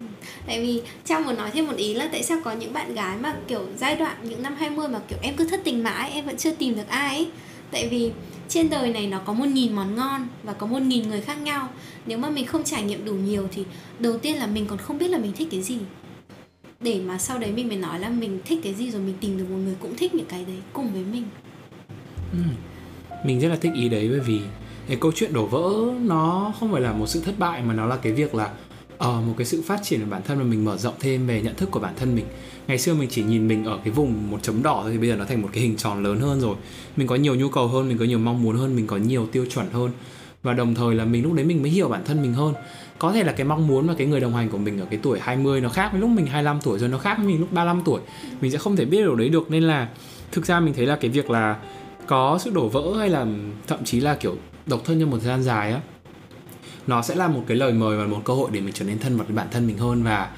Ừ, 0.00 0.06
tại 0.46 0.60
vì 0.60 0.82
Trang 1.04 1.24
muốn 1.24 1.36
nói 1.36 1.50
thêm 1.50 1.66
một 1.66 1.76
ý 1.76 1.94
là 1.94 2.08
tại 2.12 2.22
sao 2.22 2.38
có 2.44 2.52
những 2.52 2.72
bạn 2.72 2.94
gái 2.94 3.16
mà, 3.16 3.36
kiểu, 3.48 3.66
giai 3.78 3.96
đoạn 3.96 4.16
những 4.22 4.42
năm 4.42 4.56
20 4.58 4.88
mà, 4.88 5.00
kiểu, 5.08 5.18
em 5.22 5.36
cứ 5.36 5.48
thất 5.48 5.60
tình 5.64 5.82
mãi, 5.82 6.10
em 6.10 6.26
vẫn 6.26 6.36
chưa 6.36 6.52
tìm 6.52 6.76
được 6.76 6.88
ai 6.88 7.16
ấy. 7.16 7.28
Tại 7.70 7.88
vì 7.88 8.10
trên 8.48 8.70
đời 8.70 8.92
này 8.92 9.06
nó 9.06 9.18
có 9.18 9.32
một 9.32 9.46
nghìn 9.46 9.72
món 9.72 9.96
ngon 9.96 10.28
và 10.42 10.52
có 10.52 10.66
một 10.66 10.82
nghìn 10.82 11.08
người 11.08 11.20
khác 11.20 11.40
nhau. 11.42 11.68
Nếu 12.06 12.18
mà 12.18 12.30
mình 12.30 12.46
không 12.46 12.64
trải 12.64 12.82
nghiệm 12.82 13.04
đủ 13.04 13.14
nhiều 13.14 13.48
thì 13.52 13.64
đầu 13.98 14.18
tiên 14.18 14.36
là 14.36 14.46
mình 14.46 14.66
còn 14.66 14.78
không 14.78 14.98
biết 14.98 15.08
là 15.08 15.18
mình 15.18 15.32
thích 15.32 15.48
cái 15.50 15.62
gì 15.62 15.78
để 16.80 17.00
mà 17.06 17.18
sau 17.18 17.38
đấy 17.38 17.52
mình 17.52 17.68
mới 17.68 17.76
nói 17.76 18.00
là 18.00 18.10
mình 18.10 18.38
thích 18.44 18.60
cái 18.62 18.74
gì 18.74 18.90
rồi 18.90 19.02
mình 19.02 19.14
tìm 19.20 19.38
được 19.38 19.44
một 19.50 19.56
người 19.56 19.76
cũng 19.80 19.96
thích 19.96 20.14
những 20.14 20.26
cái 20.26 20.44
đấy 20.44 20.56
cùng 20.72 20.92
với 20.92 21.04
mình. 21.12 21.24
Ừ. 22.32 22.38
mình 23.24 23.40
rất 23.40 23.48
là 23.48 23.56
thích 23.56 23.72
ý 23.74 23.88
đấy 23.88 24.08
bởi 24.10 24.20
vì 24.20 24.40
cái 24.88 24.96
câu 25.00 25.12
chuyện 25.14 25.32
đổ 25.32 25.46
vỡ 25.46 25.70
nó 26.00 26.52
không 26.60 26.72
phải 26.72 26.80
là 26.80 26.92
một 26.92 27.06
sự 27.06 27.20
thất 27.24 27.38
bại 27.38 27.62
mà 27.62 27.74
nó 27.74 27.86
là 27.86 27.96
cái 27.96 28.12
việc 28.12 28.34
là 28.34 28.50
uh, 28.94 29.00
một 29.00 29.34
cái 29.36 29.44
sự 29.44 29.62
phát 29.62 29.80
triển 29.82 30.00
của 30.00 30.10
bản 30.10 30.22
thân 30.26 30.38
và 30.38 30.44
mình 30.44 30.64
mở 30.64 30.76
rộng 30.76 30.94
thêm 31.00 31.26
về 31.26 31.42
nhận 31.42 31.54
thức 31.54 31.70
của 31.70 31.80
bản 31.80 31.94
thân 31.96 32.14
mình. 32.14 32.24
Ngày 32.66 32.78
xưa 32.78 32.94
mình 32.94 33.08
chỉ 33.12 33.22
nhìn 33.22 33.48
mình 33.48 33.64
ở 33.64 33.78
cái 33.84 33.92
vùng 33.92 34.30
một 34.30 34.42
chấm 34.42 34.62
đỏ 34.62 34.80
thôi 34.82 34.92
thì 34.92 34.98
bây 34.98 35.08
giờ 35.08 35.16
nó 35.16 35.24
thành 35.24 35.42
một 35.42 35.48
cái 35.52 35.62
hình 35.62 35.76
tròn 35.76 36.02
lớn 36.02 36.20
hơn 36.20 36.40
rồi. 36.40 36.56
Mình 36.96 37.06
có 37.06 37.16
nhiều 37.16 37.34
nhu 37.34 37.48
cầu 37.48 37.68
hơn 37.68 37.88
mình 37.88 37.98
có 37.98 38.04
nhiều 38.04 38.18
mong 38.18 38.42
muốn 38.42 38.56
hơn 38.56 38.76
mình 38.76 38.86
có 38.86 38.96
nhiều 38.96 39.26
tiêu 39.32 39.46
chuẩn 39.50 39.70
hơn 39.72 39.90
và 40.42 40.52
đồng 40.52 40.74
thời 40.74 40.94
là 40.94 41.04
mình 41.04 41.22
lúc 41.22 41.32
đấy 41.32 41.44
mình 41.44 41.62
mới 41.62 41.70
hiểu 41.70 41.88
bản 41.88 42.04
thân 42.04 42.22
mình 42.22 42.34
hơn. 42.34 42.54
Có 42.98 43.12
thể 43.12 43.24
là 43.24 43.32
cái 43.32 43.44
mong 43.46 43.66
muốn 43.66 43.86
và 43.86 43.94
cái 43.98 44.06
người 44.06 44.20
đồng 44.20 44.34
hành 44.34 44.48
của 44.48 44.58
mình 44.58 44.80
ở 44.80 44.86
cái 44.90 45.00
tuổi 45.02 45.18
20 45.20 45.60
nó 45.60 45.68
khác 45.68 45.88
với 45.92 46.00
lúc 46.00 46.10
mình 46.10 46.26
25 46.26 46.60
tuổi 46.60 46.78
rồi, 46.78 46.88
nó 46.88 46.98
khác 46.98 47.14
với 47.18 47.26
mình 47.26 47.40
lúc 47.40 47.52
35 47.52 47.82
tuổi. 47.84 48.00
Mình 48.40 48.52
sẽ 48.52 48.58
không 48.58 48.76
thể 48.76 48.84
biết 48.84 48.98
điều 48.98 49.14
đấy 49.14 49.28
được. 49.28 49.50
Nên 49.50 49.62
là 49.62 49.88
thực 50.32 50.46
ra 50.46 50.60
mình 50.60 50.74
thấy 50.74 50.86
là 50.86 50.96
cái 50.96 51.10
việc 51.10 51.30
là 51.30 51.56
có 52.06 52.38
sự 52.40 52.50
đổ 52.50 52.68
vỡ 52.68 52.94
hay 52.98 53.08
là 53.08 53.26
thậm 53.66 53.84
chí 53.84 54.00
là 54.00 54.14
kiểu 54.14 54.36
độc 54.66 54.82
thân 54.84 55.00
trong 55.00 55.10
một 55.10 55.18
thời 55.20 55.26
gian 55.26 55.42
dài 55.42 55.72
á, 55.72 55.80
nó 56.86 57.02
sẽ 57.02 57.14
là 57.14 57.28
một 57.28 57.44
cái 57.46 57.56
lời 57.56 57.72
mời 57.72 57.96
và 57.96 58.06
một 58.06 58.20
cơ 58.24 58.34
hội 58.34 58.50
để 58.52 58.60
mình 58.60 58.74
trở 58.74 58.84
nên 58.84 58.98
thân 58.98 59.18
mật 59.18 59.24
với 59.26 59.36
bản 59.36 59.46
thân 59.50 59.66
mình 59.66 59.78
hơn 59.78 60.02
và 60.02 60.30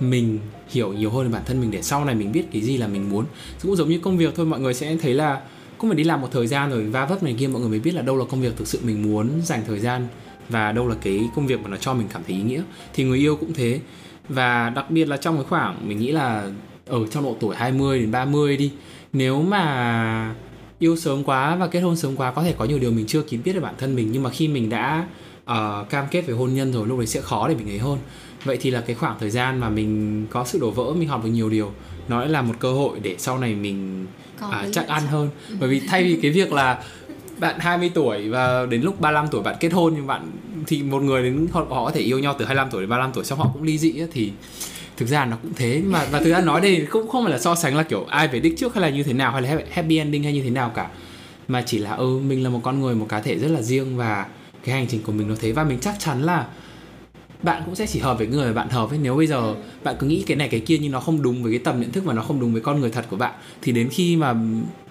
mình 0.00 0.38
hiểu 0.68 0.92
nhiều 0.92 1.10
hơn 1.10 1.26
về 1.26 1.32
bản 1.32 1.42
thân 1.46 1.60
mình 1.60 1.70
để 1.70 1.82
sau 1.82 2.04
này 2.04 2.14
mình 2.14 2.32
biết 2.32 2.44
cái 2.52 2.62
gì 2.62 2.78
là 2.78 2.86
mình 2.86 3.10
muốn. 3.10 3.24
Cũng 3.62 3.76
giống 3.76 3.88
như 3.88 3.98
công 3.98 4.18
việc 4.18 4.34
thôi, 4.36 4.46
mọi 4.46 4.60
người 4.60 4.74
sẽ 4.74 4.96
thấy 4.96 5.14
là 5.14 5.40
cũng 5.78 5.90
phải 5.90 5.96
đi 5.96 6.04
làm 6.04 6.20
một 6.20 6.28
thời 6.32 6.46
gian 6.46 6.70
rồi 6.70 6.84
va 6.84 7.06
vấp 7.06 7.22
này 7.22 7.34
kia 7.38 7.46
mọi 7.46 7.60
người 7.60 7.70
mới 7.70 7.80
biết 7.80 7.94
là 7.94 8.02
đâu 8.02 8.16
là 8.16 8.24
công 8.30 8.40
việc 8.40 8.56
thực 8.56 8.68
sự 8.68 8.78
mình 8.82 9.12
muốn 9.12 9.30
dành 9.42 9.62
thời 9.66 9.78
gian 9.78 10.06
và 10.48 10.72
đâu 10.72 10.88
là 10.88 10.96
cái 11.02 11.20
công 11.34 11.46
việc 11.46 11.60
mà 11.60 11.68
nó 11.68 11.76
cho 11.76 11.94
mình 11.94 12.06
cảm 12.12 12.22
thấy 12.26 12.36
ý 12.36 12.42
nghĩa. 12.42 12.62
Thì 12.94 13.04
người 13.04 13.18
yêu 13.18 13.36
cũng 13.36 13.52
thế. 13.52 13.80
Và 14.28 14.70
đặc 14.70 14.90
biệt 14.90 15.08
là 15.08 15.16
trong 15.16 15.36
cái 15.36 15.44
khoảng 15.44 15.88
mình 15.88 15.98
nghĩ 15.98 16.12
là 16.12 16.50
ở 16.86 17.06
trong 17.06 17.24
độ 17.24 17.36
tuổi 17.40 17.56
20 17.56 17.98
đến 17.98 18.10
30 18.10 18.56
đi 18.56 18.72
nếu 19.12 19.42
mà 19.42 20.34
yêu 20.78 20.96
sớm 20.96 21.24
quá 21.24 21.56
và 21.56 21.66
kết 21.66 21.80
hôn 21.80 21.96
sớm 21.96 22.16
quá 22.16 22.30
có 22.30 22.42
thể 22.42 22.54
có 22.58 22.64
nhiều 22.64 22.78
điều 22.78 22.90
mình 22.90 23.06
chưa 23.06 23.22
kịp 23.22 23.36
biết 23.36 23.52
về 23.52 23.60
bản 23.60 23.74
thân 23.78 23.96
mình 23.96 24.12
nhưng 24.12 24.22
mà 24.22 24.30
khi 24.30 24.48
mình 24.48 24.68
đã 24.68 25.06
uh, 25.42 25.90
cam 25.90 26.04
kết 26.10 26.26
về 26.26 26.34
hôn 26.34 26.54
nhân 26.54 26.72
rồi 26.72 26.86
lúc 26.86 26.98
đấy 26.98 27.06
sẽ 27.06 27.20
khó 27.20 27.48
để 27.48 27.54
mình 27.54 27.70
ấy 27.70 27.78
hơn 27.78 27.98
vậy 28.44 28.58
thì 28.60 28.70
là 28.70 28.80
cái 28.80 28.96
khoảng 28.96 29.16
thời 29.20 29.30
gian 29.30 29.60
mà 29.60 29.68
mình 29.68 30.26
có 30.30 30.44
sự 30.44 30.58
đổ 30.58 30.70
vỡ 30.70 30.94
mình 30.94 31.08
học 31.08 31.24
được 31.24 31.30
nhiều 31.30 31.50
điều 31.50 31.72
nó 32.08 32.20
lại 32.20 32.28
là 32.28 32.42
một 32.42 32.54
cơ 32.58 32.72
hội 32.72 33.00
để 33.02 33.16
sau 33.18 33.38
này 33.38 33.54
mình 33.54 34.06
uh, 34.44 34.72
chắc 34.72 34.88
ăn 34.88 35.02
hơn. 35.06 35.30
Bởi 35.60 35.68
vì 35.68 35.80
thay 35.80 36.04
vì 36.04 36.18
cái 36.22 36.30
việc 36.30 36.52
là 36.52 36.78
bạn 37.38 37.58
20 37.58 37.90
tuổi 37.94 38.28
và 38.28 38.66
đến 38.66 38.82
lúc 38.82 39.00
35 39.00 39.28
tuổi 39.30 39.42
bạn 39.42 39.56
kết 39.60 39.72
hôn 39.72 39.92
nhưng 39.96 40.06
bạn 40.06 40.30
thì 40.66 40.82
một 40.82 41.02
người 41.02 41.22
đến 41.22 41.46
họ, 41.52 41.66
họ 41.70 41.84
có 41.84 41.90
thể 41.90 42.00
yêu 42.00 42.18
nhau 42.18 42.34
từ 42.38 42.44
25 42.44 42.70
tuổi 42.70 42.82
đến 42.82 42.90
35 42.90 43.12
tuổi 43.12 43.24
xong 43.24 43.38
họ 43.38 43.50
cũng 43.52 43.62
ly 43.62 43.78
dị 43.78 44.00
ấy, 44.00 44.08
thì 44.12 44.32
thực 44.96 45.08
ra 45.08 45.24
nó 45.24 45.36
cũng 45.42 45.52
thế. 45.56 45.82
Mà 45.86 46.06
và 46.10 46.20
thực 46.20 46.30
ra 46.30 46.40
nói 46.40 46.60
đây 46.60 46.86
cũng 46.90 47.08
không 47.08 47.24
phải 47.24 47.32
là 47.32 47.38
so 47.38 47.54
sánh 47.54 47.76
là 47.76 47.82
kiểu 47.82 48.04
ai 48.04 48.28
về 48.28 48.40
đích 48.40 48.58
trước 48.58 48.74
hay 48.74 48.82
là 48.82 48.88
như 48.88 49.02
thế 49.02 49.12
nào 49.12 49.32
hay 49.32 49.42
là 49.42 49.58
happy 49.70 49.98
ending 49.98 50.22
hay 50.22 50.32
như 50.32 50.42
thế 50.42 50.50
nào 50.50 50.72
cả. 50.74 50.88
Mà 51.48 51.62
chỉ 51.66 51.78
là 51.78 51.92
ừ 51.92 52.18
mình 52.26 52.44
là 52.44 52.50
một 52.50 52.60
con 52.62 52.80
người 52.80 52.94
một 52.94 53.06
cá 53.08 53.20
thể 53.20 53.38
rất 53.38 53.48
là 53.48 53.62
riêng 53.62 53.96
và 53.96 54.26
cái 54.64 54.74
hành 54.74 54.86
trình 54.88 55.02
của 55.02 55.12
mình 55.12 55.28
nó 55.28 55.34
thế. 55.40 55.52
Và 55.52 55.64
mình 55.64 55.78
chắc 55.80 55.94
chắn 55.98 56.22
là 56.22 56.46
bạn 57.42 57.62
cũng 57.66 57.74
sẽ 57.74 57.86
chỉ 57.86 58.00
hợp 58.00 58.18
với 58.18 58.26
người 58.26 58.46
mà 58.46 58.52
bạn 58.52 58.68
hợp 58.68 58.90
ấy 58.90 58.98
nếu 59.02 59.16
bây 59.16 59.26
giờ 59.26 59.36
ừ. 59.36 59.54
bạn 59.84 59.96
cứ 59.98 60.06
nghĩ 60.06 60.22
cái 60.26 60.36
này 60.36 60.48
cái 60.48 60.60
kia 60.60 60.78
nhưng 60.80 60.92
nó 60.92 61.00
không 61.00 61.22
đúng 61.22 61.42
với 61.42 61.52
cái 61.52 61.58
tầm 61.58 61.80
nhận 61.80 61.92
thức 61.92 62.04
và 62.04 62.14
nó 62.14 62.22
không 62.22 62.40
đúng 62.40 62.52
với 62.52 62.62
con 62.62 62.80
người 62.80 62.90
thật 62.90 63.06
của 63.10 63.16
bạn 63.16 63.34
thì 63.62 63.72
đến 63.72 63.88
khi 63.88 64.16
mà 64.16 64.34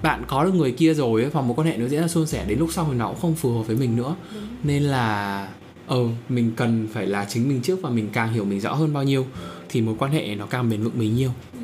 bạn 0.01 0.23
có 0.27 0.45
được 0.45 0.53
người 0.53 0.71
kia 0.71 0.93
rồi 0.93 1.21
ấy, 1.21 1.29
và 1.29 1.41
mối 1.41 1.55
quan 1.55 1.67
hệ 1.67 1.77
nó 1.77 1.87
diễn 1.87 2.01
ra 2.01 2.07
suôn 2.07 2.27
sẻ 2.27 2.45
đến 2.47 2.59
lúc 2.59 2.69
sau 2.71 2.87
thì 2.91 2.97
nó 2.97 3.07
cũng 3.07 3.19
không 3.21 3.35
phù 3.35 3.57
hợp 3.57 3.63
với 3.67 3.75
mình 3.75 3.95
nữa 3.95 4.15
ừ. 4.33 4.39
nên 4.63 4.83
là 4.83 5.47
ờ 5.87 5.99
mình 6.29 6.51
cần 6.55 6.87
phải 6.93 7.07
là 7.07 7.25
chính 7.29 7.49
mình 7.49 7.61
trước 7.61 7.81
và 7.81 7.89
mình 7.89 8.09
càng 8.13 8.33
hiểu 8.33 8.45
mình 8.45 8.61
rõ 8.61 8.73
hơn 8.73 8.93
bao 8.93 9.03
nhiêu 9.03 9.25
thì 9.69 9.81
mối 9.81 9.95
quan 9.99 10.11
hệ 10.11 10.35
nó 10.35 10.45
càng 10.45 10.69
bền 10.69 10.83
vững 10.83 10.97
bấy 10.97 11.09
nhiêu 11.09 11.31
ừ 11.53 11.59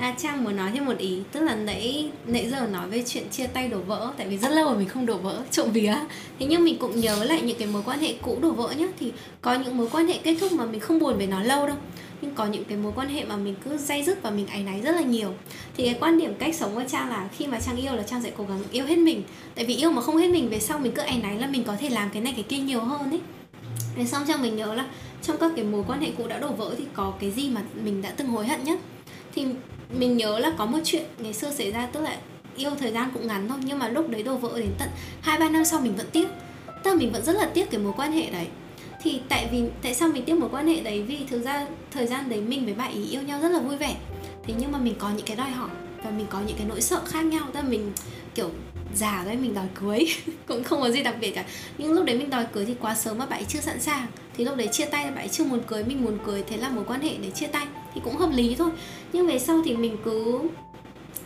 À, 0.00 0.14
Trang 0.18 0.44
muốn 0.44 0.56
nói 0.56 0.70
thêm 0.74 0.84
một 0.84 0.98
ý 0.98 1.18
Tức 1.32 1.40
là 1.40 1.54
nãy 1.54 2.10
nãy 2.26 2.48
giờ 2.50 2.66
nói 2.66 2.88
về 2.88 3.02
chuyện 3.06 3.28
chia 3.30 3.46
tay 3.46 3.68
đổ 3.68 3.78
vỡ 3.78 4.12
Tại 4.16 4.28
vì 4.28 4.38
rất 4.38 4.48
lâu 4.48 4.64
rồi 4.64 4.78
mình 4.78 4.88
không 4.88 5.06
đổ 5.06 5.16
vỡ 5.16 5.42
trộm 5.50 5.70
vía. 5.72 5.94
Thế 6.38 6.46
nhưng 6.46 6.64
mình 6.64 6.78
cũng 6.78 7.00
nhớ 7.00 7.24
lại 7.24 7.42
những 7.42 7.58
cái 7.58 7.68
mối 7.68 7.82
quan 7.86 7.98
hệ 8.00 8.14
cũ 8.22 8.38
đổ 8.42 8.50
vỡ 8.50 8.70
nhá 8.70 8.86
Thì 9.00 9.12
có 9.40 9.54
những 9.54 9.76
mối 9.76 9.88
quan 9.92 10.06
hệ 10.06 10.18
kết 10.22 10.36
thúc 10.40 10.52
mà 10.52 10.64
mình 10.64 10.80
không 10.80 10.98
buồn 10.98 11.18
về 11.18 11.26
nó 11.26 11.42
lâu 11.42 11.66
đâu. 11.66 11.76
Nhưng 12.22 12.34
có 12.34 12.46
những 12.46 12.64
cái 12.64 12.78
mối 12.78 12.92
quan 12.96 13.08
hệ 13.08 13.24
mà 13.24 13.36
mình 13.36 13.54
cứ 13.64 13.76
dây 13.76 14.02
dứt 14.02 14.22
và 14.22 14.30
mình 14.30 14.46
áy 14.46 14.62
náy 14.62 14.80
rất 14.80 14.92
là 14.92 15.00
nhiều. 15.00 15.34
Thì 15.76 15.84
cái 15.84 15.96
quan 16.00 16.18
điểm 16.18 16.34
cách 16.38 16.54
sống 16.54 16.74
của 16.74 16.84
trang 16.88 17.08
là 17.08 17.28
khi 17.36 17.46
mà 17.46 17.60
trang 17.60 17.76
yêu 17.76 17.96
là 17.96 18.02
trang 18.02 18.22
sẽ 18.22 18.30
cố 18.36 18.44
gắng 18.44 18.62
yêu 18.72 18.86
hết 18.86 18.98
mình. 18.98 19.22
Tại 19.54 19.64
vì 19.64 19.76
yêu 19.76 19.90
mà 19.90 20.02
không 20.02 20.16
hết 20.16 20.30
mình 20.30 20.48
về 20.48 20.60
sau 20.60 20.78
mình 20.78 20.92
cứ 20.92 21.02
áy 21.02 21.20
náy 21.22 21.38
là 21.38 21.46
mình 21.46 21.64
có 21.64 21.76
thể 21.80 21.88
làm 21.88 22.10
cái 22.10 22.22
này 22.22 22.32
cái 22.36 22.42
kia 22.42 22.58
nhiều 22.58 22.80
hơn 22.80 23.10
ấy. 23.10 23.20
Thế 23.96 24.04
xong 24.04 24.22
trang 24.28 24.42
mình 24.42 24.56
nhớ 24.56 24.74
là 24.74 24.86
trong 25.22 25.36
các 25.38 25.52
cái 25.56 25.64
mối 25.64 25.84
quan 25.86 26.00
hệ 26.00 26.10
cũ 26.18 26.26
đã 26.28 26.38
đổ 26.38 26.48
vỡ 26.48 26.74
thì 26.78 26.84
có 26.92 27.12
cái 27.20 27.30
gì 27.30 27.48
mà 27.48 27.62
mình 27.84 28.02
đã 28.02 28.10
từng 28.10 28.28
hối 28.28 28.46
hận 28.46 28.64
nhất? 28.64 28.78
Thì 29.34 29.46
mình 29.98 30.16
nhớ 30.16 30.38
là 30.38 30.52
có 30.58 30.66
một 30.66 30.78
chuyện 30.84 31.04
ngày 31.18 31.32
xưa 31.32 31.50
xảy 31.50 31.72
ra, 31.72 31.86
tức 31.86 32.00
là 32.00 32.16
yêu 32.56 32.70
thời 32.80 32.92
gian 32.92 33.10
cũng 33.14 33.26
ngắn 33.26 33.48
thôi, 33.48 33.58
nhưng 33.64 33.78
mà 33.78 33.88
lúc 33.88 34.08
đấy 34.08 34.22
đồ 34.22 34.36
vỡ 34.36 34.50
đến 34.56 34.70
tận 34.78 34.88
hai, 35.20 35.38
ba 35.38 35.48
năm 35.48 35.64
sau 35.64 35.80
mình 35.80 35.96
vẫn 35.96 36.06
tiếc. 36.12 36.28
Tức 36.84 36.90
là 36.90 36.96
mình 36.96 37.12
vẫn 37.12 37.24
rất 37.24 37.36
là 37.36 37.50
tiếc 37.54 37.70
cái 37.70 37.80
mối 37.80 37.92
quan 37.96 38.12
hệ 38.12 38.30
đấy. 38.30 38.46
Thì 39.02 39.20
tại 39.28 39.48
vì, 39.52 39.62
tại 39.82 39.94
sao 39.94 40.08
mình 40.08 40.24
tiếc 40.24 40.34
mối 40.34 40.48
quan 40.52 40.66
hệ 40.66 40.80
đấy? 40.80 41.02
Vì 41.02 41.18
thực 41.30 41.42
ra 41.42 41.66
thời 41.90 42.06
gian 42.06 42.28
đấy 42.28 42.40
mình 42.40 42.64
với 42.64 42.74
bạn 42.74 42.92
ý 42.92 43.10
yêu 43.10 43.22
nhau 43.22 43.40
rất 43.40 43.48
là 43.48 43.58
vui 43.58 43.76
vẻ. 43.76 43.96
Thế 44.46 44.54
nhưng 44.58 44.72
mà 44.72 44.78
mình 44.78 44.94
có 44.98 45.10
những 45.10 45.26
cái 45.26 45.36
đòi 45.36 45.50
hỏi 45.50 45.70
và 46.04 46.10
mình 46.10 46.26
có 46.30 46.40
những 46.46 46.56
cái 46.56 46.66
nỗi 46.68 46.80
sợ 46.80 47.00
khác 47.06 47.24
nhau. 47.24 47.46
Tức 47.52 47.60
là 47.62 47.68
mình, 47.68 47.92
kiểu 48.34 48.50
già 48.94 49.22
đấy, 49.24 49.36
mình 49.36 49.54
đòi 49.54 49.66
cưới. 49.74 50.04
Cũng 50.46 50.64
không 50.64 50.80
có 50.80 50.90
gì 50.90 51.02
đặc 51.02 51.14
biệt 51.20 51.30
cả. 51.30 51.44
Nhưng 51.78 51.92
lúc 51.92 52.04
đấy 52.04 52.18
mình 52.18 52.30
đòi 52.30 52.44
cưới 52.52 52.64
thì 52.64 52.74
quá 52.80 52.94
sớm 52.94 53.18
mà 53.18 53.26
bạn 53.26 53.40
ấy 53.40 53.46
chưa 53.48 53.60
sẵn 53.60 53.80
sàng. 53.80 54.06
Thì 54.36 54.44
lúc 54.44 54.56
đấy 54.56 54.68
chia 54.72 54.84
tay 54.84 55.04
bạn 55.04 55.14
ấy 55.14 55.28
chưa 55.28 55.44
muốn 55.44 55.62
cưới, 55.62 55.84
mình 55.84 56.04
muốn 56.04 56.18
cưới, 56.26 56.42
thế 56.48 56.56
là 56.56 56.68
mối 56.68 56.84
quan 56.86 57.00
hệ 57.00 57.10
để 57.22 57.30
chia 57.30 57.46
tay. 57.46 57.66
Thì 57.94 58.00
cũng 58.04 58.16
hợp 58.16 58.30
lý 58.32 58.54
thôi. 58.54 58.70
Nhưng 59.12 59.26
về 59.26 59.38
sau 59.38 59.62
thì 59.64 59.76
mình 59.76 59.96
cứ 60.04 60.40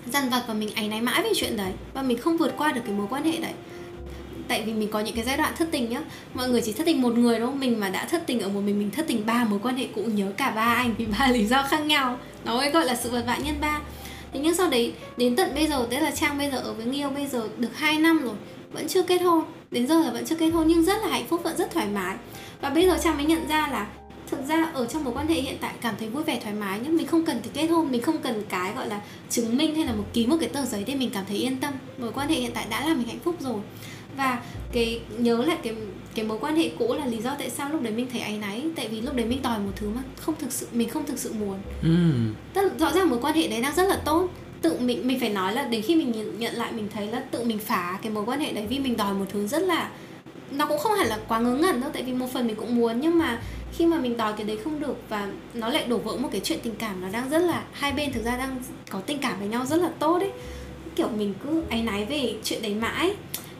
dằn 0.07 0.31
vặt 0.31 0.44
và 0.46 0.55
mình 0.55 0.74
áy 0.74 0.88
náy 0.88 1.00
mãi 1.00 1.22
về 1.22 1.31
chuyện 1.35 1.57
đấy. 1.57 1.72
Và 1.94 2.03
mình 2.03 2.18
không 2.18 2.37
vượt 2.37 2.55
qua 2.59 2.72
được 2.72 2.81
cái 2.87 2.94
mối 2.94 3.07
quan 3.11 3.24
hệ 3.24 3.38
đấy. 3.38 3.53
Tại 4.48 4.62
vì 4.62 4.72
mình 4.72 4.88
có 4.88 5.00
những 5.00 5.14
cái 5.14 5.24
giai 5.24 5.37
đoạn 5.37 5.53
thất 5.59 5.68
tình 5.70 5.90
nhá. 5.90 6.00
Mọi 6.35 6.48
người 6.48 6.61
chỉ 6.64 6.72
thất 6.72 6.87
tình 6.87 7.03
một 7.03 7.14
người 7.14 7.38
đâu 7.38 7.53
mình 7.53 7.81
mà 7.81 7.88
đã 7.88 8.05
thất 8.05 8.27
tình 8.27 8.40
ở 8.40 8.48
một 8.48 8.61
mình 8.61 8.79
mình 8.79 8.90
thất 8.90 9.07
tình 9.09 9.27
ba 9.27 9.44
mối 9.44 9.59
quan 9.62 9.77
hệ, 9.77 9.87
cũng 9.94 10.14
nhớ 10.14 10.33
cả 10.37 10.50
ba 10.50 10.74
anh 10.74 10.94
vì 10.98 11.07
ba 11.07 11.29
lý 11.33 11.46
do 11.46 11.62
khác 11.62 11.81
nhau. 11.81 12.18
Nó 12.44 12.57
mới 12.57 12.70
gọi 12.70 12.85
là 12.85 12.94
sự 12.94 13.11
vật 13.11 13.24
vã 13.27 13.37
nhân 13.37 13.55
ba 13.61 13.81
thế 14.35 14.40
nhưng 14.40 14.55
sau 14.55 14.70
đấy, 14.70 14.92
đến 15.16 15.37
tận 15.37 15.55
bây 15.55 15.66
giờ, 15.66 15.87
tức 15.90 15.97
là 15.97 16.11
trang 16.11 16.38
bây 16.38 16.51
giờ 16.51 16.59
ở 16.59 16.73
với 16.73 16.87
nghiêu 16.87 17.11
bây 17.11 17.27
giờ 17.27 17.49
được 17.59 17.77
2 17.77 17.99
năm 17.99 18.23
rồi, 18.23 18.35
vẫn 18.73 18.88
chưa 18.88 19.03
kết 19.03 19.18
hôn. 19.18 19.44
Đến 19.70 19.87
giờ 19.87 20.01
là 20.01 20.11
vẫn 20.11 20.25
chưa 20.25 20.37
kết 20.37 20.51
hôn, 20.51 20.68
nhưng 20.68 20.85
rất 20.85 21.03
là 21.03 21.09
hạnh 21.09 21.27
phúc, 21.27 21.40
vẫn 21.44 21.57
rất 21.57 21.70
thoải 21.70 21.87
mái. 21.87 22.16
Và 22.61 22.70
bây 22.70 22.87
giờ 22.87 22.99
trang 23.03 23.16
mới 23.16 23.27
nhận 23.27 23.49
ra 23.49 23.68
là 23.68 23.87
thực 24.31 24.47
ra 24.49 24.70
ở 24.75 24.87
trong 24.87 25.05
mối 25.05 25.14
quan 25.14 25.29
hệ 25.29 25.35
hiện 25.35 25.57
tại 25.61 25.73
cảm 25.81 25.94
thấy 25.99 26.09
vui 26.09 26.23
vẻ, 26.23 26.40
thoải 26.42 26.55
mái 26.55 26.81
nhưng 26.83 26.97
mình 26.97 27.07
không 27.07 27.25
cần 27.25 27.40
cái 27.42 27.51
kết 27.55 27.66
hôn, 27.66 27.90
mình 27.90 28.03
không 28.03 28.18
cần 28.18 28.42
cái 28.49 28.73
gọi 28.77 28.88
là 28.88 29.01
chứng 29.31 29.57
minh 29.57 29.75
hay 29.75 29.85
là 29.87 29.92
một 29.92 30.05
ký 30.12 30.27
một 30.27 30.37
cái 30.40 30.49
tờ 30.49 30.64
giấy 30.64 30.85
để 30.87 30.94
mình 30.94 31.11
cảm 31.14 31.25
thấy 31.29 31.37
yên 31.37 31.57
tâm. 31.57 31.73
Mối 31.99 32.12
quan 32.12 32.29
hệ 32.29 32.35
hiện 32.35 32.53
tại 32.55 32.66
đã 32.70 32.87
làm 32.87 32.99
mình 32.99 33.09
hạnh 33.09 33.18
phúc 33.25 33.37
rồi 33.40 33.61
và 34.16 34.42
cái 34.72 35.00
nhớ 35.18 35.44
lại 35.44 35.59
cái 35.62 35.74
cái 36.14 36.24
mối 36.24 36.38
quan 36.40 36.57
hệ 36.57 36.70
cũ 36.79 36.94
là 36.94 37.07
lý 37.07 37.20
do 37.20 37.35
tại 37.38 37.50
sao 37.50 37.70
lúc 37.70 37.83
đấy 37.83 37.92
mình 37.92 38.07
thấy 38.12 38.20
áy 38.20 38.38
náy. 38.38 38.62
Tại 38.77 38.88
vì 38.88 39.00
lúc 39.00 39.14
đấy 39.14 39.27
mình 39.27 39.42
đòi 39.42 39.59
một 39.59 39.72
thứ 39.77 39.88
mà 39.88 40.00
không 40.16 40.35
thực 40.38 40.53
sự 40.53 40.66
mình 40.72 40.88
không 40.88 41.07
thực 41.07 41.18
sự 41.18 41.33
muốn. 41.33 41.59
Ừ. 41.83 41.96
tức 42.55 42.79
rõ 42.79 42.92
ràng 42.92 43.11
mối 43.11 43.18
quan 43.22 43.35
hệ 43.35 43.48
đấy 43.48 43.62
đang 43.62 43.74
rất 43.74 43.88
là 43.88 43.96
tốt. 44.05 44.29
Tự 44.62 44.79
mình 44.81 45.07
mình 45.07 45.20
phải 45.20 45.29
nói 45.29 45.53
là 45.53 45.62
đến 45.62 45.83
khi 45.83 45.96
mình 45.96 46.12
nhận, 46.12 46.38
nhận 46.38 46.55
lại 46.55 46.72
mình 46.72 46.88
thấy 46.94 47.07
là 47.07 47.20
tự 47.31 47.44
mình 47.44 47.59
phá 47.59 47.98
cái 48.03 48.12
mối 48.12 48.24
quan 48.27 48.40
hệ 48.40 48.53
đấy 48.53 48.66
vì 48.68 48.79
mình 48.79 48.96
đòi 48.96 49.14
một 49.14 49.24
thứ 49.33 49.46
rất 49.46 49.62
là 49.62 49.90
nó 50.50 50.66
cũng 50.66 50.79
không 50.79 50.92
hẳn 50.92 51.07
là 51.07 51.18
quá 51.29 51.38
ngớ 51.38 51.55
ngẩn 51.55 51.81
đâu 51.81 51.90
tại 51.92 52.03
vì 52.03 52.12
một 52.12 52.33
phần 52.33 52.46
mình 52.46 52.57
cũng 52.57 52.77
muốn 52.77 53.00
nhưng 53.00 53.18
mà 53.18 53.38
khi 53.77 53.87
mà 53.87 53.98
mình 53.98 54.16
đòi 54.16 54.33
cái 54.33 54.46
đấy 54.46 54.59
không 54.64 54.81
được 54.81 54.96
và 55.09 55.29
nó 55.55 55.68
lại 55.68 55.85
đổ 55.88 55.98
vỡ 55.98 56.16
một 56.16 56.29
cái 56.33 56.40
chuyện 56.44 56.59
tình 56.62 56.74
cảm 56.79 57.00
nó 57.00 57.09
đang 57.09 57.31
rất 57.31 57.38
là 57.38 57.62
hai 57.72 57.92
bên 57.92 58.12
thực 58.12 58.24
ra 58.24 58.37
đang 58.37 58.57
có 58.90 59.00
tình 59.00 59.18
cảm 59.18 59.38
với 59.38 59.48
nhau 59.48 59.66
rất 59.66 59.77
là 59.77 59.90
tốt 59.98 60.18
đấy 60.18 60.31
kiểu 60.96 61.09
mình 61.09 61.35
cứ 61.44 61.62
áy 61.70 61.83
náy 61.83 62.05
về 62.05 62.35
chuyện 62.44 62.62
đấy 62.62 62.74
mãi 62.74 63.14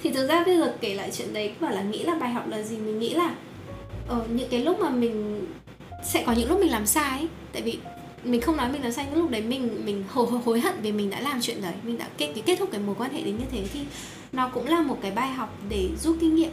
thì 0.05 0.11
thực 0.11 0.27
ra 0.29 0.45
bây 0.45 0.57
giờ 0.57 0.75
kể 0.81 0.95
lại 0.95 1.11
chuyện 1.13 1.33
đấy 1.33 1.53
bảo 1.61 1.73
là 1.73 1.83
nghĩ 1.83 2.03
là 2.03 2.15
bài 2.15 2.33
học 2.33 2.49
là 2.49 2.63
gì 2.63 2.77
mình 2.77 2.99
nghĩ 2.99 3.15
là 3.15 3.35
ở 4.09 4.21
ờ, 4.21 4.27
những 4.35 4.49
cái 4.51 4.61
lúc 4.61 4.81
mà 4.81 4.91
mình 4.91 5.47
sẽ 6.05 6.25
có 6.27 6.33
những 6.33 6.49
lúc 6.49 6.61
mình 6.61 6.71
làm 6.71 6.87
sai 6.87 7.19
ấy. 7.19 7.29
Tại 7.53 7.63
vì 7.63 7.79
mình 8.25 8.41
không 8.41 8.57
nói 8.57 8.73
mình 8.73 8.83
làm 8.83 8.93
sai 8.93 9.07
những 9.07 9.21
lúc 9.21 9.31
đấy 9.31 9.43
mình 9.43 9.85
mình 9.85 10.05
hối, 10.09 10.27
hối 10.45 10.61
hận 10.61 10.75
vì 10.83 10.93
mình 10.93 11.11
đã 11.11 11.21
làm 11.21 11.39
chuyện 11.43 11.63
đấy. 11.63 11.75
Mình 11.83 11.99
đã 11.99 12.09
kết 12.19 12.33
kết 12.47 12.57
thúc 12.59 12.69
cái 12.73 12.81
mối 12.81 12.95
quan 12.99 13.13
hệ 13.13 13.23
đến 13.23 13.39
như 13.39 13.45
thế 13.51 13.65
thì 13.73 13.81
nó 14.33 14.49
cũng 14.49 14.67
là 14.67 14.83
một 14.83 14.99
cái 15.03 15.11
bài 15.11 15.29
học 15.29 15.59
để 15.69 15.89
rút 16.03 16.17
kinh 16.21 16.35
nghiệm. 16.35 16.51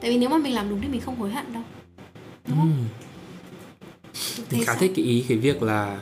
Tại 0.00 0.10
vì 0.10 0.18
nếu 0.18 0.28
mà 0.28 0.38
mình 0.38 0.54
làm 0.54 0.70
đúng 0.70 0.80
thì 0.80 0.88
mình 0.88 1.00
không 1.00 1.16
hối 1.16 1.30
hận 1.30 1.52
đâu. 1.52 1.62
Đúng 2.48 2.56
không? 2.56 2.84
Ừ. 4.36 4.42
Mình 4.50 4.64
khá 4.64 4.74
thích 4.74 4.92
cái 4.96 5.04
ý 5.04 5.24
cái 5.28 5.38
việc 5.38 5.62
là 5.62 6.00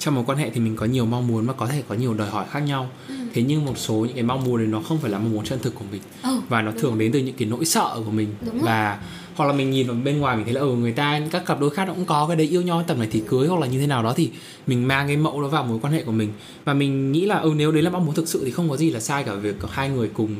trong 0.00 0.14
một 0.14 0.22
quan 0.26 0.38
hệ 0.38 0.50
thì 0.50 0.60
mình 0.60 0.76
có 0.76 0.86
nhiều 0.86 1.06
mong 1.06 1.26
muốn 1.26 1.46
và 1.46 1.52
có 1.52 1.66
thể 1.66 1.82
có 1.88 1.94
nhiều 1.94 2.14
đòi 2.14 2.30
hỏi 2.30 2.44
khác 2.50 2.60
nhau 2.60 2.90
ừ. 3.08 3.14
thế 3.34 3.42
nhưng 3.42 3.64
một 3.64 3.78
số 3.78 3.94
những 3.94 4.14
cái 4.14 4.22
mong 4.22 4.44
muốn 4.44 4.58
đấy 4.58 4.66
nó 4.66 4.80
không 4.80 4.98
phải 4.98 5.10
là 5.10 5.18
mong 5.18 5.32
muốn 5.32 5.44
chân 5.44 5.58
thực 5.62 5.74
của 5.74 5.84
mình 5.92 6.00
ừ, 6.22 6.40
và 6.48 6.62
nó 6.62 6.72
thường 6.78 6.90
rồi. 6.90 7.00
đến 7.00 7.12
từ 7.12 7.18
những 7.18 7.34
cái 7.34 7.48
nỗi 7.48 7.64
sợ 7.64 8.00
của 8.04 8.10
mình 8.10 8.34
đúng 8.40 8.62
và 8.62 8.90
rồi. 8.90 9.08
hoặc 9.34 9.46
là 9.46 9.52
mình 9.52 9.70
nhìn 9.70 9.86
vào 9.86 9.96
bên 10.04 10.18
ngoài 10.18 10.36
mình 10.36 10.44
thấy 10.44 10.54
là 10.54 10.60
ừ 10.60 10.74
người 10.74 10.92
ta 10.92 11.20
các 11.30 11.46
cặp 11.46 11.60
đôi 11.60 11.70
khác 11.70 11.88
cũng 11.88 12.04
có 12.04 12.26
cái 12.26 12.36
đấy 12.36 12.46
yêu 12.46 12.62
nhau 12.62 12.84
tầm 12.86 12.98
này 12.98 13.08
thì 13.10 13.22
cưới 13.28 13.48
hoặc 13.48 13.60
là 13.60 13.66
như 13.66 13.80
thế 13.80 13.86
nào 13.86 14.02
đó 14.02 14.12
thì 14.16 14.30
mình 14.66 14.88
mang 14.88 15.06
cái 15.06 15.16
mẫu 15.16 15.42
đó 15.42 15.48
vào 15.48 15.64
mối 15.64 15.78
quan 15.82 15.92
hệ 15.92 16.02
của 16.02 16.12
mình 16.12 16.32
và 16.64 16.74
mình 16.74 17.12
nghĩ 17.12 17.26
là 17.26 17.38
ừ 17.38 17.52
nếu 17.56 17.72
đấy 17.72 17.82
là 17.82 17.90
mong 17.90 18.06
muốn 18.06 18.14
thực 18.14 18.28
sự 18.28 18.42
thì 18.44 18.50
không 18.50 18.70
có 18.70 18.76
gì 18.76 18.90
là 18.90 19.00
sai 19.00 19.24
cả 19.24 19.34
việc 19.34 19.56
hai 19.70 19.88
người 19.88 20.10
cùng 20.14 20.36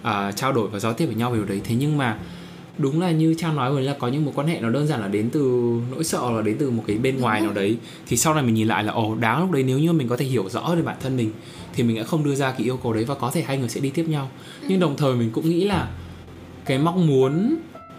uh, 0.00 0.36
trao 0.36 0.52
đổi 0.52 0.68
và 0.68 0.78
giao 0.78 0.92
tiếp 0.92 1.06
với 1.06 1.14
nhau 1.14 1.30
về 1.30 1.36
điều 1.36 1.46
đấy 1.46 1.60
thế 1.64 1.74
nhưng 1.78 1.98
mà 1.98 2.18
đúng 2.78 3.00
là 3.00 3.10
như 3.10 3.34
trang 3.38 3.56
nói 3.56 3.70
rồi 3.70 3.82
là 3.82 3.96
có 3.98 4.08
những 4.08 4.24
mối 4.24 4.34
quan 4.36 4.46
hệ 4.46 4.60
nó 4.60 4.70
đơn 4.70 4.86
giản 4.86 5.00
là 5.00 5.08
đến 5.08 5.30
từ 5.30 5.72
nỗi 5.90 6.04
sợ 6.04 6.30
là 6.30 6.42
đến 6.42 6.56
từ 6.58 6.70
một 6.70 6.84
cái 6.86 6.96
bên 6.96 7.14
đúng 7.14 7.22
ngoài 7.22 7.40
rồi. 7.40 7.46
nào 7.46 7.54
đấy 7.54 7.76
thì 8.08 8.16
sau 8.16 8.34
này 8.34 8.42
mình 8.42 8.54
nhìn 8.54 8.68
lại 8.68 8.84
là 8.84 8.92
ồ 8.92 9.14
đáng 9.14 9.40
lúc 9.40 9.50
đấy 9.50 9.62
nếu 9.62 9.78
như 9.78 9.92
mình 9.92 10.08
có 10.08 10.16
thể 10.16 10.24
hiểu 10.24 10.48
rõ 10.48 10.74
về 10.76 10.82
bản 10.82 10.96
thân 11.02 11.16
mình 11.16 11.30
thì 11.74 11.82
mình 11.82 11.96
sẽ 11.96 12.04
không 12.04 12.24
đưa 12.24 12.34
ra 12.34 12.50
cái 12.50 12.66
yêu 12.66 12.76
cầu 12.76 12.92
đấy 12.92 13.04
và 13.04 13.14
có 13.14 13.30
thể 13.30 13.42
hai 13.42 13.58
người 13.58 13.68
sẽ 13.68 13.80
đi 13.80 13.90
tiếp 13.90 14.04
nhau 14.08 14.30
ừ. 14.62 14.66
nhưng 14.70 14.80
đồng 14.80 14.96
thời 14.96 15.14
mình 15.14 15.30
cũng 15.30 15.50
nghĩ 15.50 15.64
là 15.64 15.88
cái 16.64 16.78
mong 16.78 17.06
muốn 17.06 17.56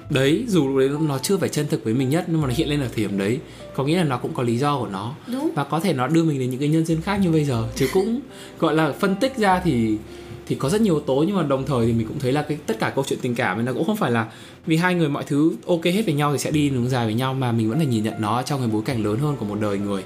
đấy 0.09 0.45
dù 0.47 0.79
đấy 0.79 0.89
nó 1.07 1.17
chưa 1.17 1.37
phải 1.37 1.49
chân 1.49 1.67
thực 1.69 1.83
với 1.83 1.93
mình 1.93 2.09
nhất 2.09 2.25
nhưng 2.27 2.41
mà 2.41 2.47
nó 2.47 2.53
hiện 2.53 2.69
lên 2.69 2.81
ở 2.81 2.87
thời 2.87 3.05
điểm 3.05 3.17
đấy 3.17 3.39
có 3.75 3.83
nghĩa 3.83 3.97
là 3.97 4.03
nó 4.03 4.17
cũng 4.17 4.33
có 4.33 4.43
lý 4.43 4.57
do 4.57 4.79
của 4.79 4.87
nó 4.87 5.13
Đúng. 5.27 5.51
và 5.55 5.63
có 5.63 5.79
thể 5.79 5.93
nó 5.93 6.07
đưa 6.07 6.23
mình 6.23 6.39
đến 6.39 6.49
những 6.49 6.59
cái 6.59 6.69
nhân 6.69 6.85
duyên 6.85 7.01
khác 7.01 7.19
như 7.23 7.31
bây 7.31 7.45
giờ 7.45 7.67
chứ 7.75 7.87
cũng 7.93 8.19
gọi 8.59 8.75
là 8.75 8.91
phân 8.99 9.15
tích 9.15 9.37
ra 9.37 9.61
thì 9.63 9.97
thì 10.49 10.55
có 10.55 10.69
rất 10.69 10.81
nhiều 10.81 10.93
yếu 10.93 11.03
tố, 11.03 11.23
nhưng 11.27 11.35
mà 11.35 11.43
đồng 11.43 11.65
thời 11.65 11.85
thì 11.85 11.93
mình 11.93 12.07
cũng 12.07 12.19
thấy 12.19 12.31
là 12.31 12.41
cái, 12.41 12.57
tất 12.65 12.79
cả 12.79 12.89
câu 12.89 13.05
chuyện 13.07 13.19
tình 13.21 13.35
cảm 13.35 13.65
nó 13.65 13.73
cũng 13.73 13.85
không 13.85 13.97
phải 13.97 14.11
là 14.11 14.27
vì 14.65 14.77
hai 14.77 14.95
người 14.95 15.09
mọi 15.09 15.23
thứ 15.23 15.51
ok 15.67 15.85
hết 15.85 16.01
với 16.05 16.13
nhau 16.13 16.31
thì 16.31 16.37
sẽ 16.37 16.51
đi 16.51 16.69
đường 16.69 16.89
dài 16.89 17.05
với 17.05 17.13
nhau 17.13 17.33
mà 17.33 17.51
mình 17.51 17.69
vẫn 17.69 17.77
phải 17.77 17.87
nhìn 17.87 18.03
nhận 18.03 18.21
nó 18.21 18.41
trong 18.41 18.59
cái 18.59 18.69
bối 18.73 18.81
cảnh 18.85 19.03
lớn 19.03 19.19
hơn 19.19 19.35
của 19.39 19.45
một 19.45 19.57
đời 19.61 19.77
người. 19.77 20.03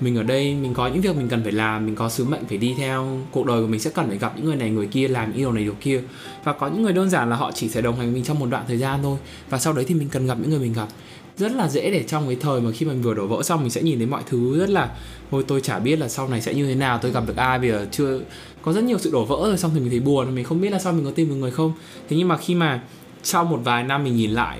Mình 0.00 0.16
ở 0.16 0.22
đây 0.22 0.54
mình 0.54 0.74
có 0.74 0.86
những 0.86 1.00
việc 1.00 1.16
mình 1.16 1.28
cần 1.28 1.42
phải 1.42 1.52
làm, 1.52 1.86
mình 1.86 1.94
có 1.94 2.08
sứ 2.08 2.24
mệnh 2.24 2.44
phải 2.48 2.58
đi 2.58 2.74
theo, 2.78 3.18
cuộc 3.30 3.46
đời 3.46 3.62
của 3.62 3.68
mình 3.68 3.80
sẽ 3.80 3.90
cần 3.94 4.08
phải 4.08 4.18
gặp 4.18 4.32
những 4.36 4.44
người 4.44 4.56
này, 4.56 4.70
người 4.70 4.86
kia, 4.86 5.08
làm 5.08 5.28
những 5.28 5.38
điều 5.38 5.52
này, 5.52 5.64
điều 5.64 5.74
kia. 5.80 6.02
Và 6.44 6.52
có 6.52 6.68
những 6.68 6.82
người 6.82 6.92
đơn 6.92 7.10
giản 7.10 7.30
là 7.30 7.36
họ 7.36 7.52
chỉ 7.54 7.68
sẽ 7.68 7.80
đồng 7.80 7.96
hành 7.96 8.06
với 8.06 8.14
mình 8.14 8.24
trong 8.24 8.38
một 8.38 8.46
đoạn 8.50 8.64
thời 8.68 8.78
gian 8.78 9.00
thôi, 9.02 9.18
và 9.50 9.58
sau 9.58 9.72
đấy 9.72 9.84
thì 9.88 9.94
mình 9.94 10.08
cần 10.08 10.26
gặp 10.26 10.38
những 10.40 10.50
người 10.50 10.58
mình 10.58 10.72
gặp 10.72 10.88
rất 11.36 11.52
là 11.52 11.68
dễ 11.68 11.90
để 11.90 12.02
trong 12.02 12.26
cái 12.26 12.36
thời 12.40 12.60
mà 12.60 12.70
khi 12.72 12.86
mình 12.86 13.02
vừa 13.02 13.14
đổ 13.14 13.26
vỡ 13.26 13.42
xong 13.42 13.60
mình 13.60 13.70
sẽ 13.70 13.82
nhìn 13.82 13.98
thấy 13.98 14.06
mọi 14.06 14.22
thứ 14.26 14.58
rất 14.58 14.70
là 14.70 14.90
thôi 15.32 15.44
tôi 15.48 15.60
chả 15.60 15.78
biết 15.78 15.98
là 15.98 16.08
sau 16.08 16.28
này 16.28 16.40
sẽ 16.40 16.54
như 16.54 16.66
thế 16.66 16.74
nào, 16.74 16.98
tôi 17.02 17.10
gặp 17.10 17.24
được 17.26 17.36
ai, 17.36 17.58
bây 17.58 17.70
giờ 17.70 17.86
chưa 17.90 18.20
có 18.62 18.72
rất 18.72 18.84
nhiều 18.84 18.98
sự 18.98 19.10
đổ 19.12 19.24
vỡ 19.24 19.36
rồi. 19.42 19.58
Xong 19.58 19.70
thì 19.74 19.80
mình 19.80 19.90
thấy 19.90 20.00
buồn, 20.00 20.34
mình 20.34 20.44
không 20.44 20.60
biết 20.60 20.70
là 20.70 20.78
sao 20.78 20.92
mình 20.92 21.04
có 21.04 21.10
tìm 21.10 21.28
được 21.28 21.34
người 21.34 21.50
không. 21.50 21.72
Thế 22.08 22.16
nhưng 22.16 22.28
mà 22.28 22.36
khi 22.36 22.54
mà 22.54 22.82
sau 23.22 23.44
một 23.44 23.60
vài 23.64 23.84
năm 23.84 24.04
mình 24.04 24.16
nhìn 24.16 24.30
lại, 24.30 24.58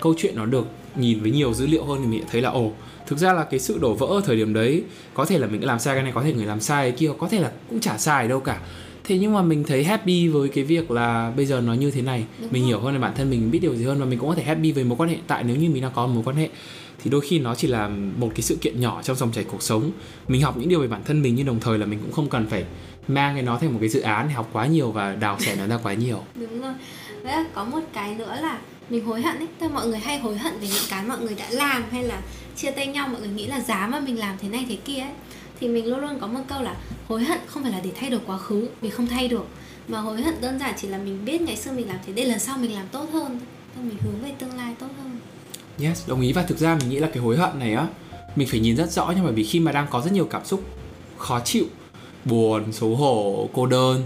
câu 0.00 0.14
chuyện 0.18 0.36
nó 0.36 0.46
được 0.46 0.66
nhìn 0.96 1.20
với 1.20 1.30
nhiều 1.30 1.54
dữ 1.54 1.66
liệu 1.66 1.84
hơn 1.84 1.98
thì 2.02 2.06
mình 2.06 2.24
thấy 2.30 2.42
là, 2.42 2.50
ồ, 2.50 2.72
thực 3.06 3.18
ra 3.18 3.32
là 3.32 3.44
cái 3.44 3.60
sự 3.60 3.78
đổ 3.78 3.94
vỡ 3.94 4.06
ở 4.06 4.20
thời 4.24 4.36
điểm 4.36 4.54
đấy, 4.54 4.82
có 5.14 5.24
thể 5.24 5.38
là 5.38 5.46
mình 5.46 5.64
làm 5.64 5.78
sai 5.78 5.94
cái 5.94 6.02
này, 6.02 6.12
có 6.14 6.22
thể 6.22 6.32
người 6.32 6.46
làm 6.46 6.60
sai 6.60 6.90
cái 6.90 6.98
kia, 6.98 7.10
có 7.18 7.28
thể 7.28 7.40
là 7.40 7.52
cũng 7.70 7.80
chả 7.80 7.98
sai 7.98 8.28
đâu 8.28 8.40
cả 8.40 8.60
thế 9.06 9.18
nhưng 9.18 9.34
mà 9.34 9.42
mình 9.42 9.64
thấy 9.64 9.84
happy 9.84 10.28
với 10.28 10.48
cái 10.48 10.64
việc 10.64 10.90
là 10.90 11.32
bây 11.36 11.46
giờ 11.46 11.60
nó 11.60 11.72
như 11.72 11.90
thế 11.90 12.02
này. 12.02 12.24
Đúng 12.40 12.48
mình 12.52 12.62
rồi. 12.62 12.68
hiểu 12.68 12.80
hơn 12.80 12.94
là 12.94 13.00
bản 13.00 13.12
thân 13.16 13.30
mình 13.30 13.50
biết 13.50 13.58
điều 13.58 13.74
gì 13.74 13.84
hơn 13.84 14.00
và 14.00 14.06
mình 14.06 14.18
cũng 14.18 14.28
có 14.28 14.34
thể 14.34 14.42
happy 14.42 14.72
với 14.72 14.84
mối 14.84 14.96
quan 14.98 15.08
hệ 15.08 15.16
tại 15.26 15.44
nếu 15.44 15.56
như 15.56 15.70
mình 15.70 15.82
đang 15.82 15.92
có 15.94 16.06
một 16.06 16.12
mối 16.14 16.24
quan 16.24 16.36
hệ. 16.36 16.48
Thì 17.02 17.10
đôi 17.10 17.20
khi 17.20 17.38
nó 17.38 17.54
chỉ 17.54 17.68
là 17.68 17.88
một 18.16 18.30
cái 18.34 18.42
sự 18.42 18.56
kiện 18.60 18.80
nhỏ 18.80 19.02
trong 19.02 19.16
dòng 19.16 19.32
chảy 19.32 19.44
cuộc 19.44 19.62
sống. 19.62 19.90
Mình 20.28 20.42
học 20.42 20.56
những 20.56 20.68
điều 20.68 20.80
về 20.80 20.88
bản 20.88 21.02
thân 21.04 21.22
mình 21.22 21.34
nhưng 21.34 21.46
đồng 21.46 21.60
thời 21.60 21.78
là 21.78 21.86
mình 21.86 21.98
cũng 22.02 22.12
không 22.12 22.28
cần 22.28 22.46
phải 22.46 22.64
mang 23.08 23.34
cái 23.34 23.42
nó 23.42 23.58
thành 23.58 23.72
một 23.72 23.78
cái 23.80 23.88
dự 23.88 24.00
án 24.00 24.30
học 24.30 24.50
quá 24.52 24.66
nhiều 24.66 24.90
và 24.90 25.14
đào 25.14 25.36
xẻ 25.40 25.56
nó 25.56 25.66
ra 25.66 25.78
quá 25.82 25.94
nhiều. 25.94 26.22
Đúng 26.34 26.60
rồi. 26.60 26.74
Vậy 27.22 27.34
có 27.54 27.64
một 27.64 27.80
cái 27.92 28.14
nữa 28.14 28.38
là 28.42 28.58
mình 28.90 29.04
hối 29.04 29.22
hận 29.22 29.38
ấy. 29.38 29.48
Tức 29.58 29.70
mọi 29.70 29.86
người 29.86 29.98
hay 29.98 30.18
hối 30.18 30.38
hận 30.38 30.58
về 30.60 30.68
những 30.68 30.84
cái 30.90 31.04
mọi 31.04 31.18
người 31.18 31.34
đã 31.34 31.46
làm 31.50 31.82
hay 31.90 32.04
là 32.04 32.20
chia 32.56 32.70
tay 32.70 32.86
nhau 32.86 33.08
mọi 33.08 33.20
người 33.20 33.30
nghĩ 33.30 33.46
là 33.46 33.60
giá 33.60 33.86
mà 33.86 34.00
mình 34.00 34.18
làm 34.18 34.36
thế 34.40 34.48
này 34.48 34.66
thế 34.68 34.76
kia 34.76 34.98
ấy 34.98 35.12
thì 35.60 35.68
mình 35.68 35.86
luôn 35.86 36.00
luôn 36.00 36.18
có 36.20 36.26
một 36.26 36.40
câu 36.48 36.62
là 36.62 36.76
hối 37.08 37.24
hận 37.24 37.38
không 37.46 37.62
phải 37.62 37.72
là 37.72 37.80
để 37.84 37.90
thay 38.00 38.10
đổi 38.10 38.20
quá 38.26 38.38
khứ 38.38 38.68
vì 38.80 38.90
không 38.90 39.06
thay 39.06 39.28
được 39.28 39.46
mà 39.88 40.00
hối 40.00 40.22
hận 40.22 40.40
đơn 40.40 40.58
giản 40.58 40.74
chỉ 40.80 40.88
là 40.88 40.98
mình 40.98 41.24
biết 41.24 41.40
ngày 41.40 41.56
xưa 41.56 41.72
mình 41.72 41.88
làm 41.88 41.96
thế 42.06 42.12
để 42.12 42.24
lần 42.24 42.38
sau 42.38 42.58
mình 42.58 42.74
làm 42.74 42.86
tốt 42.92 43.06
hơn. 43.12 43.40
Mình 43.82 43.96
hướng 44.00 44.22
về 44.22 44.32
tương 44.38 44.56
lai 44.56 44.74
tốt 44.78 44.86
hơn. 45.02 45.18
Yes, 45.80 46.08
đồng 46.08 46.20
ý. 46.20 46.32
Và 46.32 46.42
thực 46.42 46.58
ra 46.58 46.76
mình 46.80 46.88
nghĩ 46.88 46.98
là 46.98 47.08
cái 47.08 47.22
hối 47.22 47.36
hận 47.36 47.58
này 47.58 47.74
á, 47.74 47.86
mình 48.36 48.48
phải 48.48 48.60
nhìn 48.60 48.76
rất 48.76 48.90
rõ 48.90 49.12
nhưng 49.16 49.24
mà 49.24 49.30
vì 49.30 49.44
khi 49.44 49.60
mà 49.60 49.72
đang 49.72 49.86
có 49.90 50.00
rất 50.00 50.12
nhiều 50.12 50.24
cảm 50.24 50.44
xúc 50.44 50.62
khó 51.18 51.40
chịu, 51.44 51.64
buồn, 52.24 52.72
xấu 52.72 52.96
hổ, 52.96 53.48
cô 53.52 53.66
đơn, 53.66 54.02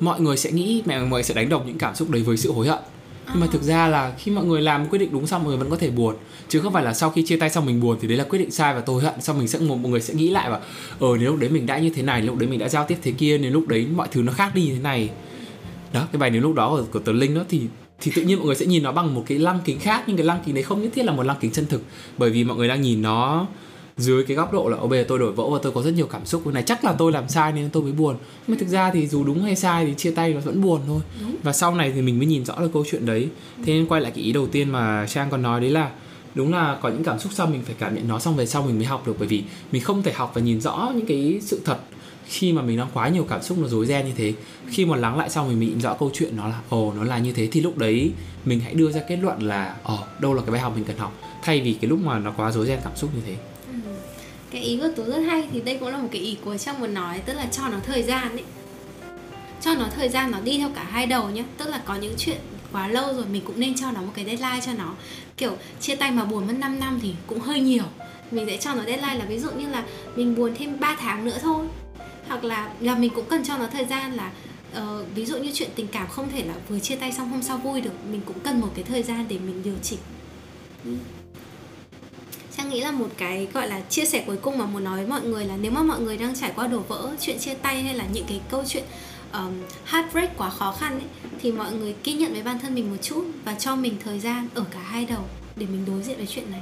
mọi 0.00 0.20
người 0.20 0.36
sẽ 0.36 0.52
nghĩ 0.52 0.82
mẹ 0.86 0.98
mọi 0.98 1.08
người 1.08 1.22
sẽ 1.22 1.34
đánh 1.34 1.48
đồng 1.48 1.66
những 1.66 1.78
cảm 1.78 1.94
xúc 1.94 2.10
đấy 2.10 2.22
với 2.22 2.36
sự 2.36 2.52
hối 2.52 2.68
hận 2.68 2.78
nhưng 3.28 3.40
mà 3.40 3.46
thực 3.46 3.62
ra 3.62 3.88
là 3.88 4.14
khi 4.18 4.32
mọi 4.32 4.44
người 4.44 4.62
làm 4.62 4.86
quyết 4.86 4.98
định 4.98 5.08
đúng 5.12 5.26
xong 5.26 5.42
mọi 5.42 5.48
người 5.48 5.58
vẫn 5.58 5.70
có 5.70 5.76
thể 5.76 5.90
buồn. 5.90 6.14
Chứ 6.48 6.60
không 6.60 6.72
phải 6.72 6.84
là 6.84 6.94
sau 6.94 7.10
khi 7.10 7.22
chia 7.22 7.36
tay 7.36 7.50
xong 7.50 7.66
mình 7.66 7.80
buồn 7.80 7.98
thì 8.00 8.08
đấy 8.08 8.16
là 8.16 8.24
quyết 8.24 8.38
định 8.38 8.50
sai 8.50 8.74
và 8.74 8.80
tôi 8.80 9.02
hận. 9.02 9.20
Xong 9.20 9.38
mình 9.38 9.48
sẽ 9.48 9.58
một 9.58 9.76
mọi 9.76 9.90
người 9.90 10.00
sẽ 10.00 10.14
nghĩ 10.14 10.30
lại 10.30 10.50
và 10.50 10.60
ờ 11.00 11.08
nếu 11.20 11.30
lúc 11.30 11.40
đấy 11.40 11.50
mình 11.50 11.66
đã 11.66 11.78
như 11.78 11.90
thế 11.90 12.02
này 12.02 12.22
lúc 12.22 12.36
đấy 12.36 12.48
mình 12.48 12.58
đã 12.58 12.68
giao 12.68 12.84
tiếp 12.88 12.98
thế 13.02 13.12
kia 13.12 13.38
nếu 13.38 13.52
lúc 13.52 13.68
đấy 13.68 13.86
mọi 13.96 14.08
thứ 14.10 14.22
nó 14.22 14.32
khác 14.32 14.54
đi 14.54 14.62
như 14.62 14.74
thế 14.74 14.80
này. 14.80 15.10
Đó 15.92 16.06
cái 16.12 16.18
bài 16.18 16.30
nếu 16.30 16.42
lúc 16.42 16.54
đó 16.54 16.70
của, 16.70 16.84
của 16.92 16.98
tờ 16.98 17.12
linh 17.12 17.34
đó 17.34 17.42
thì 17.48 17.60
thì 18.00 18.12
tự 18.14 18.22
nhiên 18.22 18.38
mọi 18.38 18.46
người 18.46 18.54
sẽ 18.54 18.66
nhìn 18.66 18.82
nó 18.82 18.92
bằng 18.92 19.14
một 19.14 19.24
cái 19.26 19.38
lăng 19.38 19.60
kính 19.64 19.78
khác 19.78 20.04
nhưng 20.06 20.16
cái 20.16 20.26
lăng 20.26 20.38
kính 20.46 20.54
đấy 20.54 20.64
không 20.64 20.82
nhất 20.82 20.90
thiết 20.94 21.04
là 21.04 21.12
một 21.12 21.22
lăng 21.22 21.36
kính 21.40 21.50
chân 21.50 21.66
thực. 21.66 21.82
Bởi 22.18 22.30
vì 22.30 22.44
mọi 22.44 22.56
người 22.56 22.68
đang 22.68 22.82
nhìn 22.82 23.02
nó 23.02 23.46
dưới 23.96 24.24
cái 24.24 24.36
góc 24.36 24.52
độ 24.52 24.68
là 24.68 24.76
ô 24.76 24.88
bây 24.88 24.98
giờ 24.98 25.04
tôi 25.08 25.18
đổi 25.18 25.32
vỡ 25.32 25.44
và 25.50 25.58
tôi 25.62 25.72
có 25.72 25.82
rất 25.82 25.94
nhiều 25.94 26.06
cảm 26.06 26.26
xúc 26.26 26.42
cái 26.44 26.52
này 26.54 26.62
chắc 26.62 26.84
là 26.84 26.92
tôi 26.92 27.12
làm 27.12 27.28
sai 27.28 27.52
nên 27.52 27.70
tôi 27.70 27.82
mới 27.82 27.92
buồn. 27.92 28.16
Nhưng 28.46 28.56
mà 28.56 28.60
thực 28.60 28.68
ra 28.68 28.90
thì 28.90 29.06
dù 29.06 29.24
đúng 29.24 29.42
hay 29.42 29.56
sai 29.56 29.86
thì 29.86 29.94
chia 29.94 30.10
tay 30.10 30.34
nó 30.34 30.40
vẫn 30.40 30.62
buồn 30.62 30.80
thôi. 30.86 31.00
Đúng. 31.20 31.36
và 31.42 31.52
sau 31.52 31.74
này 31.74 31.92
thì 31.94 32.02
mình 32.02 32.18
mới 32.18 32.26
nhìn 32.26 32.44
rõ 32.44 32.54
được 32.60 32.70
câu 32.72 32.84
chuyện 32.90 33.06
đấy. 33.06 33.28
Thế 33.64 33.72
nên 33.72 33.86
quay 33.86 34.00
lại 34.00 34.12
cái 34.14 34.24
ý 34.24 34.32
đầu 34.32 34.46
tiên 34.46 34.70
mà 34.70 35.06
trang 35.08 35.30
còn 35.30 35.42
nói 35.42 35.60
đấy 35.60 35.70
là 35.70 35.90
đúng 36.34 36.52
là 36.52 36.78
có 36.82 36.88
những 36.88 37.04
cảm 37.04 37.18
xúc 37.18 37.32
sau 37.34 37.46
mình 37.46 37.62
phải 37.64 37.74
cảm 37.78 37.94
nhận 37.94 38.08
nó 38.08 38.18
xong 38.18 38.36
về 38.36 38.46
sau 38.46 38.62
mình 38.62 38.76
mới 38.76 38.84
học 38.84 39.06
được. 39.06 39.16
Bởi 39.18 39.28
vì 39.28 39.44
mình 39.72 39.82
không 39.82 40.02
thể 40.02 40.12
học 40.12 40.32
và 40.34 40.40
nhìn 40.40 40.60
rõ 40.60 40.92
những 40.96 41.06
cái 41.06 41.38
sự 41.42 41.60
thật 41.64 41.78
khi 42.28 42.52
mà 42.52 42.62
mình 42.62 42.78
đang 42.78 42.88
quá 42.94 43.08
nhiều 43.08 43.24
cảm 43.28 43.42
xúc 43.42 43.58
nó 43.58 43.68
rối 43.68 43.86
ren 43.86 44.06
như 44.06 44.12
thế. 44.16 44.32
Khi 44.68 44.86
mà 44.86 44.96
lắng 44.96 45.18
lại 45.18 45.30
xong 45.30 45.48
mình 45.48 45.60
nhìn 45.60 45.80
rõ 45.80 45.94
câu 45.94 46.10
chuyện 46.14 46.36
nó 46.36 46.48
là 46.48 46.60
ồ 46.68 46.92
nó 46.96 47.04
là 47.04 47.18
như 47.18 47.32
thế. 47.32 47.48
Thì 47.52 47.60
lúc 47.60 47.78
đấy 47.78 48.12
mình 48.44 48.60
hãy 48.60 48.74
đưa 48.74 48.92
ra 48.92 49.00
kết 49.08 49.16
luận 49.16 49.42
là 49.42 49.76
ồ 49.82 49.98
đâu 50.20 50.34
là 50.34 50.42
cái 50.42 50.50
bài 50.50 50.60
học 50.60 50.72
mình 50.76 50.84
cần 50.84 50.98
học? 50.98 51.12
Thay 51.42 51.60
vì 51.60 51.72
cái 51.72 51.88
lúc 51.90 51.98
mà 51.98 52.18
nó 52.18 52.32
quá 52.36 52.52
rối 52.52 52.66
ren 52.66 52.78
cảm 52.84 52.96
xúc 52.96 53.10
như 53.14 53.20
thế. 53.26 53.32
ừ 53.32 53.55
cái 54.50 54.62
ý 54.62 54.78
của 54.78 54.88
tú 54.96 55.04
rất 55.04 55.18
hay 55.18 55.48
thì 55.52 55.60
đây 55.60 55.78
cũng 55.78 55.88
là 55.88 55.98
một 55.98 56.08
cái 56.12 56.20
ý 56.20 56.36
của 56.44 56.56
trong 56.56 56.80
muốn 56.80 56.94
nói 56.94 57.20
tức 57.26 57.32
là 57.32 57.46
cho 57.46 57.68
nó 57.68 57.78
thời 57.86 58.02
gian 58.02 58.32
ấy. 58.32 58.44
Cho 59.60 59.74
nó 59.74 59.86
thời 59.96 60.08
gian 60.08 60.30
nó 60.30 60.40
đi 60.40 60.58
theo 60.58 60.70
cả 60.74 60.86
hai 60.90 61.06
đầu 61.06 61.30
nhé 61.30 61.44
tức 61.58 61.68
là 61.68 61.82
có 61.84 61.94
những 61.94 62.14
chuyện 62.18 62.38
quá 62.72 62.88
lâu 62.88 63.14
rồi 63.14 63.24
mình 63.26 63.42
cũng 63.44 63.60
nên 63.60 63.74
cho 63.74 63.90
nó 63.90 64.00
một 64.00 64.12
cái 64.14 64.24
deadline 64.24 64.60
cho 64.66 64.72
nó. 64.72 64.94
Kiểu 65.36 65.56
chia 65.80 65.94
tay 65.94 66.10
mà 66.10 66.24
buồn 66.24 66.46
mất 66.46 66.54
5 66.58 66.80
năm 66.80 66.98
thì 67.02 67.14
cũng 67.26 67.40
hơi 67.40 67.60
nhiều. 67.60 67.84
Mình 68.30 68.46
sẽ 68.46 68.56
cho 68.56 68.74
nó 68.74 68.84
deadline 68.84 69.14
là 69.14 69.24
ví 69.24 69.38
dụ 69.38 69.50
như 69.50 69.68
là 69.68 69.84
mình 70.16 70.34
buồn 70.34 70.54
thêm 70.58 70.80
3 70.80 70.96
tháng 71.00 71.24
nữa 71.24 71.38
thôi. 71.42 71.66
Hoặc 72.28 72.44
là 72.44 72.70
là 72.80 72.94
mình 72.94 73.10
cũng 73.14 73.26
cần 73.28 73.44
cho 73.44 73.58
nó 73.58 73.66
thời 73.66 73.84
gian 73.84 74.12
là 74.12 74.30
uh, 74.78 75.14
ví 75.14 75.26
dụ 75.26 75.36
như 75.38 75.50
chuyện 75.54 75.70
tình 75.74 75.88
cảm 75.88 76.06
không 76.08 76.28
thể 76.32 76.44
là 76.44 76.54
vừa 76.68 76.78
chia 76.78 76.96
tay 76.96 77.12
xong 77.12 77.28
hôm 77.28 77.42
sau 77.42 77.58
vui 77.58 77.80
được. 77.80 77.90
Mình 78.10 78.20
cũng 78.26 78.40
cần 78.40 78.60
một 78.60 78.68
cái 78.74 78.84
thời 78.84 79.02
gian 79.02 79.26
để 79.28 79.38
mình 79.38 79.62
điều 79.62 79.76
chỉnh. 79.82 79.98
Ừ. 80.84 80.90
Trang 82.56 82.70
nghĩ 82.70 82.80
là 82.80 82.90
một 82.90 83.08
cái 83.16 83.48
gọi 83.54 83.68
là 83.68 83.80
chia 83.80 84.04
sẻ 84.04 84.24
cuối 84.26 84.36
cùng 84.36 84.58
mà 84.58 84.66
muốn 84.66 84.84
nói 84.84 84.96
với 84.96 85.06
mọi 85.06 85.22
người 85.22 85.44
là 85.44 85.56
nếu 85.56 85.72
mà 85.72 85.82
mọi 85.82 86.00
người 86.00 86.16
đang 86.16 86.34
trải 86.34 86.52
qua 86.56 86.66
đổ 86.66 86.78
vỡ 86.78 87.10
chuyện 87.20 87.38
chia 87.38 87.54
tay 87.54 87.82
hay 87.82 87.94
là 87.94 88.04
những 88.12 88.24
cái 88.28 88.40
câu 88.50 88.64
chuyện 88.68 88.84
um, 89.32 89.52
heartbreak 89.84 90.38
quá 90.38 90.50
khó 90.50 90.72
khăn 90.72 90.92
ấy, 90.92 91.30
thì 91.40 91.52
mọi 91.52 91.72
người 91.72 91.94
ghi 92.04 92.12
nhận 92.12 92.32
với 92.32 92.42
bản 92.42 92.58
thân 92.58 92.74
mình 92.74 92.90
một 92.90 92.96
chút 93.02 93.24
và 93.44 93.54
cho 93.54 93.76
mình 93.76 93.96
thời 94.04 94.20
gian 94.20 94.48
ở 94.54 94.64
cả 94.70 94.80
hai 94.80 95.04
đầu 95.04 95.24
để 95.56 95.66
mình 95.66 95.84
đối 95.86 96.02
diện 96.02 96.16
với 96.16 96.26
chuyện 96.26 96.50
này. 96.50 96.60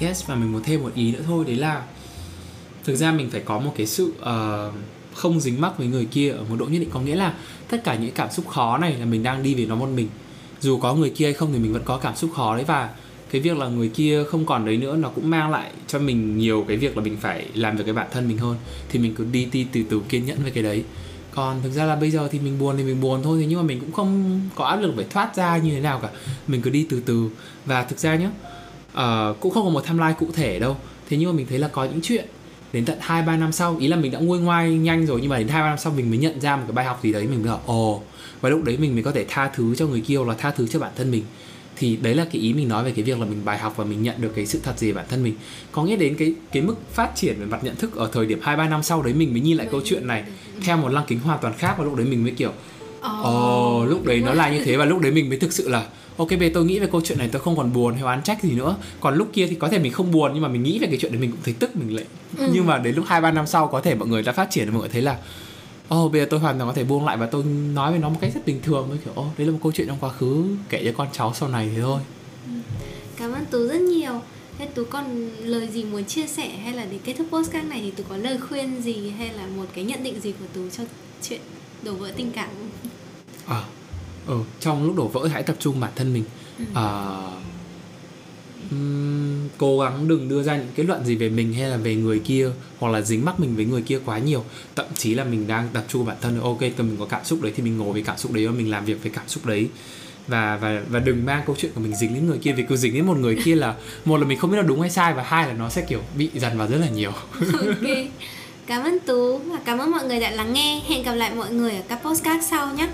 Yes 0.00 0.26
và 0.26 0.34
mình 0.34 0.52
muốn 0.52 0.62
thêm 0.62 0.82
một 0.82 0.94
ý 0.94 1.12
nữa 1.12 1.22
thôi 1.26 1.44
đấy 1.46 1.56
là 1.56 1.82
thực 2.84 2.96
ra 2.96 3.12
mình 3.12 3.30
phải 3.30 3.40
có 3.40 3.58
một 3.58 3.72
cái 3.76 3.86
sự 3.86 4.12
uh, 4.20 4.74
không 5.14 5.40
dính 5.40 5.60
mắc 5.60 5.78
với 5.78 5.86
người 5.86 6.04
kia 6.04 6.30
ở 6.30 6.44
một 6.50 6.56
độ 6.58 6.66
nhất 6.66 6.78
định 6.78 6.90
có 6.92 7.00
nghĩa 7.00 7.16
là 7.16 7.34
tất 7.68 7.84
cả 7.84 7.94
những 7.94 8.12
cảm 8.14 8.30
xúc 8.30 8.48
khó 8.48 8.78
này 8.78 8.96
là 8.98 9.04
mình 9.04 9.22
đang 9.22 9.42
đi 9.42 9.54
về 9.54 9.66
nó 9.66 9.76
một 9.76 9.88
mình 9.94 10.08
dù 10.60 10.78
có 10.78 10.94
người 10.94 11.10
kia 11.10 11.24
hay 11.24 11.34
không 11.34 11.52
thì 11.52 11.58
mình 11.58 11.72
vẫn 11.72 11.82
có 11.84 11.98
cảm 11.98 12.16
xúc 12.16 12.30
khó 12.34 12.56
đấy 12.56 12.64
và 12.64 12.90
cái 13.30 13.40
việc 13.40 13.56
là 13.56 13.68
người 13.68 13.88
kia 13.88 14.24
không 14.24 14.46
còn 14.46 14.64
đấy 14.64 14.76
nữa 14.76 14.96
nó 14.96 15.08
cũng 15.08 15.30
mang 15.30 15.50
lại 15.50 15.70
cho 15.86 15.98
mình 15.98 16.38
nhiều 16.38 16.64
cái 16.68 16.76
việc 16.76 16.96
là 16.96 17.02
mình 17.02 17.16
phải 17.20 17.46
làm 17.54 17.76
việc 17.76 17.84
cái 17.84 17.94
bản 17.94 18.06
thân 18.12 18.28
mình 18.28 18.38
hơn. 18.38 18.56
Thì 18.88 18.98
mình 18.98 19.14
cứ 19.14 19.26
đi 19.32 19.48
đi 19.52 19.66
từ 19.72 19.82
từ 19.90 20.00
kiên 20.08 20.26
nhẫn 20.26 20.38
với 20.42 20.50
cái 20.50 20.62
đấy. 20.62 20.84
Còn 21.34 21.62
thực 21.62 21.72
ra 21.72 21.84
là 21.84 21.96
bây 21.96 22.10
giờ 22.10 22.28
thì 22.32 22.38
mình 22.38 22.58
buồn 22.58 22.76
thì 22.76 22.84
mình 22.84 23.00
buồn 23.00 23.22
thôi 23.22 23.46
nhưng 23.48 23.58
mà 23.58 23.62
mình 23.62 23.80
cũng 23.80 23.92
không 23.92 24.40
có 24.54 24.64
áp 24.64 24.76
lực 24.76 24.92
phải 24.96 25.04
thoát 25.10 25.36
ra 25.36 25.56
như 25.56 25.70
thế 25.70 25.80
nào 25.80 26.00
cả. 26.02 26.08
Mình 26.46 26.62
cứ 26.62 26.70
đi 26.70 26.86
từ 26.90 27.00
từ. 27.06 27.28
Và 27.66 27.82
thực 27.82 27.98
ra 27.98 28.16
nhá 28.16 28.30
uh, 28.92 29.40
cũng 29.40 29.54
không 29.54 29.64
có 29.64 29.70
một 29.70 29.80
timeline 29.86 30.14
cụ 30.18 30.28
thể 30.34 30.58
đâu. 30.58 30.76
Thế 31.08 31.16
nhưng 31.16 31.30
mà 31.30 31.36
mình 31.36 31.46
thấy 31.48 31.58
là 31.58 31.68
có 31.68 31.84
những 31.84 32.00
chuyện 32.02 32.24
đến 32.72 32.84
tận 32.84 32.98
hai 33.00 33.22
ba 33.22 33.36
năm 33.36 33.52
sau 33.52 33.76
ý 33.80 33.88
là 33.88 33.96
mình 33.96 34.12
đã 34.12 34.18
nguôi 34.18 34.38
ngoai 34.38 34.74
nhanh 34.74 35.06
rồi 35.06 35.20
nhưng 35.20 35.30
mà 35.30 35.38
đến 35.38 35.48
hai 35.48 35.62
ba 35.62 35.68
năm 35.68 35.78
sau 35.78 35.92
mình 35.92 36.10
mới 36.10 36.18
nhận 36.18 36.40
ra 36.40 36.56
một 36.56 36.62
cái 36.66 36.72
bài 36.72 36.84
học 36.84 37.00
gì 37.02 37.12
đấy. 37.12 37.26
Mình 37.26 37.42
mới 37.42 37.48
bảo 37.48 37.62
ồ 37.66 38.02
và 38.40 38.48
lúc 38.48 38.64
đấy 38.64 38.76
mình 38.76 38.94
mới 38.94 39.02
có 39.02 39.12
thể 39.12 39.24
tha 39.28 39.48
thứ 39.48 39.74
cho 39.74 39.86
người 39.86 40.00
kia 40.00 40.16
hoặc 40.16 40.28
là 40.28 40.34
tha 40.34 40.50
thứ 40.50 40.66
cho 40.66 40.78
bản 40.78 40.92
thân 40.96 41.10
mình 41.10 41.22
thì 41.76 41.96
đấy 41.96 42.14
là 42.14 42.24
cái 42.32 42.42
ý 42.42 42.52
mình 42.52 42.68
nói 42.68 42.84
về 42.84 42.92
cái 42.96 43.04
việc 43.04 43.20
là 43.20 43.26
mình 43.26 43.44
bài 43.44 43.58
học 43.58 43.74
và 43.76 43.84
mình 43.84 44.02
nhận 44.02 44.14
được 44.18 44.32
cái 44.36 44.46
sự 44.46 44.60
thật 44.62 44.78
gì 44.78 44.92
về 44.92 44.94
bản 44.94 45.06
thân 45.08 45.24
mình. 45.24 45.34
Có 45.72 45.84
nghĩa 45.84 45.96
đến 45.96 46.14
cái 46.18 46.34
cái 46.52 46.62
mức 46.62 46.74
phát 46.92 47.10
triển 47.14 47.36
về 47.40 47.46
mặt 47.46 47.64
nhận 47.64 47.76
thức 47.76 47.96
ở 47.96 48.10
thời 48.12 48.26
điểm 48.26 48.38
hai 48.42 48.56
ba 48.56 48.68
năm 48.68 48.82
sau 48.82 49.02
đấy 49.02 49.14
mình 49.14 49.32
mới 49.32 49.40
nhìn 49.40 49.56
lại 49.56 49.68
câu 49.70 49.80
chuyện 49.84 50.06
này 50.06 50.24
theo 50.64 50.76
một 50.76 50.88
lăng 50.88 51.04
kính 51.06 51.20
hoàn 51.20 51.38
toàn 51.42 51.54
khác 51.58 51.74
và 51.78 51.84
lúc 51.84 51.94
đấy 51.94 52.06
mình 52.06 52.22
mới 52.22 52.32
kiểu 52.32 52.52
ồ 53.22 53.80
oh, 53.82 53.88
lúc 53.90 54.04
đấy 54.04 54.20
nó 54.20 54.34
là 54.34 54.50
như 54.50 54.64
thế. 54.64 54.76
Và 54.76 54.84
lúc 54.84 55.00
đấy 55.00 55.12
mình 55.12 55.28
mới 55.28 55.38
thực 55.38 55.52
sự 55.52 55.68
là 55.68 55.86
ok 56.16 56.28
bây 56.40 56.50
tôi 56.50 56.64
nghĩ 56.64 56.78
về 56.78 56.86
câu 56.92 57.00
chuyện 57.04 57.18
này 57.18 57.28
tôi 57.32 57.42
không 57.42 57.56
còn 57.56 57.72
buồn 57.72 57.94
hay 57.94 58.02
oán 58.02 58.22
trách 58.22 58.42
gì 58.42 58.52
nữa. 58.52 58.76
Còn 59.00 59.16
lúc 59.16 59.28
kia 59.32 59.46
thì 59.46 59.54
có 59.54 59.68
thể 59.68 59.78
mình 59.78 59.92
không 59.92 60.10
buồn 60.10 60.30
nhưng 60.34 60.42
mà 60.42 60.48
mình 60.48 60.62
nghĩ 60.62 60.78
về 60.78 60.86
cái 60.86 60.98
chuyện 61.00 61.12
đấy 61.12 61.20
mình 61.20 61.30
cũng 61.30 61.40
thấy 61.44 61.54
tức 61.58 61.76
mình 61.76 61.96
lại. 61.96 62.04
Ừ. 62.38 62.50
nhưng 62.52 62.66
mà 62.66 62.78
đến 62.78 62.94
lúc 62.94 63.04
hai 63.08 63.20
ba 63.20 63.30
năm 63.30 63.46
sau 63.46 63.68
có 63.68 63.80
thể 63.80 63.94
mọi 63.94 64.08
người 64.08 64.22
đã 64.22 64.32
phát 64.32 64.50
triển 64.50 64.70
mọi 64.72 64.80
người 64.80 64.88
thấy 64.88 65.02
là 65.02 65.18
oh, 65.94 66.12
bây 66.12 66.20
giờ 66.20 66.26
tôi 66.30 66.40
hoàn 66.40 66.58
toàn 66.58 66.70
có 66.70 66.74
thể 66.74 66.84
buông 66.84 67.04
lại 67.04 67.16
và 67.16 67.26
tôi 67.26 67.44
nói 67.44 67.90
với 67.90 68.00
nó 68.00 68.08
một 68.08 68.18
cách 68.20 68.30
rất 68.34 68.46
bình 68.46 68.60
thường 68.62 68.88
với 68.88 68.98
kiểu 69.04 69.14
oh, 69.20 69.38
đấy 69.38 69.46
là 69.46 69.52
một 69.52 69.58
câu 69.62 69.72
chuyện 69.72 69.86
trong 69.86 69.98
quá 70.00 70.10
khứ 70.10 70.56
kể 70.68 70.82
cho 70.84 70.92
con 70.96 71.08
cháu 71.12 71.34
sau 71.34 71.48
này 71.48 71.70
thế 71.74 71.82
thôi 71.82 72.00
ừ. 72.46 72.52
cảm 73.16 73.32
ơn 73.32 73.44
tú 73.50 73.66
rất 73.68 73.80
nhiều 73.80 74.20
thế 74.58 74.66
tú 74.66 74.84
còn 74.90 75.30
lời 75.42 75.68
gì 75.68 75.84
muốn 75.84 76.04
chia 76.04 76.26
sẻ 76.26 76.48
hay 76.48 76.72
là 76.72 76.86
để 76.90 76.98
kết 77.04 77.14
thúc 77.18 77.26
postcard 77.30 77.68
này 77.68 77.80
thì 77.80 77.90
tú 77.90 78.04
có 78.08 78.16
lời 78.16 78.38
khuyên 78.48 78.82
gì 78.82 79.10
hay 79.10 79.32
là 79.32 79.46
một 79.56 79.64
cái 79.74 79.84
nhận 79.84 80.02
định 80.02 80.20
gì 80.20 80.32
của 80.32 80.46
tú 80.54 80.60
cho 80.70 80.84
chuyện 81.22 81.40
đổ 81.82 81.92
vỡ 81.92 82.12
tình 82.16 82.32
cảm 82.32 82.48
không 82.58 82.90
à 83.46 83.64
ừ, 84.26 84.40
trong 84.60 84.84
lúc 84.86 84.96
đổ 84.96 85.08
vỡ 85.08 85.26
hãy 85.26 85.42
tập 85.42 85.56
trung 85.58 85.80
bản 85.80 85.92
thân 85.96 86.14
mình 86.14 86.24
ừ. 86.58 86.64
à, 86.74 86.84
um, 88.70 89.48
cố 89.58 89.80
gắng 89.80 90.08
đừng 90.08 90.28
đưa 90.28 90.42
ra 90.42 90.56
những 90.56 90.68
kết 90.74 90.82
luận 90.82 91.04
gì 91.04 91.14
về 91.14 91.28
mình 91.28 91.52
hay 91.52 91.68
là 91.68 91.76
về 91.76 91.94
người 91.94 92.18
kia 92.18 92.50
hoặc 92.78 92.92
là 92.92 93.00
dính 93.00 93.24
mắc 93.24 93.40
mình 93.40 93.56
với 93.56 93.64
người 93.64 93.82
kia 93.82 93.98
quá 94.04 94.18
nhiều. 94.18 94.44
Thậm 94.76 94.86
chí 94.94 95.14
là 95.14 95.24
mình 95.24 95.46
đang 95.46 95.68
tập 95.72 95.84
trung 95.88 96.06
bản 96.06 96.16
thân 96.20 96.40
ok 96.40 96.58
tôi 96.60 96.86
mình 96.86 96.96
có 96.98 97.06
cảm 97.06 97.24
xúc 97.24 97.42
đấy 97.42 97.52
thì 97.56 97.62
mình 97.62 97.78
ngồi 97.78 97.92
với 97.92 98.02
cảm 98.02 98.16
xúc 98.16 98.32
đấy 98.32 98.46
và 98.46 98.52
mình 98.52 98.70
làm 98.70 98.84
việc 98.84 99.02
với 99.02 99.12
cảm 99.14 99.28
xúc 99.28 99.46
đấy. 99.46 99.68
Và 100.28 100.56
và 100.56 100.82
và 100.88 100.98
đừng 100.98 101.24
mang 101.24 101.42
câu 101.46 101.56
chuyện 101.58 101.72
của 101.74 101.80
mình 101.80 101.96
dính 101.96 102.14
đến 102.14 102.26
người 102.26 102.38
kia 102.38 102.52
vì 102.52 102.64
cứ 102.68 102.76
dính 102.76 102.94
đến 102.94 103.06
một 103.06 103.16
người 103.16 103.38
kia 103.44 103.54
là 103.54 103.74
một 104.04 104.16
là 104.16 104.26
mình 104.26 104.38
không 104.38 104.50
biết 104.50 104.56
là 104.56 104.62
đúng 104.62 104.80
hay 104.80 104.90
sai 104.90 105.14
và 105.14 105.22
hai 105.22 105.46
là 105.46 105.52
nó 105.52 105.68
sẽ 105.68 105.82
kiểu 105.88 106.00
bị 106.18 106.30
dằn 106.34 106.58
vào 106.58 106.68
rất 106.68 106.78
là 106.78 106.88
nhiều. 106.88 107.12
Ok. 107.52 108.06
Cảm 108.66 108.82
ơn 108.82 108.98
tú 109.06 109.38
và 109.38 109.58
cảm 109.64 109.78
ơn 109.78 109.90
mọi 109.90 110.04
người 110.04 110.20
đã 110.20 110.30
lắng 110.30 110.52
nghe. 110.52 110.80
Hẹn 110.88 111.02
gặp 111.02 111.14
lại 111.14 111.34
mọi 111.34 111.50
người 111.50 111.76
ở 111.76 111.82
các 111.88 112.00
postcard 112.04 112.46
sau 112.50 112.74
nhé. 112.74 112.88